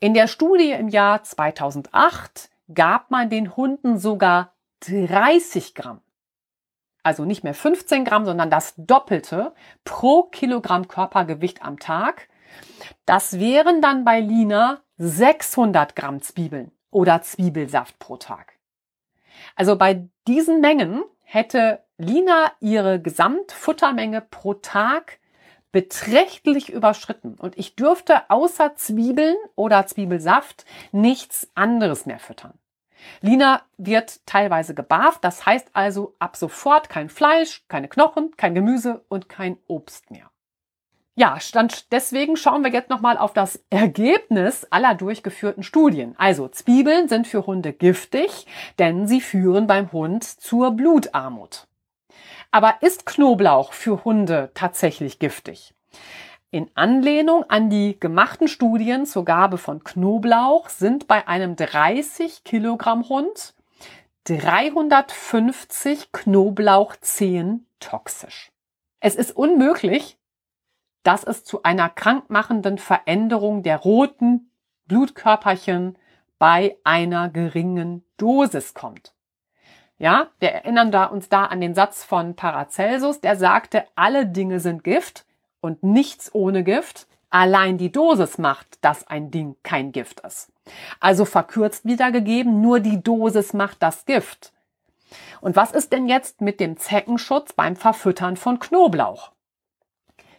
In 0.00 0.12
der 0.12 0.26
Studie 0.26 0.72
im 0.72 0.88
Jahr 0.88 1.22
2008 1.22 2.50
gab 2.74 3.10
man 3.10 3.30
den 3.30 3.56
Hunden 3.56 3.96
sogar 3.96 4.52
30 4.80 5.74
Gramm 5.74 6.02
also 7.02 7.24
nicht 7.24 7.44
mehr 7.44 7.54
15 7.54 8.04
Gramm, 8.04 8.24
sondern 8.24 8.50
das 8.50 8.74
Doppelte 8.76 9.54
pro 9.84 10.24
Kilogramm 10.24 10.88
Körpergewicht 10.88 11.62
am 11.62 11.78
Tag. 11.78 12.28
Das 13.06 13.38
wären 13.38 13.80
dann 13.80 14.04
bei 14.04 14.20
Lina 14.20 14.80
600 14.98 15.96
Gramm 15.96 16.20
Zwiebeln 16.22 16.70
oder 16.90 17.22
Zwiebelsaft 17.22 17.98
pro 17.98 18.16
Tag. 18.16 18.54
Also 19.56 19.76
bei 19.76 20.08
diesen 20.28 20.60
Mengen 20.60 21.02
hätte 21.22 21.82
Lina 21.98 22.52
ihre 22.60 23.00
Gesamtfuttermenge 23.00 24.20
pro 24.20 24.54
Tag 24.54 25.18
beträchtlich 25.72 26.68
überschritten 26.68 27.34
und 27.34 27.56
ich 27.58 27.74
dürfte 27.76 28.30
außer 28.30 28.76
Zwiebeln 28.76 29.36
oder 29.56 29.86
Zwiebelsaft 29.86 30.66
nichts 30.92 31.50
anderes 31.54 32.04
mehr 32.04 32.18
füttern. 32.18 32.58
Lina 33.20 33.62
wird 33.76 34.26
teilweise 34.26 34.74
gebarft, 34.74 35.24
das 35.24 35.46
heißt 35.46 35.70
also 35.72 36.14
ab 36.18 36.36
sofort 36.36 36.88
kein 36.88 37.08
Fleisch, 37.08 37.64
keine 37.68 37.88
Knochen, 37.88 38.36
kein 38.36 38.54
Gemüse 38.54 39.04
und 39.08 39.28
kein 39.28 39.58
Obst 39.66 40.10
mehr. 40.10 40.30
Ja, 41.14 41.36
deswegen 41.90 42.36
schauen 42.36 42.64
wir 42.64 42.72
jetzt 42.72 42.88
nochmal 42.88 43.18
auf 43.18 43.34
das 43.34 43.62
Ergebnis 43.68 44.66
aller 44.70 44.94
durchgeführten 44.94 45.62
Studien. 45.62 46.14
Also 46.16 46.48
Zwiebeln 46.48 47.08
sind 47.08 47.26
für 47.26 47.46
Hunde 47.46 47.74
giftig, 47.74 48.46
denn 48.78 49.06
sie 49.06 49.20
führen 49.20 49.66
beim 49.66 49.92
Hund 49.92 50.24
zur 50.24 50.70
Blutarmut. 50.70 51.68
Aber 52.50 52.76
ist 52.80 53.04
Knoblauch 53.04 53.74
für 53.74 54.04
Hunde 54.04 54.52
tatsächlich 54.54 55.18
giftig? 55.18 55.74
In 56.54 56.70
Anlehnung 56.74 57.44
an 57.48 57.70
die 57.70 57.98
gemachten 57.98 58.46
Studien 58.46 59.06
zur 59.06 59.24
Gabe 59.24 59.56
von 59.56 59.82
Knoblauch 59.84 60.68
sind 60.68 61.08
bei 61.08 61.26
einem 61.26 61.56
30 61.56 62.44
Kilogramm 62.44 63.08
Hund 63.08 63.54
350 64.24 66.12
Knoblauchzehen 66.12 67.66
toxisch. 67.80 68.52
Es 69.00 69.16
ist 69.16 69.34
unmöglich, 69.34 70.18
dass 71.04 71.24
es 71.24 71.42
zu 71.42 71.62
einer 71.62 71.88
krankmachenden 71.88 72.76
Veränderung 72.76 73.62
der 73.62 73.78
roten 73.78 74.50
Blutkörperchen 74.88 75.96
bei 76.38 76.76
einer 76.84 77.30
geringen 77.30 78.04
Dosis 78.18 78.74
kommt. 78.74 79.14
Ja, 79.96 80.26
wir 80.38 80.50
erinnern 80.50 80.92
da 80.92 81.06
uns 81.06 81.30
da 81.30 81.46
an 81.46 81.62
den 81.62 81.74
Satz 81.74 82.04
von 82.04 82.36
Paracelsus, 82.36 83.22
der 83.22 83.36
sagte, 83.36 83.86
alle 83.94 84.26
Dinge 84.26 84.60
sind 84.60 84.84
Gift, 84.84 85.24
und 85.62 85.82
nichts 85.82 86.34
ohne 86.34 86.62
Gift. 86.62 87.06
Allein 87.30 87.78
die 87.78 87.90
Dosis 87.90 88.36
macht, 88.36 88.84
dass 88.84 89.06
ein 89.08 89.30
Ding 89.30 89.56
kein 89.62 89.92
Gift 89.92 90.20
ist. 90.20 90.52
Also 91.00 91.24
verkürzt 91.24 91.86
wiedergegeben, 91.86 92.60
nur 92.60 92.80
die 92.80 93.02
Dosis 93.02 93.54
macht 93.54 93.82
das 93.82 94.04
Gift. 94.04 94.52
Und 95.40 95.56
was 95.56 95.72
ist 95.72 95.92
denn 95.92 96.06
jetzt 96.06 96.42
mit 96.42 96.60
dem 96.60 96.76
Zeckenschutz 96.76 97.54
beim 97.54 97.76
Verfüttern 97.76 98.36
von 98.36 98.58
Knoblauch? 98.58 99.32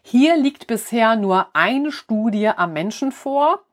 Hier 0.03 0.37
liegt 0.37 0.67
bisher 0.67 1.15
nur 1.15 1.47
eine 1.53 1.91
Studie 1.91 2.49
am 2.49 2.73
Menschen 2.73 3.11
vor, 3.11 3.63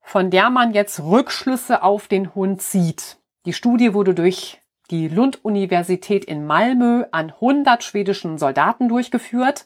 von 0.00 0.30
der 0.30 0.48
man 0.48 0.72
jetzt 0.72 1.00
Rückschlüsse 1.00 1.82
auf 1.82 2.08
den 2.08 2.34
Hund 2.34 2.62
zieht. 2.62 3.18
Die 3.44 3.52
Studie 3.52 3.92
wurde 3.92 4.14
durch 4.14 4.60
die 4.90 5.08
Lund-Universität 5.08 6.24
in 6.24 6.46
Malmö 6.46 7.04
an 7.12 7.30
100 7.30 7.82
schwedischen 7.84 8.38
Soldaten 8.38 8.88
durchgeführt 8.88 9.64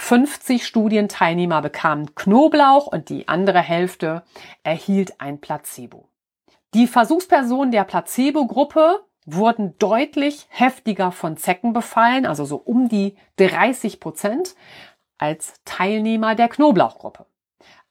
50 0.00 0.64
Studienteilnehmer 0.64 1.60
bekamen 1.60 2.14
Knoblauch 2.14 2.86
und 2.86 3.10
die 3.10 3.28
andere 3.28 3.58
Hälfte 3.58 4.22
erhielt 4.62 5.20
ein 5.20 5.40
Placebo. 5.40 6.08
Die 6.72 6.86
Versuchspersonen 6.86 7.72
der 7.72 7.84
Placebo-Gruppe 7.84 9.04
wurden 9.26 9.76
deutlich 9.78 10.46
heftiger 10.50 11.10
von 11.12 11.36
Zecken 11.36 11.72
befallen, 11.72 12.26
also 12.26 12.44
so 12.44 12.56
um 12.56 12.88
die 12.88 13.16
30 13.36 14.00
Prozent, 14.00 14.54
als 15.18 15.54
Teilnehmer 15.64 16.36
der 16.36 16.48
Knoblauchgruppe. 16.48 17.26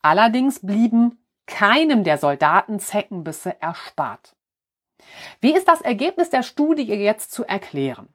Allerdings 0.01 0.65
blieben 0.65 1.19
keinem 1.45 2.03
der 2.03 2.17
Soldaten 2.17 2.79
Zeckenbisse 2.79 3.61
erspart. 3.61 4.33
Wie 5.41 5.53
ist 5.53 5.67
das 5.67 5.81
Ergebnis 5.81 6.29
der 6.29 6.41
Studie 6.41 6.83
jetzt 6.83 7.31
zu 7.31 7.43
erklären? 7.43 8.07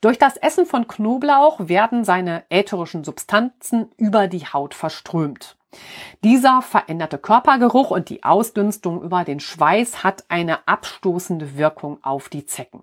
Durch 0.00 0.18
das 0.18 0.36
Essen 0.36 0.66
von 0.66 0.88
Knoblauch 0.88 1.68
werden 1.68 2.04
seine 2.04 2.44
ätherischen 2.48 3.04
Substanzen 3.04 3.90
über 3.96 4.28
die 4.28 4.46
Haut 4.46 4.74
verströmt. 4.74 5.56
Dieser 6.22 6.60
veränderte 6.60 7.18
Körpergeruch 7.18 7.90
und 7.90 8.08
die 8.08 8.24
Ausdünstung 8.24 9.02
über 9.02 9.24
den 9.24 9.40
Schweiß 9.40 10.04
hat 10.04 10.24
eine 10.28 10.66
abstoßende 10.66 11.56
Wirkung 11.56 11.98
auf 12.02 12.28
die 12.28 12.44
Zecken. 12.44 12.82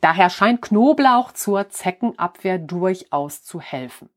Daher 0.00 0.30
scheint 0.30 0.62
Knoblauch 0.62 1.32
zur 1.32 1.68
Zeckenabwehr 1.68 2.58
durchaus 2.58 3.42
zu 3.42 3.60
helfen. 3.60 4.08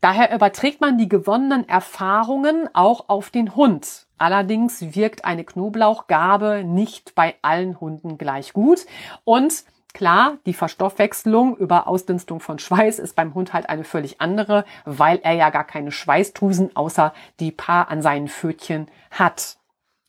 Daher 0.00 0.34
überträgt 0.34 0.80
man 0.80 0.98
die 0.98 1.08
gewonnenen 1.08 1.68
Erfahrungen 1.68 2.68
auch 2.74 3.08
auf 3.08 3.30
den 3.30 3.54
Hund. 3.54 4.06
Allerdings 4.18 4.94
wirkt 4.94 5.24
eine 5.24 5.44
Knoblauchgabe 5.44 6.64
nicht 6.64 7.14
bei 7.14 7.36
allen 7.42 7.80
Hunden 7.80 8.18
gleich 8.18 8.52
gut 8.52 8.84
und 9.24 9.64
Klar, 9.94 10.38
die 10.46 10.54
Verstoffwechslung 10.54 11.56
über 11.56 11.86
Ausdünstung 11.86 12.40
von 12.40 12.58
Schweiß 12.58 12.98
ist 12.98 13.14
beim 13.14 13.34
Hund 13.34 13.52
halt 13.52 13.68
eine 13.68 13.84
völlig 13.84 14.20
andere, 14.22 14.64
weil 14.86 15.20
er 15.22 15.32
ja 15.32 15.50
gar 15.50 15.64
keine 15.64 15.92
Schweißdrüsen 15.92 16.74
außer 16.74 17.12
die 17.40 17.52
paar 17.52 17.90
an 17.90 18.00
seinen 18.00 18.28
Pfötchen 18.28 18.88
hat. 19.10 19.58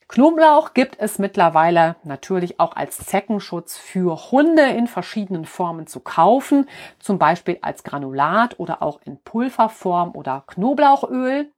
Knoblauch 0.07 0.73
gibt 0.73 0.97
es 0.99 1.17
mittlerweile 1.19 1.95
natürlich 2.03 2.59
auch 2.59 2.75
als 2.75 2.97
Zeckenschutz 2.97 3.77
für 3.77 4.31
Hunde 4.31 4.63
in 4.67 4.87
verschiedenen 4.87 5.45
Formen 5.45 5.87
zu 5.87 5.99
kaufen, 5.99 6.69
zum 6.99 7.17
Beispiel 7.17 7.57
als 7.61 7.83
Granulat 7.83 8.59
oder 8.59 8.81
auch 8.83 9.01
in 9.05 9.17
Pulverform 9.17 10.11
oder 10.15 10.43
Knoblauchöl. 10.47 11.51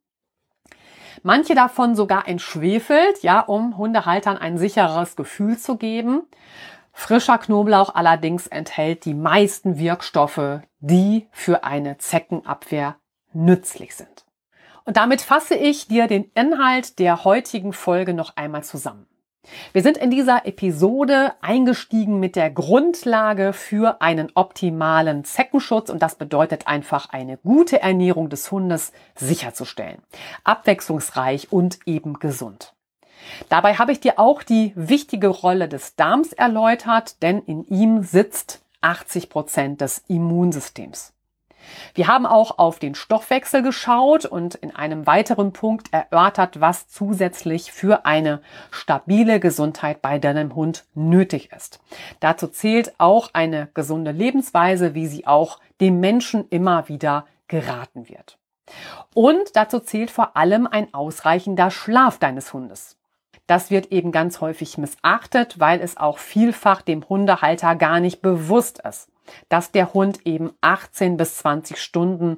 Manche 1.22 1.56
davon 1.56 1.96
sogar 1.96 2.28
entschwefelt, 2.28 3.24
ja, 3.24 3.40
um 3.42 3.78
Hundehaltern 3.78 4.38
ein 4.38 4.58
sicheres 4.58 5.16
Gefühl 5.16 5.58
zu 5.58 5.76
geben. 5.78 6.24
Frischer 6.98 7.38
Knoblauch 7.38 7.94
allerdings 7.94 8.48
enthält 8.48 9.04
die 9.06 9.14
meisten 9.14 9.78
Wirkstoffe, 9.78 10.62
die 10.80 11.28
für 11.30 11.64
eine 11.64 11.98
Zeckenabwehr 11.98 12.96
nützlich 13.34 13.96
sind. 13.96 14.26
Und 14.86 14.98
damit 14.98 15.22
fasse 15.22 15.56
ich 15.56 15.88
dir 15.88 16.08
den 16.08 16.32
Inhalt 16.34 16.98
der 16.98 17.26
heutigen 17.26 17.74
Folge 17.74 18.14
noch 18.14 18.38
einmal 18.38 18.64
zusammen. 18.64 19.08
Wir 19.74 19.84
sind 19.84 19.98
in 19.98 20.10
dieser 20.10 20.48
Episode 20.48 21.34
eingestiegen 21.42 22.20
mit 22.20 22.36
der 22.36 22.50
Grundlage 22.50 23.54
für 23.54 24.02
einen 24.02 24.32
optimalen 24.34 25.24
Zeckenschutz 25.26 25.90
und 25.90 26.02
das 26.02 26.16
bedeutet 26.16 26.66
einfach 26.66 27.10
eine 27.10 27.38
gute 27.38 27.82
Ernährung 27.82 28.30
des 28.30 28.52
Hundes 28.52 28.94
sicherzustellen. 29.16 30.02
Abwechslungsreich 30.44 31.52
und 31.52 31.80
eben 31.86 32.20
gesund. 32.20 32.75
Dabei 33.50 33.76
habe 33.76 33.92
ich 33.92 34.00
dir 34.00 34.20
auch 34.20 34.44
die 34.44 34.74
wichtige 34.76 35.28
Rolle 35.28 35.68
des 35.68 35.96
Darms 35.96 36.34
erläutert, 36.34 37.22
denn 37.22 37.40
in 37.40 37.66
ihm 37.66 38.04
sitzt 38.04 38.62
80 38.82 39.30
Prozent 39.30 39.82
des 39.82 40.04
Immunsystems. 40.08 41.16
Wir 41.94 42.08
haben 42.08 42.26
auch 42.26 42.58
auf 42.58 42.80
den 42.80 42.96
Stoffwechsel 42.96 43.64
geschaut 43.64 44.26
und 44.26 44.56
in 44.56 44.76
einem 44.76 45.08
weiteren 45.08 45.54
Punkt 45.54 45.92
erörtert, 45.92 46.62
was 46.62 46.88
zusätzlich 46.88 47.72
für 47.72 48.06
eine 48.06 48.42
stabile 48.72 49.40
Gesundheit 49.40 50.02
bei 50.02 50.20
deinem 50.20 50.56
Hund 50.56 50.86
nötig 50.94 51.52
ist. 51.52 51.80
Dazu 52.20 52.48
zählt 52.48 52.94
auch 53.00 53.30
eine 53.34 53.70
gesunde 53.74 54.12
Lebensweise, 54.12 54.94
wie 54.94 55.08
sie 55.08 55.28
auch 55.28 55.60
dem 55.82 56.00
Menschen 56.00 56.48
immer 56.50 56.88
wieder 56.88 57.26
geraten 57.48 58.10
wird. 58.10 58.38
Und 59.14 59.56
dazu 59.56 59.80
zählt 59.80 60.12
vor 60.12 60.36
allem 60.36 60.68
ein 60.68 60.94
ausreichender 60.94 61.72
Schlaf 61.72 62.18
deines 62.18 62.54
Hundes. 62.54 62.95
Das 63.48 63.70
wird 63.72 63.92
eben 63.92 64.12
ganz 64.12 64.42
häufig 64.42 64.78
missachtet, 64.78 65.60
weil 65.60 65.82
es 65.82 65.98
auch 65.98 66.18
vielfach 66.18 66.82
dem 66.82 67.08
Hundehalter 67.08 67.76
gar 67.76 68.00
nicht 68.00 68.22
bewusst 68.22 68.80
ist 68.80 69.10
dass 69.50 69.72
der 69.72 69.94
Hund 69.94 70.26
eben 70.26 70.52
18 70.62 71.18
bis 71.18 71.38
20 71.38 71.78
Stunden, 71.78 72.38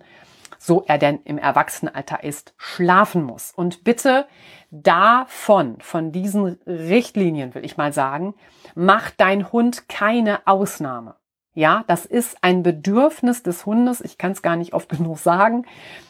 so 0.58 0.84
er 0.88 0.97
denn 0.97 1.20
im 1.24 1.38
Erwachsenenalter 1.38 2.24
ist, 2.24 2.53
schlafen 2.58 3.24
muss. 3.24 3.51
Und 3.55 3.84
bitte 3.84 4.26
davon, 4.72 5.80
von 5.80 6.12
diesen 6.12 6.60
Richtlinien 6.66 7.53
will 7.53 7.64
ich 7.64 7.78
mal 7.78 7.93
sagen, 7.93 8.34
macht 8.76 9.16
dein 9.18 9.51
Hund 9.51 9.88
keine 9.88 10.45
Ausnahme. 10.45 11.16
Ja, 11.53 11.84
das 11.88 12.05
ist 12.05 12.38
ein 12.43 12.62
Bedürfnis 12.62 13.41
des 13.41 13.66
Hundes. 13.66 14.01
Ich 14.01 14.18
kann 14.18 14.32
es 14.32 14.41
gar 14.41 14.55
nicht 14.55 14.74
oft 14.74 14.89
genug 14.97 15.18
sagen. 15.20 15.66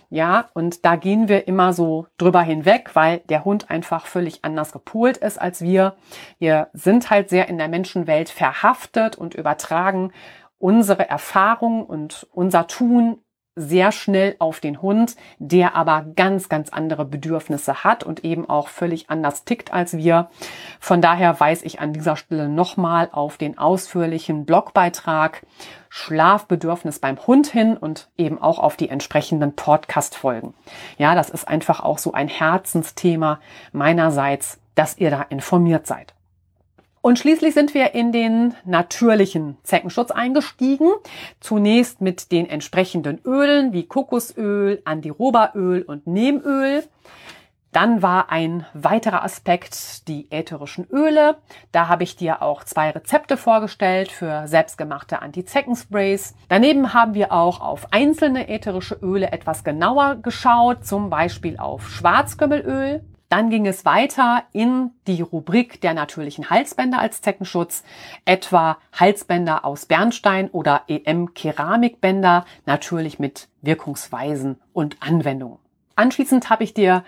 Ja, 0.10 0.50
und 0.54 0.86
da 0.86 0.96
gehen 0.96 1.28
wir 1.28 1.48
immer 1.48 1.74
so 1.74 2.08
drüber 2.18 2.42
hinweg, 2.42 2.92
weil 2.94 3.20
der 3.30 3.44
Hund 3.44 3.70
einfach 3.70 4.06
völlig 4.06 4.46
anders 4.46 4.72
gepolt 4.72 5.18
ist 5.18 5.40
als 5.40 5.62
wir. 5.62 5.96
Wir 6.40 6.70
sind 6.74 7.10
halt 7.10 7.30
sehr 7.30 7.50
in 7.50 7.58
der 7.58 7.68
Menschenwelt 7.68 8.30
verhaftet 8.30 9.18
und 9.18 9.36
übertragen 9.36 10.14
unsere 10.60 11.10
Erfahrung 11.10 11.86
und 11.86 12.28
unser 12.32 12.68
Tun 12.68 13.20
sehr 13.58 13.92
schnell 13.92 14.36
auf 14.40 14.60
den 14.60 14.82
Hund, 14.82 15.16
der 15.40 15.76
aber 15.76 16.06
ganz, 16.16 16.48
ganz 16.48 16.70
andere 16.70 17.04
Bedürfnisse 17.04 17.84
hat 17.84 18.04
und 18.04 18.24
eben 18.24 18.48
auch 18.48 18.68
völlig 18.68 19.10
anders 19.10 19.44
tickt 19.44 19.74
als 19.74 19.98
wir. 19.98 20.30
Von 20.80 21.02
daher 21.02 21.40
weise 21.40 21.66
ich 21.66 21.82
an 21.82 21.92
dieser 21.92 22.16
Stelle 22.16 22.48
nochmal 22.48 23.10
auf 23.12 23.38
den 23.38 23.58
ausführlichen 23.58 24.46
Blogbeitrag 24.46 25.42
Schlafbedürfnis 25.90 27.00
beim 27.00 27.18
Hund 27.26 27.48
hin 27.48 27.76
und 27.76 28.10
eben 28.18 28.40
auch 28.40 28.60
auf 28.60 28.78
die 28.78 28.90
entsprechenden 28.90 29.56
Podcast-Folgen. 29.56 30.54
Ja, 30.98 31.16
das 31.16 31.30
ist 31.30 31.48
einfach 31.48 31.80
auch 31.80 31.98
so 31.98 32.12
ein 32.12 32.28
Herzensthema 32.28 33.40
meinerseits, 33.72 34.60
dass 34.76 34.98
ihr 34.98 35.10
da 35.10 35.24
informiert 35.24 35.88
seid. 35.88 36.14
Und 37.02 37.20
schließlich 37.20 37.54
sind 37.54 37.74
wir 37.74 37.94
in 37.94 38.12
den 38.12 38.56
natürlichen 38.66 39.58
Zeckenschutz 39.64 40.12
eingestiegen. 40.12 40.90
Zunächst 41.40 42.02
mit 42.02 42.32
den 42.32 42.50
entsprechenden 42.50 43.20
Ölen 43.24 43.74
wie 43.74 43.86
Kokosöl, 43.86 44.82
Andirobaöl 44.86 45.84
und 45.84 46.08
Nehmöl. 46.08 46.84
Dann 47.78 48.02
war 48.02 48.32
ein 48.32 48.66
weiterer 48.74 49.24
Aspekt 49.24 50.08
die 50.08 50.32
ätherischen 50.32 50.88
Öle. 50.90 51.38
Da 51.72 51.88
habe 51.88 52.04
ich 52.04 52.16
dir 52.16 52.42
auch 52.42 52.64
zwei 52.64 52.90
Rezepte 52.90 53.38
vorgestellt 53.38 54.12
für 54.12 54.48
selbstgemachte 54.48 55.22
Anti-Zeckensprays. 55.22 56.34
Daneben 56.50 56.96
haben 56.96 57.14
wir 57.14 57.32
auch 57.32 57.62
auf 57.62 57.94
einzelne 57.94 58.48
ätherische 58.48 58.96
Öle 58.96 59.32
etwas 59.32 59.64
genauer 59.64 60.16
geschaut, 60.16 60.86
zum 60.86 61.10
Beispiel 61.10 61.58
auf 61.58 61.88
Schwarzkümmelöl. 61.90 63.04
Dann 63.30 63.50
ging 63.50 63.68
es 63.68 63.84
weiter 63.84 64.44
in 64.54 64.92
die 65.06 65.22
Rubrik 65.22 65.82
der 65.82 65.94
natürlichen 65.94 66.50
Halsbänder 66.50 67.00
als 67.00 67.22
Zeckenschutz, 67.22 67.84
etwa 68.24 68.78
Halsbänder 68.94 69.66
aus 69.66 69.86
Bernstein 69.86 70.50
oder 70.50 70.84
EM-Keramikbänder, 70.88 72.46
natürlich 72.66 73.20
mit 73.20 73.50
Wirkungsweisen 73.62 74.60
und 74.72 74.96
Anwendungen. 75.02 75.60
Anschließend 75.96 76.50
habe 76.50 76.64
ich 76.64 76.74
dir 76.74 77.04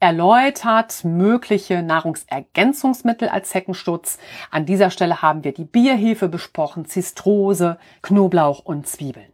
erläutert 0.00 1.04
mögliche 1.04 1.82
Nahrungsergänzungsmittel 1.82 3.28
als 3.28 3.50
Zeckenschutz. 3.50 4.18
An 4.50 4.64
dieser 4.64 4.90
Stelle 4.90 5.22
haben 5.22 5.44
wir 5.44 5.52
die 5.52 5.64
Bierhefe 5.64 6.28
besprochen, 6.28 6.86
Zistrose, 6.86 7.78
Knoblauch 8.00 8.64
und 8.64 8.86
Zwiebeln. 8.86 9.32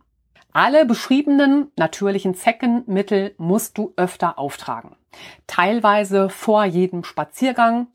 Alle 0.56 0.86
beschriebenen 0.86 1.72
natürlichen 1.76 2.36
Zeckenmittel 2.36 3.34
musst 3.38 3.76
du 3.76 3.92
öfter 3.96 4.38
auftragen. 4.38 4.94
Teilweise 5.48 6.30
vor 6.30 6.64
jedem 6.64 7.02
Spaziergang. 7.02 7.88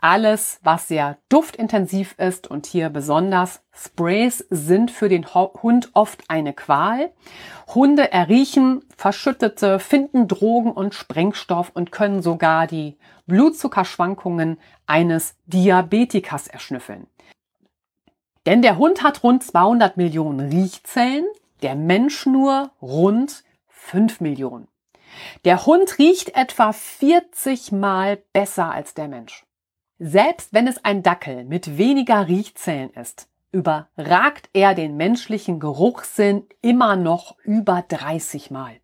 Alles, 0.00 0.58
was 0.64 0.88
sehr 0.88 1.18
duftintensiv 1.28 2.16
ist 2.18 2.50
und 2.50 2.66
hier 2.66 2.88
besonders 2.88 3.62
Sprays 3.72 4.44
sind 4.50 4.90
für 4.90 5.08
den 5.08 5.32
Hund 5.34 5.90
oft 5.92 6.24
eine 6.26 6.52
Qual. 6.52 7.12
Hunde 7.76 8.10
erriechen 8.10 8.82
verschüttete, 8.96 9.78
finden 9.78 10.26
Drogen 10.26 10.72
und 10.72 10.94
Sprengstoff 10.96 11.70
und 11.72 11.92
können 11.92 12.22
sogar 12.22 12.66
die 12.66 12.96
Blutzuckerschwankungen 13.26 14.58
eines 14.84 15.36
Diabetikers 15.46 16.48
erschnüffeln. 16.48 17.06
Denn 18.46 18.62
der 18.62 18.78
Hund 18.78 19.04
hat 19.04 19.22
rund 19.22 19.44
200 19.44 19.96
Millionen 19.96 20.40
Riechzellen 20.50 21.26
der 21.62 21.74
Mensch 21.76 22.26
nur 22.26 22.70
rund 22.80 23.44
5 23.68 24.20
Millionen. 24.20 24.68
Der 25.44 25.66
Hund 25.66 25.98
riecht 25.98 26.36
etwa 26.36 26.72
40 26.72 27.72
Mal 27.72 28.18
besser 28.32 28.70
als 28.70 28.94
der 28.94 29.08
Mensch. 29.08 29.44
Selbst 29.98 30.52
wenn 30.52 30.66
es 30.66 30.84
ein 30.84 31.02
Dackel 31.02 31.44
mit 31.44 31.76
weniger 31.76 32.28
Riechzellen 32.28 32.90
ist, 32.90 33.28
überragt 33.52 34.48
er 34.52 34.74
den 34.74 34.96
menschlichen 34.96 35.60
Geruchssinn 35.60 36.44
immer 36.62 36.96
noch 36.96 37.36
über 37.44 37.84
30 37.86 38.50
Mal. 38.50 38.76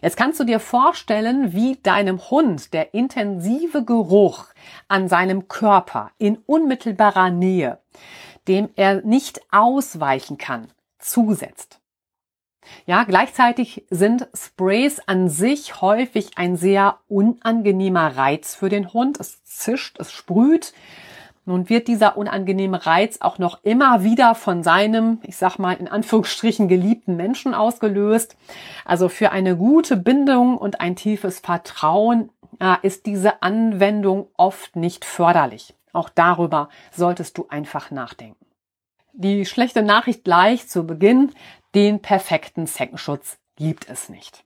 Jetzt 0.00 0.16
kannst 0.16 0.40
du 0.40 0.44
dir 0.44 0.60
vorstellen, 0.60 1.52
wie 1.52 1.76
deinem 1.76 2.30
Hund 2.30 2.72
der 2.72 2.94
intensive 2.94 3.84
Geruch 3.84 4.46
an 4.88 5.08
seinem 5.08 5.48
Körper 5.48 6.10
in 6.18 6.38
unmittelbarer 6.46 7.30
Nähe, 7.30 7.78
dem 8.48 8.70
er 8.76 9.02
nicht 9.02 9.42
ausweichen 9.50 10.38
kann, 10.38 10.68
zusetzt. 10.98 11.79
Ja, 12.86 13.04
gleichzeitig 13.04 13.86
sind 13.90 14.28
Sprays 14.34 15.00
an 15.06 15.28
sich 15.28 15.80
häufig 15.80 16.32
ein 16.36 16.56
sehr 16.56 16.98
unangenehmer 17.08 18.16
Reiz 18.16 18.54
für 18.54 18.68
den 18.68 18.92
Hund. 18.92 19.18
Es 19.18 19.44
zischt, 19.44 19.98
es 19.98 20.12
sprüht. 20.12 20.72
Nun 21.46 21.68
wird 21.68 21.88
dieser 21.88 22.16
unangenehme 22.16 22.86
Reiz 22.86 23.18
auch 23.20 23.38
noch 23.38 23.64
immer 23.64 24.04
wieder 24.04 24.34
von 24.34 24.62
seinem, 24.62 25.18
ich 25.22 25.36
sag 25.36 25.58
mal, 25.58 25.72
in 25.72 25.88
Anführungsstrichen 25.88 26.68
geliebten 26.68 27.16
Menschen 27.16 27.54
ausgelöst. 27.54 28.36
Also 28.84 29.08
für 29.08 29.32
eine 29.32 29.56
gute 29.56 29.96
Bindung 29.96 30.58
und 30.58 30.80
ein 30.80 30.96
tiefes 30.96 31.40
Vertrauen 31.40 32.30
ja, 32.60 32.74
ist 32.74 33.06
diese 33.06 33.42
Anwendung 33.42 34.28
oft 34.36 34.76
nicht 34.76 35.04
förderlich. 35.04 35.74
Auch 35.92 36.08
darüber 36.08 36.68
solltest 36.92 37.36
du 37.38 37.46
einfach 37.48 37.90
nachdenken. 37.90 38.46
Die 39.12 39.44
schlechte 39.44 39.82
Nachricht 39.82 40.24
gleich 40.24 40.68
zu 40.68 40.86
Beginn. 40.86 41.32
Den 41.74 42.02
perfekten 42.02 42.66
Zeckenschutz 42.66 43.38
gibt 43.56 43.88
es 43.88 44.08
nicht. 44.08 44.44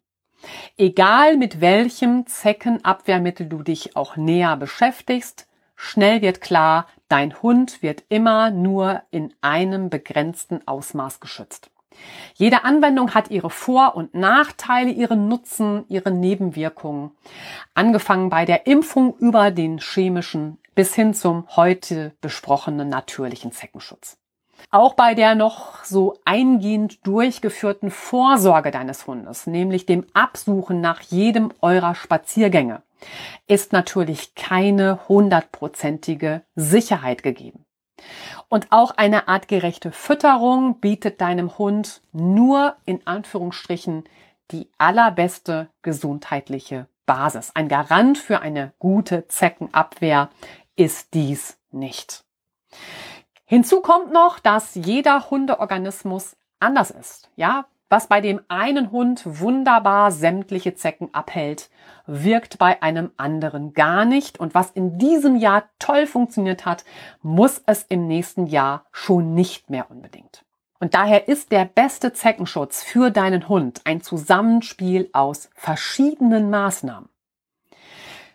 Egal 0.77 1.39
mit 1.39 1.63
welchem 1.63 2.27
Zeckenabwehrmittel 2.27 3.47
du 3.47 3.63
dich 3.63 3.97
auch 3.97 4.17
näher 4.17 4.57
beschäftigst, 4.57 5.47
schnell 5.75 6.21
wird 6.21 6.43
klar, 6.43 6.87
dein 7.09 7.41
Hund 7.41 7.83
wird 7.83 8.05
immer 8.11 8.51
nur 8.51 9.03
in 9.11 9.33
einem 9.41 9.89
begrenzten 9.89 10.67
Ausmaß 10.67 11.21
geschützt. 11.21 11.71
Jede 12.35 12.65
Anwendung 12.65 13.15
hat 13.15 13.31
ihre 13.31 13.51
Vor- 13.51 13.97
und 13.97 14.15
Nachteile, 14.15 14.91
ihren 14.91 15.29
Nutzen, 15.29 15.85
ihre 15.89 16.11
Nebenwirkungen. 16.11 17.13
Angefangen 17.73 18.29
bei 18.29 18.45
der 18.45 18.67
Impfung 18.67 19.17
über 19.19 19.51
den 19.51 19.79
chemischen 19.79 20.59
bis 20.75 20.95
hin 20.95 21.15
zum 21.15 21.47
heute 21.57 22.13
besprochenen 22.21 22.89
natürlichen 22.89 23.53
Zeckenschutz. 23.53 24.19
Auch 24.71 24.95
bei 24.95 25.15
der 25.15 25.35
noch 25.35 25.85
so 25.85 26.19
eingehend 26.25 27.07
durchgeführten 27.07 27.91
Vorsorge 27.91 28.71
deines 28.71 29.07
Hundes, 29.07 29.47
nämlich 29.47 29.87
dem 29.87 30.07
Absuchen 30.15 30.81
nach 30.81 31.01
jedem 31.01 31.53
eurer 31.61 31.95
Spaziergänge, 31.95 32.83
ist 33.47 33.73
natürlich 33.73 34.35
keine 34.35 35.09
hundertprozentige 35.09 36.43
Sicherheit 36.55 37.23
gegeben. 37.23 37.65
Und 38.49 38.69
auch 38.71 38.93
eine 38.97 39.29
artgerechte 39.29 39.93
Fütterung 39.93 40.81
bietet 40.81 41.21
deinem 41.21 41.59
Hund 41.59 42.03
nur 42.13 42.77
in 42.85 43.07
Anführungsstrichen 43.07 44.05
die 44.51 44.69
allerbeste 44.79 45.69
gesundheitliche 45.83 46.87
Basis. 47.07 47.51
Ein 47.55 47.69
Garant 47.69 48.19
für 48.19 48.41
eine 48.41 48.73
gute 48.79 49.27
Zeckenabwehr 49.29 50.31
ist 50.77 51.15
dies 51.15 51.59
nicht. 51.71 52.25
Hinzu 53.55 53.83
kommt 53.83 54.13
noch, 54.13 54.41
dass 54.41 54.75
jeder 54.75 55.31
Hundeorganismus 55.31 56.37
anders 56.59 56.91
ist. 56.91 57.31
Ja, 57.37 57.67
was 57.89 58.09
bei 58.09 58.21
dem 58.21 58.41
einen 58.49 58.91
Hund 58.91 59.23
wunderbar 59.25 60.11
sämtliche 60.11 60.75
Zecken 60.75 61.11
abhält, 61.15 61.71
wirkt 62.05 62.59
bei 62.59 62.83
einem 62.83 63.13
anderen 63.17 63.73
gar 63.73 64.07
nicht. 64.07 64.41
Und 64.41 64.57
was 64.57 64.73
in 64.73 64.99
diesem 64.99 65.37
Jahr 65.37 65.69
toll 65.79 66.09
funktioniert 66.09 66.67
hat, 66.67 66.85
muss 67.23 67.63
es 67.67 67.85
im 67.85 68.09
nächsten 68.09 68.49
Jahr 68.49 68.87
schon 68.91 69.35
nicht 69.35 69.71
mehr 69.71 69.89
unbedingt. 69.89 70.45
Und 70.81 70.95
daher 70.95 71.29
ist 71.29 71.53
der 71.53 71.65
beste 71.65 72.13
Zeckenschutz 72.13 72.83
für 72.83 73.13
deinen 73.13 73.49
Hund 73.49 73.83
ein 73.85 74.01
Zusammenspiel 74.01 75.11
aus 75.13 75.49
verschiedenen 75.55 76.51
Maßnahmen. 76.51 77.09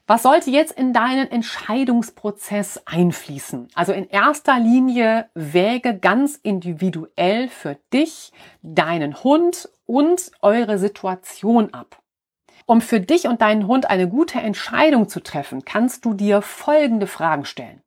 Was 0.09 0.23
sollte 0.23 0.49
jetzt 0.49 0.71
in 0.71 0.91
deinen 0.91 1.29
Entscheidungsprozess 1.29 2.81
einfließen? 2.87 3.67
Also 3.75 3.93
in 3.93 4.09
erster 4.09 4.57
Linie 4.57 5.29
wäge 5.35 5.99
ganz 5.99 6.35
individuell 6.41 7.47
für 7.47 7.77
dich, 7.93 8.31
deinen 8.63 9.23
Hund 9.23 9.69
und 9.85 10.31
eure 10.41 10.79
Situation 10.79 11.75
ab. 11.75 12.01
Um 12.65 12.81
für 12.81 12.99
dich 12.99 13.27
und 13.27 13.41
deinen 13.41 13.67
Hund 13.67 13.87
eine 13.87 14.09
gute 14.09 14.39
Entscheidung 14.39 15.09
zu 15.09 15.19
treffen, 15.19 15.63
kannst 15.63 16.05
du 16.05 16.15
dir 16.15 16.41
folgende 16.41 17.05
Fragen 17.05 17.45
stellen. 17.45 17.83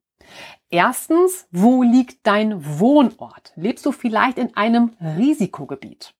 Erstens, 0.70 1.48
wo 1.50 1.82
liegt 1.82 2.24
dein 2.24 2.78
Wohnort? 2.78 3.52
Lebst 3.56 3.84
du 3.84 3.90
vielleicht 3.90 4.38
in 4.38 4.56
einem 4.56 4.96
Risikogebiet? 5.00 6.14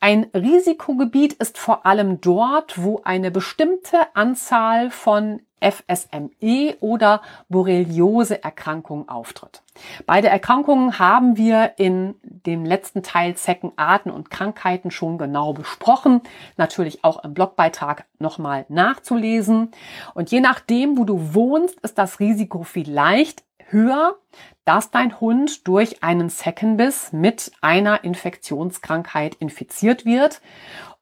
Ein 0.00 0.26
Risikogebiet 0.34 1.34
ist 1.34 1.58
vor 1.58 1.86
allem 1.86 2.20
dort, 2.20 2.82
wo 2.82 3.00
eine 3.04 3.30
bestimmte 3.30 3.98
Anzahl 4.14 4.90
von 4.90 5.40
FSME 5.64 6.76
oder 6.80 7.22
Borreliose-Erkrankung 7.48 9.08
auftritt. 9.08 9.62
Beide 10.06 10.28
Erkrankungen 10.28 10.98
haben 10.98 11.36
wir 11.36 11.72
in 11.78 12.14
dem 12.22 12.64
letzten 12.64 13.02
Teil 13.02 13.34
Zeckenarten 13.34 14.12
und 14.12 14.30
Krankheiten 14.30 14.90
schon 14.90 15.18
genau 15.18 15.52
besprochen. 15.52 16.20
Natürlich 16.56 17.02
auch 17.02 17.24
im 17.24 17.34
Blogbeitrag 17.34 18.04
nochmal 18.18 18.66
nachzulesen. 18.68 19.70
Und 20.14 20.30
je 20.30 20.40
nachdem, 20.40 20.98
wo 20.98 21.04
du 21.04 21.34
wohnst, 21.34 21.80
ist 21.80 21.98
das 21.98 22.20
Risiko 22.20 22.62
vielleicht 22.62 23.42
höher, 23.70 24.16
dass 24.64 24.90
dein 24.90 25.20
Hund 25.20 25.66
durch 25.66 26.02
einen 26.02 26.30
Zeckenbiss 26.30 27.12
mit 27.12 27.52
einer 27.60 28.04
Infektionskrankheit 28.04 29.34
infiziert 29.36 30.04
wird 30.04 30.40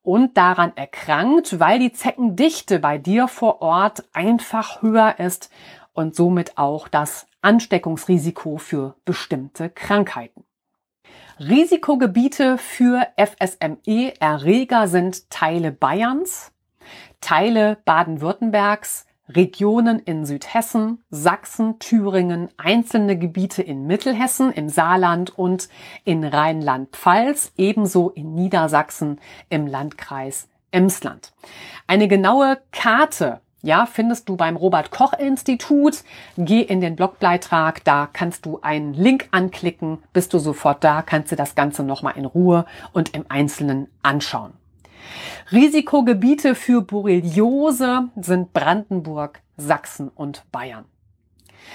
und 0.03 0.37
daran 0.37 0.73
erkrankt, 0.77 1.61
weil 1.61 1.79
die 1.79 1.93
Zeckendichte 1.93 2.79
bei 2.79 2.99
dir 2.99 3.29
vor 3.29 3.63
Ort 3.63 4.05
einfach 4.13 4.83
höher 4.83 5.19
ist 5.19 5.51
und 5.93 6.15
somit 6.15 6.59
auch 6.59 6.89
das 6.89 7.27
Ansteckungsrisiko 7.41 8.59
für 8.59 8.97
bestimmte 9.05 9.71
Krankheiten. 9.71 10.45
Risikogebiete 11.39 12.59
für 12.59 13.07
FSME-Erreger 13.17 14.87
sind 14.87 15.31
Teile 15.31 15.73
Bayerns, 15.73 16.53
Teile 17.21 17.79
Baden-Württembergs, 17.85 19.07
Regionen 19.35 19.99
in 19.99 20.25
Südhessen, 20.25 21.03
Sachsen, 21.11 21.79
Thüringen, 21.79 22.49
einzelne 22.57 23.19
Gebiete 23.19 23.63
in 23.63 23.87
Mittelhessen, 23.87 24.53
im 24.53 24.69
Saarland 24.69 25.37
und 25.39 25.69
in 26.05 26.25
Rheinland-Pfalz, 26.25 27.53
ebenso 27.57 28.11
in 28.11 28.35
Niedersachsen 28.35 29.21
im 29.49 29.67
Landkreis 29.67 30.49
Emsland. 30.71 31.33
Eine 31.87 32.09
genaue 32.09 32.59
Karte 32.73 33.41
ja, 33.65 33.87
findest 33.87 34.29
du 34.29 34.37
beim 34.37 34.57
Robert 34.57 34.91
Koch 34.91 35.13
Institut. 35.13 36.03
Geh 36.37 36.63
in 36.63 36.81
den 36.81 36.97
Blogbeitrag, 36.97 37.85
da 37.85 38.09
kannst 38.13 38.45
du 38.45 38.59
einen 38.61 38.93
Link 38.93 39.29
anklicken, 39.31 39.99
bist 40.13 40.35
du 40.35 40.39
sofort 40.39 40.83
da, 40.83 41.01
kannst 41.03 41.31
du 41.31 41.37
das 41.37 41.55
Ganze 41.55 41.85
nochmal 41.85 42.15
in 42.17 42.25
Ruhe 42.25 42.67
und 42.93 43.15
im 43.15 43.25
Einzelnen 43.29 43.87
anschauen. 44.03 44.55
Risikogebiete 45.51 46.55
für 46.55 46.83
Borreliose 46.83 48.09
sind 48.17 48.53
Brandenburg, 48.53 49.41
Sachsen 49.57 50.09
und 50.09 50.45
Bayern. 50.53 50.85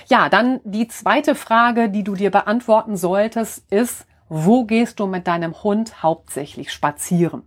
Ja, 0.07 0.30
dann 0.30 0.59
die 0.63 0.88
zweite 0.88 1.36
Frage, 1.36 1.89
die 1.89 2.03
du 2.03 2.15
dir 2.15 2.32
beantworten 2.32 2.97
solltest, 2.97 3.63
ist, 3.71 4.05
wo 4.30 4.65
gehst 4.65 4.99
du 4.99 5.07
mit 5.07 5.28
deinem 5.28 5.63
Hund 5.63 6.03
hauptsächlich 6.03 6.71
spazieren? 6.71 7.43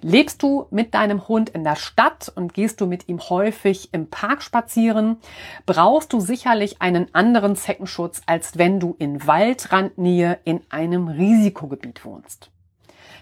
Lebst 0.00 0.42
du 0.42 0.66
mit 0.70 0.94
deinem 0.94 1.28
Hund 1.28 1.50
in 1.50 1.64
der 1.64 1.76
Stadt 1.76 2.32
und 2.34 2.54
gehst 2.54 2.80
du 2.80 2.86
mit 2.86 3.08
ihm 3.08 3.20
häufig 3.20 3.92
im 3.92 4.08
Park 4.08 4.42
spazieren, 4.42 5.18
brauchst 5.66 6.12
du 6.12 6.20
sicherlich 6.20 6.80
einen 6.80 7.14
anderen 7.14 7.54
Zeckenschutz, 7.54 8.22
als 8.26 8.56
wenn 8.56 8.80
du 8.80 8.96
in 8.98 9.26
Waldrandnähe 9.26 10.38
in 10.44 10.60
einem 10.70 11.08
Risikogebiet 11.08 12.04
wohnst. 12.04 12.50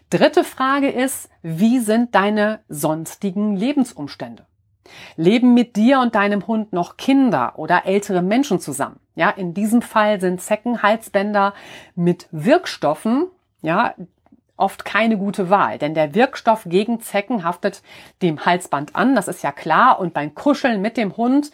Dritte 0.08 0.44
Frage 0.44 0.88
ist, 0.88 1.28
wie 1.42 1.80
sind 1.80 2.14
deine 2.14 2.60
sonstigen 2.68 3.56
Lebensumstände? 3.56 4.46
Leben 5.16 5.52
mit 5.52 5.74
dir 5.74 5.98
und 5.98 6.14
deinem 6.14 6.46
Hund 6.46 6.72
noch 6.72 6.96
Kinder 6.96 7.54
oder 7.56 7.86
ältere 7.86 8.22
Menschen 8.22 8.60
zusammen? 8.60 9.00
Ja, 9.16 9.30
in 9.30 9.52
diesem 9.52 9.82
Fall 9.82 10.20
sind 10.20 10.40
Zeckenhalsbänder 10.40 11.54
mit 11.96 12.28
Wirkstoffen, 12.30 13.26
ja, 13.62 13.94
oft 14.56 14.84
keine 14.84 15.18
gute 15.18 15.50
Wahl, 15.50 15.78
denn 15.78 15.94
der 15.94 16.14
Wirkstoff 16.14 16.64
gegen 16.66 17.00
Zecken 17.00 17.42
haftet 17.42 17.82
dem 18.22 18.46
Halsband 18.46 18.94
an, 18.94 19.16
das 19.16 19.26
ist 19.26 19.42
ja 19.42 19.50
klar, 19.50 19.98
und 19.98 20.14
beim 20.14 20.36
Kuscheln 20.36 20.80
mit 20.80 20.96
dem 20.96 21.16
Hund 21.16 21.50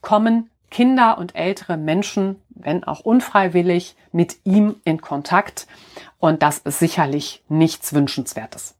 kommen 0.00 0.48
Kinder 0.70 1.18
und 1.18 1.34
ältere 1.34 1.76
Menschen, 1.76 2.40
wenn 2.50 2.84
auch 2.84 3.00
unfreiwillig, 3.00 3.96
mit 4.12 4.36
ihm 4.44 4.76
in 4.84 5.00
Kontakt. 5.00 5.66
Und 6.18 6.42
das 6.42 6.58
ist 6.58 6.78
sicherlich 6.78 7.42
nichts 7.48 7.92
Wünschenswertes. 7.92 8.76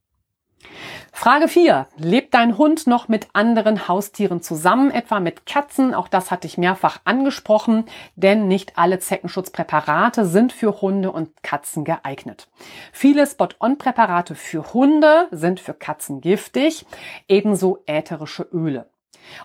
Frage 1.12 1.48
4. 1.48 1.86
Lebt 1.96 2.34
dein 2.34 2.58
Hund 2.58 2.86
noch 2.86 3.08
mit 3.08 3.28
anderen 3.32 3.88
Haustieren 3.88 4.42
zusammen, 4.42 4.90
etwa 4.90 5.18
mit 5.18 5.46
Katzen? 5.46 5.94
Auch 5.94 6.08
das 6.08 6.30
hatte 6.30 6.46
ich 6.46 6.58
mehrfach 6.58 7.00
angesprochen, 7.04 7.86
denn 8.16 8.48
nicht 8.48 8.76
alle 8.76 8.98
Zeckenschutzpräparate 8.98 10.26
sind 10.26 10.52
für 10.52 10.82
Hunde 10.82 11.10
und 11.10 11.42
Katzen 11.42 11.84
geeignet. 11.84 12.48
Viele 12.92 13.26
Spot-on-Präparate 13.26 14.34
für 14.34 14.74
Hunde 14.74 15.28
sind 15.30 15.58
für 15.58 15.74
Katzen 15.74 16.20
giftig, 16.20 16.84
ebenso 17.28 17.78
ätherische 17.86 18.42
Öle. 18.52 18.86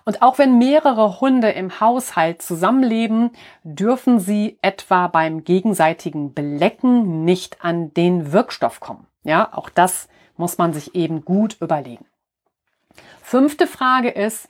Und 0.06 0.22
auch 0.22 0.38
wenn 0.38 0.58
mehrere 0.58 1.22
Hunde 1.22 1.50
im 1.50 1.80
Haushalt 1.80 2.42
zusammenleben, 2.42 3.32
dürfen 3.64 4.20
sie 4.20 4.58
etwa 4.62 5.08
beim 5.08 5.44
gegenseitigen 5.44 6.34
Belecken 6.34 7.24
nicht 7.26 7.64
an 7.64 7.94
den 7.94 8.32
Wirkstoff 8.32 8.80
kommen. 8.80 9.08
Ja, 9.24 9.50
auch 9.54 9.70
das 9.70 10.08
muss 10.38 10.58
man 10.58 10.74
sich 10.74 10.96
eben 10.96 11.24
gut 11.24 11.58
überlegen. 11.62 12.06
Fünfte 13.22 13.68
Frage 13.68 14.10
ist, 14.10 14.48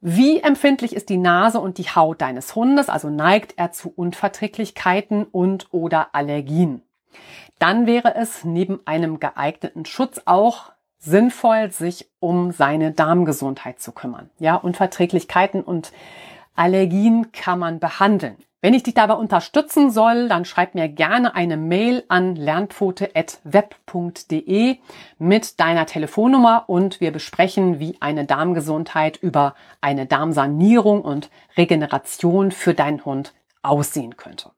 wie 0.00 0.40
empfindlich 0.40 0.94
ist 0.94 1.08
die 1.08 1.16
Nase 1.16 1.58
und 1.58 1.78
die 1.78 1.90
Haut 1.90 2.20
deines 2.20 2.54
Hundes? 2.54 2.88
Also 2.88 3.10
neigt 3.10 3.54
er 3.56 3.72
zu 3.72 3.92
Unverträglichkeiten 3.94 5.24
und 5.24 5.66
oder 5.72 6.14
Allergien? 6.14 6.82
Dann 7.58 7.86
wäre 7.86 8.14
es 8.14 8.44
neben 8.44 8.80
einem 8.86 9.18
geeigneten 9.18 9.84
Schutz 9.84 10.20
auch 10.26 10.72
sinnvoll, 10.98 11.70
sich 11.70 12.08
um 12.20 12.52
seine 12.52 12.92
Darmgesundheit 12.92 13.80
zu 13.80 13.92
kümmern. 13.92 14.30
Ja, 14.38 14.54
Unverträglichkeiten 14.56 15.62
und 15.62 15.92
Allergien 16.54 17.32
kann 17.32 17.58
man 17.58 17.78
behandeln. 17.78 18.36
Wenn 18.62 18.72
ich 18.74 18.82
dich 18.82 18.94
dabei 18.94 19.14
unterstützen 19.14 19.92
soll, 19.92 20.28
dann 20.28 20.44
schreib 20.44 20.74
mir 20.74 20.88
gerne 20.88 21.36
eine 21.36 21.56
Mail 21.56 22.02
an 22.08 22.34
lernpfote.web.de 22.34 24.78
mit 25.18 25.60
deiner 25.60 25.86
Telefonnummer 25.86 26.64
und 26.66 27.00
wir 27.00 27.12
besprechen, 27.12 27.78
wie 27.78 27.96
eine 28.00 28.24
Darmgesundheit 28.24 29.18
über 29.18 29.54
eine 29.80 30.06
Darmsanierung 30.06 31.02
und 31.02 31.30
Regeneration 31.56 32.50
für 32.50 32.74
deinen 32.74 33.04
Hund 33.04 33.34
aussehen 33.62 34.16
könnte. 34.16 34.50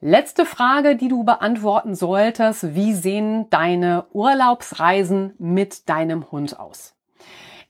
Letzte 0.00 0.44
Frage, 0.44 0.96
die 0.96 1.08
du 1.08 1.24
beantworten 1.24 1.94
solltest. 1.94 2.74
Wie 2.74 2.92
sehen 2.92 3.48
deine 3.48 4.04
Urlaubsreisen 4.12 5.32
mit 5.38 5.88
deinem 5.88 6.30
Hund 6.30 6.60
aus? 6.60 6.94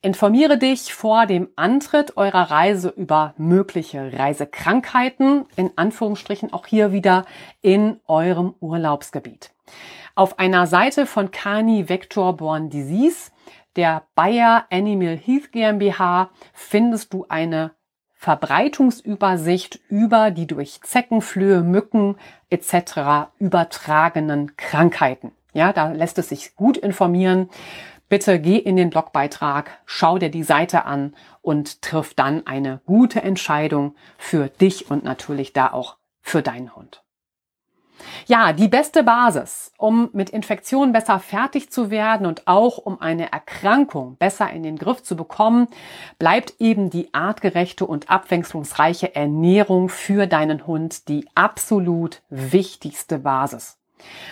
Informiere 0.02 0.58
dich 0.58 0.92
vor 0.92 1.26
dem 1.26 1.48
Antritt 1.54 2.16
eurer 2.16 2.50
Reise 2.50 2.88
über 2.88 3.34
mögliche 3.38 4.12
Reisekrankheiten, 4.12 5.46
in 5.54 5.70
Anführungsstrichen 5.76 6.52
auch 6.52 6.66
hier 6.66 6.90
wieder 6.92 7.24
in 7.62 8.00
eurem 8.06 8.54
Urlaubsgebiet. 8.60 9.52
Auf 10.16 10.38
einer 10.40 10.66
Seite 10.66 11.06
von 11.06 11.30
Cani 11.30 11.88
Vector 11.88 12.36
Born 12.36 12.70
Disease, 12.70 13.30
der 13.76 14.02
Bayer 14.16 14.66
Animal 14.70 15.16
Health 15.16 15.52
GmbH, 15.52 16.30
findest 16.52 17.12
du 17.12 17.26
eine 17.28 17.75
Verbreitungsübersicht 18.16 19.80
über 19.88 20.30
die 20.30 20.46
durch 20.46 20.80
Zeckenflöhe, 20.82 21.62
Mücken 21.62 22.16
etc. 22.50 23.30
übertragenen 23.38 24.56
Krankheiten. 24.56 25.32
Ja, 25.52 25.72
da 25.72 25.92
lässt 25.92 26.18
es 26.18 26.30
sich 26.30 26.56
gut 26.56 26.76
informieren. 26.76 27.48
Bitte 28.08 28.40
geh 28.40 28.56
in 28.56 28.76
den 28.76 28.90
Blogbeitrag, 28.90 29.78
schau 29.84 30.18
dir 30.18 30.30
die 30.30 30.44
Seite 30.44 30.84
an 30.84 31.14
und 31.42 31.82
triff 31.82 32.14
dann 32.14 32.46
eine 32.46 32.80
gute 32.86 33.22
Entscheidung 33.22 33.94
für 34.16 34.48
dich 34.48 34.90
und 34.90 35.02
natürlich 35.02 35.52
da 35.52 35.72
auch 35.72 35.96
für 36.20 36.42
deinen 36.42 36.74
Hund. 36.76 37.02
Ja, 38.26 38.52
die 38.52 38.68
beste 38.68 39.02
Basis, 39.02 39.72
um 39.78 40.10
mit 40.12 40.30
Infektionen 40.30 40.92
besser 40.92 41.18
fertig 41.20 41.70
zu 41.70 41.90
werden 41.90 42.26
und 42.26 42.46
auch 42.46 42.78
um 42.78 43.00
eine 43.00 43.32
Erkrankung 43.32 44.16
besser 44.16 44.50
in 44.50 44.62
den 44.62 44.76
Griff 44.76 45.02
zu 45.02 45.16
bekommen, 45.16 45.68
bleibt 46.18 46.54
eben 46.58 46.90
die 46.90 47.12
artgerechte 47.14 47.86
und 47.86 48.10
abwechslungsreiche 48.10 49.14
Ernährung 49.14 49.88
für 49.88 50.26
deinen 50.26 50.66
Hund 50.66 51.08
die 51.08 51.26
absolut 51.34 52.22
wichtigste 52.28 53.18
Basis. 53.18 53.78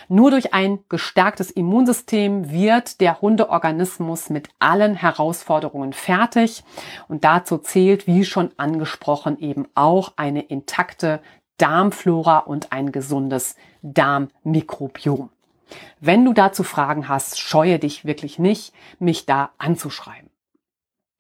Nur 0.09 0.31
durch 0.31 0.53
ein 0.53 0.81
gestärktes 0.89 1.51
Immunsystem 1.51 2.51
wird 2.51 3.01
der 3.01 3.21
Hundeorganismus 3.21 4.31
mit 4.31 4.49
allen 4.59 4.95
Herausforderungen 4.95 5.93
fertig. 5.93 6.63
Und 7.09 7.25
dazu 7.25 7.59
zählt, 7.59 8.07
wie 8.07 8.25
schon 8.25 8.51
angesprochen, 8.57 9.39
eben 9.39 9.67
auch 9.75 10.13
eine 10.17 10.43
intakte 10.43 11.21
Darmflora 11.59 12.39
und 12.39 12.73
ein 12.73 12.93
gesundes 12.93 13.57
Darmmikrobiom. 13.83 15.31
Wenn 16.01 16.25
du 16.25 16.33
dazu 16.33 16.63
Fragen 16.63 17.09
hast, 17.09 17.41
scheue 17.41 17.79
dich 17.79 18.05
wirklich 18.05 18.39
nicht, 18.39 18.75
mich 18.99 19.27
da 19.27 19.51
anzuschreiben. 19.59 20.31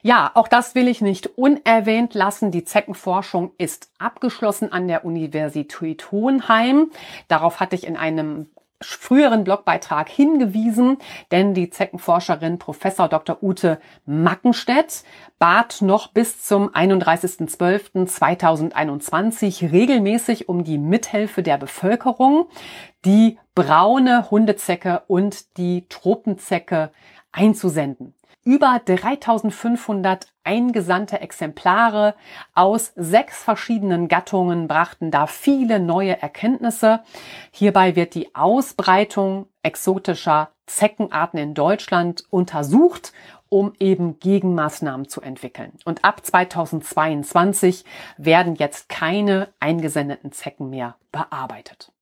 Ja, 0.02 0.30
auch 0.34 0.48
das 0.48 0.74
will 0.74 0.86
ich 0.86 1.00
nicht 1.00 1.38
unerwähnt 1.38 2.12
lassen. 2.12 2.50
Die 2.50 2.64
Zeckenforschung 2.64 3.52
ist 3.56 3.90
abgeschlossen 3.98 4.70
an 4.70 4.86
der 4.86 5.06
Universität 5.06 6.12
Hohenheim. 6.12 6.90
Darauf 7.28 7.58
hatte 7.58 7.74
ich 7.74 7.86
in 7.86 7.96
einem 7.96 8.50
früheren 8.80 9.44
Blogbeitrag 9.44 10.08
hingewiesen, 10.08 10.96
denn 11.30 11.54
die 11.54 11.70
Zeckenforscherin 11.70 12.58
Professor 12.58 13.08
Dr. 13.08 13.40
Ute 13.42 13.78
Mackenstedt 14.04 15.04
bat 15.38 15.80
noch 15.80 16.08
bis 16.08 16.42
zum 16.42 16.70
31.12.2021 16.70 19.70
regelmäßig 19.72 20.48
um 20.48 20.64
die 20.64 20.78
Mithilfe 20.78 21.42
der 21.42 21.58
Bevölkerung, 21.58 22.46
die 23.04 23.38
braune 23.54 24.30
Hundezecke 24.30 25.02
und 25.06 25.56
die 25.56 25.86
Tropenzecke 25.88 26.90
einzusenden 27.32 28.14
über 28.44 28.80
3500 28.84 30.26
eingesandte 30.44 31.20
Exemplare 31.20 32.14
aus 32.54 32.92
sechs 32.96 33.42
verschiedenen 33.42 34.08
Gattungen 34.08 34.68
brachten 34.68 35.10
da 35.10 35.26
viele 35.26 35.80
neue 35.80 36.20
Erkenntnisse. 36.20 37.02
Hierbei 37.50 37.96
wird 37.96 38.14
die 38.14 38.34
Ausbreitung 38.34 39.46
exotischer 39.62 40.50
Zeckenarten 40.66 41.38
in 41.38 41.54
Deutschland 41.54 42.24
untersucht, 42.30 43.12
um 43.48 43.72
eben 43.78 44.18
Gegenmaßnahmen 44.18 45.08
zu 45.08 45.20
entwickeln. 45.20 45.72
Und 45.84 46.04
ab 46.04 46.24
2022 46.24 47.84
werden 48.16 48.56
jetzt 48.56 48.88
keine 48.88 49.48
eingesendeten 49.60 50.32
Zecken 50.32 50.70
mehr 50.70 50.96
bearbeitet. 51.12 51.93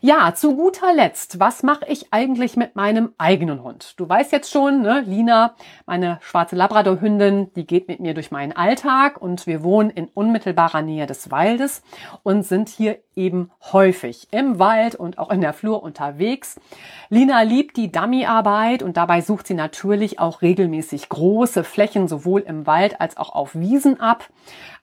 Ja, 0.00 0.34
zu 0.34 0.54
guter 0.54 0.92
Letzt, 0.92 1.40
was 1.40 1.62
mache 1.62 1.86
ich 1.88 2.12
eigentlich 2.12 2.56
mit 2.56 2.76
meinem 2.76 3.12
eigenen 3.16 3.62
Hund? 3.62 3.98
Du 3.98 4.08
weißt 4.08 4.32
jetzt 4.32 4.50
schon, 4.50 4.82
ne, 4.82 5.02
Lina, 5.06 5.54
meine 5.86 6.18
schwarze 6.20 6.56
Labradorhündin, 6.56 7.52
die 7.54 7.66
geht 7.66 7.88
mit 7.88 8.00
mir 8.00 8.14
durch 8.14 8.30
meinen 8.30 8.52
Alltag 8.52 9.20
und 9.20 9.46
wir 9.46 9.62
wohnen 9.62 9.90
in 9.90 10.08
unmittelbarer 10.08 10.82
Nähe 10.82 11.06
des 11.06 11.30
Waldes 11.30 11.82
und 12.22 12.42
sind 12.42 12.68
hier 12.68 12.98
eben 13.16 13.50
häufig 13.72 14.28
im 14.30 14.58
Wald 14.58 14.94
und 14.94 15.18
auch 15.18 15.30
in 15.30 15.40
der 15.40 15.52
Flur 15.52 15.82
unterwegs. 15.82 16.60
Lina 17.08 17.42
liebt 17.42 17.76
die 17.76 17.92
Dummyarbeit 17.92 18.82
und 18.82 18.96
dabei 18.96 19.20
sucht 19.20 19.46
sie 19.46 19.54
natürlich 19.54 20.18
auch 20.18 20.42
regelmäßig 20.42 21.08
große 21.08 21.64
Flächen 21.64 22.08
sowohl 22.08 22.40
im 22.40 22.66
Wald 22.66 23.00
als 23.00 23.16
auch 23.16 23.34
auf 23.34 23.54
Wiesen 23.54 24.00
ab. 24.00 24.28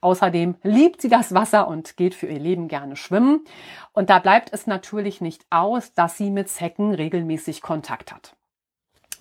Außerdem 0.02 0.56
liebt 0.64 1.02
sie 1.02 1.10
das 1.10 1.34
Wasser 1.34 1.68
und 1.68 1.96
geht 1.96 2.16
für 2.16 2.26
ihr 2.26 2.40
Leben 2.40 2.68
gerne 2.68 2.96
schwimmen. 2.96 3.42
Und 3.94 4.10
da 4.10 4.20
bleibt 4.20 4.54
es 4.54 4.68
natürlich 4.68 5.22
nicht 5.22 5.46
aus, 5.50 5.94
dass 5.94 6.18
sie 6.18 6.32
mit 6.32 6.50
Zecken 6.50 6.94
regelmäßig 6.94 7.62
Kontakt 7.62 8.14
hat. 8.14 8.36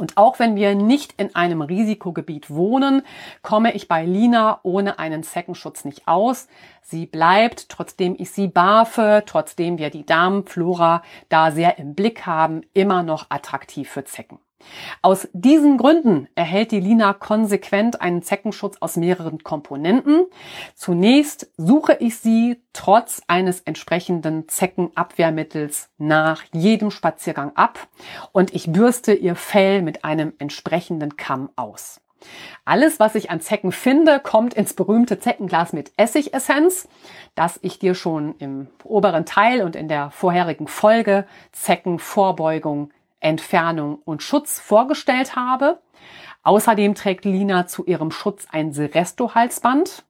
Und 0.00 0.16
auch 0.16 0.38
wenn 0.38 0.56
wir 0.56 0.74
nicht 0.74 1.20
in 1.20 1.34
einem 1.34 1.60
Risikogebiet 1.60 2.48
wohnen, 2.48 3.02
komme 3.42 3.74
ich 3.74 3.86
bei 3.86 4.06
Lina 4.06 4.60
ohne 4.62 4.98
einen 4.98 5.22
Zeckenschutz 5.22 5.84
nicht 5.84 6.08
aus. 6.08 6.48
Sie 6.80 7.04
bleibt, 7.04 7.68
trotzdem 7.68 8.16
ich 8.18 8.30
sie 8.30 8.48
barfe, 8.48 9.24
trotzdem 9.26 9.76
wir 9.76 9.90
die 9.90 10.06
Darmflora 10.06 11.02
da 11.28 11.50
sehr 11.50 11.78
im 11.78 11.94
Blick 11.94 12.24
haben, 12.24 12.62
immer 12.72 13.02
noch 13.02 13.26
attraktiv 13.28 13.90
für 13.90 14.04
Zecken. 14.04 14.38
Aus 15.02 15.28
diesen 15.32 15.78
Gründen 15.78 16.28
erhält 16.34 16.72
die 16.72 16.80
Lina 16.80 17.12
konsequent 17.12 18.00
einen 18.00 18.22
Zeckenschutz 18.22 18.76
aus 18.80 18.96
mehreren 18.96 19.42
Komponenten. 19.42 20.26
Zunächst 20.74 21.50
suche 21.56 21.96
ich 22.00 22.18
sie 22.18 22.62
trotz 22.72 23.22
eines 23.26 23.60
entsprechenden 23.60 24.48
Zeckenabwehrmittels 24.48 25.90
nach 25.98 26.42
jedem 26.52 26.90
Spaziergang 26.90 27.52
ab 27.56 27.88
und 28.32 28.54
ich 28.54 28.72
bürste 28.72 29.12
ihr 29.12 29.36
Fell 29.36 29.82
mit 29.82 30.04
einem 30.04 30.32
entsprechenden 30.38 31.16
Kamm 31.16 31.50
aus. 31.56 32.00
Alles, 32.64 33.00
was 33.00 33.14
ich 33.14 33.30
an 33.30 33.40
Zecken 33.40 33.72
finde, 33.72 34.20
kommt 34.20 34.54
ins 34.54 34.74
berühmte 34.74 35.18
Zeckenglas 35.18 35.72
mit 35.72 35.92
Essigessenz, 35.96 36.88
das 37.34 37.58
ich 37.62 37.78
dir 37.78 37.94
schon 37.94 38.34
im 38.38 38.68
oberen 38.84 39.24
Teil 39.24 39.62
und 39.62 39.76
in 39.76 39.88
der 39.88 40.10
vorherigen 40.10 40.68
Folge 40.68 41.26
Zeckenvorbeugung 41.52 42.90
Entfernung 43.20 43.96
und 44.04 44.22
Schutz 44.22 44.58
vorgestellt 44.58 45.36
habe. 45.36 45.80
Außerdem 46.42 46.94
trägt 46.94 47.24
Lina 47.24 47.66
zu 47.66 47.84
ihrem 47.84 48.10
Schutz 48.10 48.46
ein 48.50 48.72
Seresto-Halsband. 48.72 50.04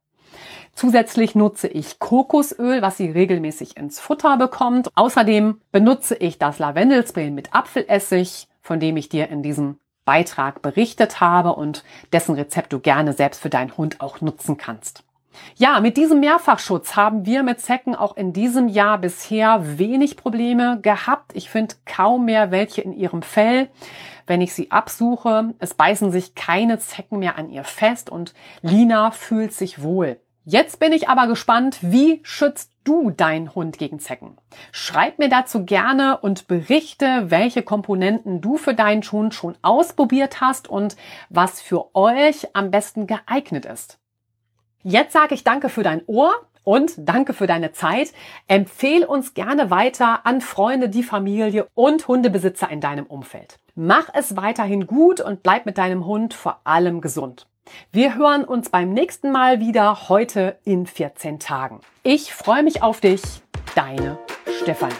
Zusätzlich 0.72 1.34
nutze 1.34 1.68
ich 1.68 1.98
Kokosöl, 1.98 2.80
was 2.82 2.96
sie 2.96 3.10
regelmäßig 3.10 3.76
ins 3.76 4.00
Futter 4.00 4.36
bekommt. 4.36 4.88
Außerdem 4.94 5.60
benutze 5.72 6.14
ich 6.14 6.38
das 6.38 6.58
Lavendelspray 6.58 7.30
mit 7.30 7.54
Apfelessig, 7.54 8.48
von 8.62 8.80
dem 8.80 8.96
ich 8.96 9.08
dir 9.08 9.28
in 9.28 9.42
diesem 9.42 9.78
Beitrag 10.04 10.62
berichtet 10.62 11.20
habe 11.20 11.54
und 11.54 11.84
dessen 12.12 12.34
Rezept 12.34 12.72
du 12.72 12.80
gerne 12.80 13.12
selbst 13.12 13.40
für 13.40 13.50
deinen 13.50 13.76
Hund 13.76 14.00
auch 14.00 14.20
nutzen 14.20 14.56
kannst. 14.56 15.04
Ja, 15.56 15.80
mit 15.80 15.96
diesem 15.96 16.20
Mehrfachschutz 16.20 16.96
haben 16.96 17.26
wir 17.26 17.42
mit 17.42 17.60
Zecken 17.60 17.94
auch 17.94 18.16
in 18.16 18.32
diesem 18.32 18.68
Jahr 18.68 18.98
bisher 18.98 19.78
wenig 19.78 20.16
Probleme 20.16 20.80
gehabt. 20.80 21.32
Ich 21.34 21.50
finde 21.50 21.76
kaum 21.84 22.24
mehr 22.24 22.50
welche 22.50 22.80
in 22.80 22.92
ihrem 22.92 23.22
Fell. 23.22 23.68
Wenn 24.26 24.40
ich 24.40 24.54
sie 24.54 24.70
absuche, 24.70 25.54
es 25.58 25.74
beißen 25.74 26.12
sich 26.12 26.34
keine 26.34 26.78
Zecken 26.78 27.18
mehr 27.18 27.36
an 27.36 27.50
ihr 27.50 27.64
fest 27.64 28.10
und 28.10 28.34
Lina 28.62 29.10
fühlt 29.10 29.52
sich 29.52 29.82
wohl. 29.82 30.20
Jetzt 30.44 30.80
bin 30.80 30.92
ich 30.92 31.08
aber 31.08 31.26
gespannt, 31.26 31.78
wie 31.80 32.20
schützt 32.24 32.72
du 32.82 33.10
deinen 33.10 33.54
Hund 33.54 33.78
gegen 33.78 34.00
Zecken? 34.00 34.36
Schreib 34.72 35.18
mir 35.18 35.28
dazu 35.28 35.64
gerne 35.64 36.18
und 36.18 36.48
berichte, 36.48 37.30
welche 37.30 37.62
Komponenten 37.62 38.40
du 38.40 38.56
für 38.56 38.74
deinen 38.74 39.02
Hund 39.02 39.34
schon 39.34 39.56
ausprobiert 39.62 40.40
hast 40.40 40.66
und 40.66 40.96
was 41.28 41.60
für 41.60 41.94
euch 41.94 42.48
am 42.54 42.70
besten 42.72 43.06
geeignet 43.06 43.64
ist. 43.64 43.99
Jetzt 44.82 45.12
sage 45.12 45.34
ich 45.34 45.44
danke 45.44 45.68
für 45.68 45.82
dein 45.82 46.02
Ohr 46.06 46.32
und 46.64 46.92
danke 46.96 47.34
für 47.34 47.46
deine 47.46 47.72
Zeit. 47.72 48.12
Empfehl 48.46 49.04
uns 49.04 49.34
gerne 49.34 49.70
weiter 49.70 50.24
an 50.24 50.40
Freunde, 50.40 50.88
die 50.88 51.02
Familie 51.02 51.66
und 51.74 52.08
Hundebesitzer 52.08 52.70
in 52.70 52.80
deinem 52.80 53.06
Umfeld. 53.06 53.58
Mach 53.74 54.08
es 54.14 54.36
weiterhin 54.36 54.86
gut 54.86 55.20
und 55.20 55.42
bleib 55.42 55.66
mit 55.66 55.76
deinem 55.76 56.06
Hund 56.06 56.32
vor 56.32 56.60
allem 56.64 57.00
gesund. 57.00 57.46
Wir 57.92 58.16
hören 58.16 58.44
uns 58.44 58.70
beim 58.70 58.92
nächsten 58.92 59.30
Mal 59.30 59.60
wieder 59.60 60.08
heute 60.08 60.58
in 60.64 60.86
14 60.86 61.38
Tagen. 61.38 61.80
Ich 62.02 62.32
freue 62.32 62.62
mich 62.62 62.82
auf 62.82 63.00
dich, 63.00 63.22
deine 63.74 64.18
Stefanie. 64.62 64.94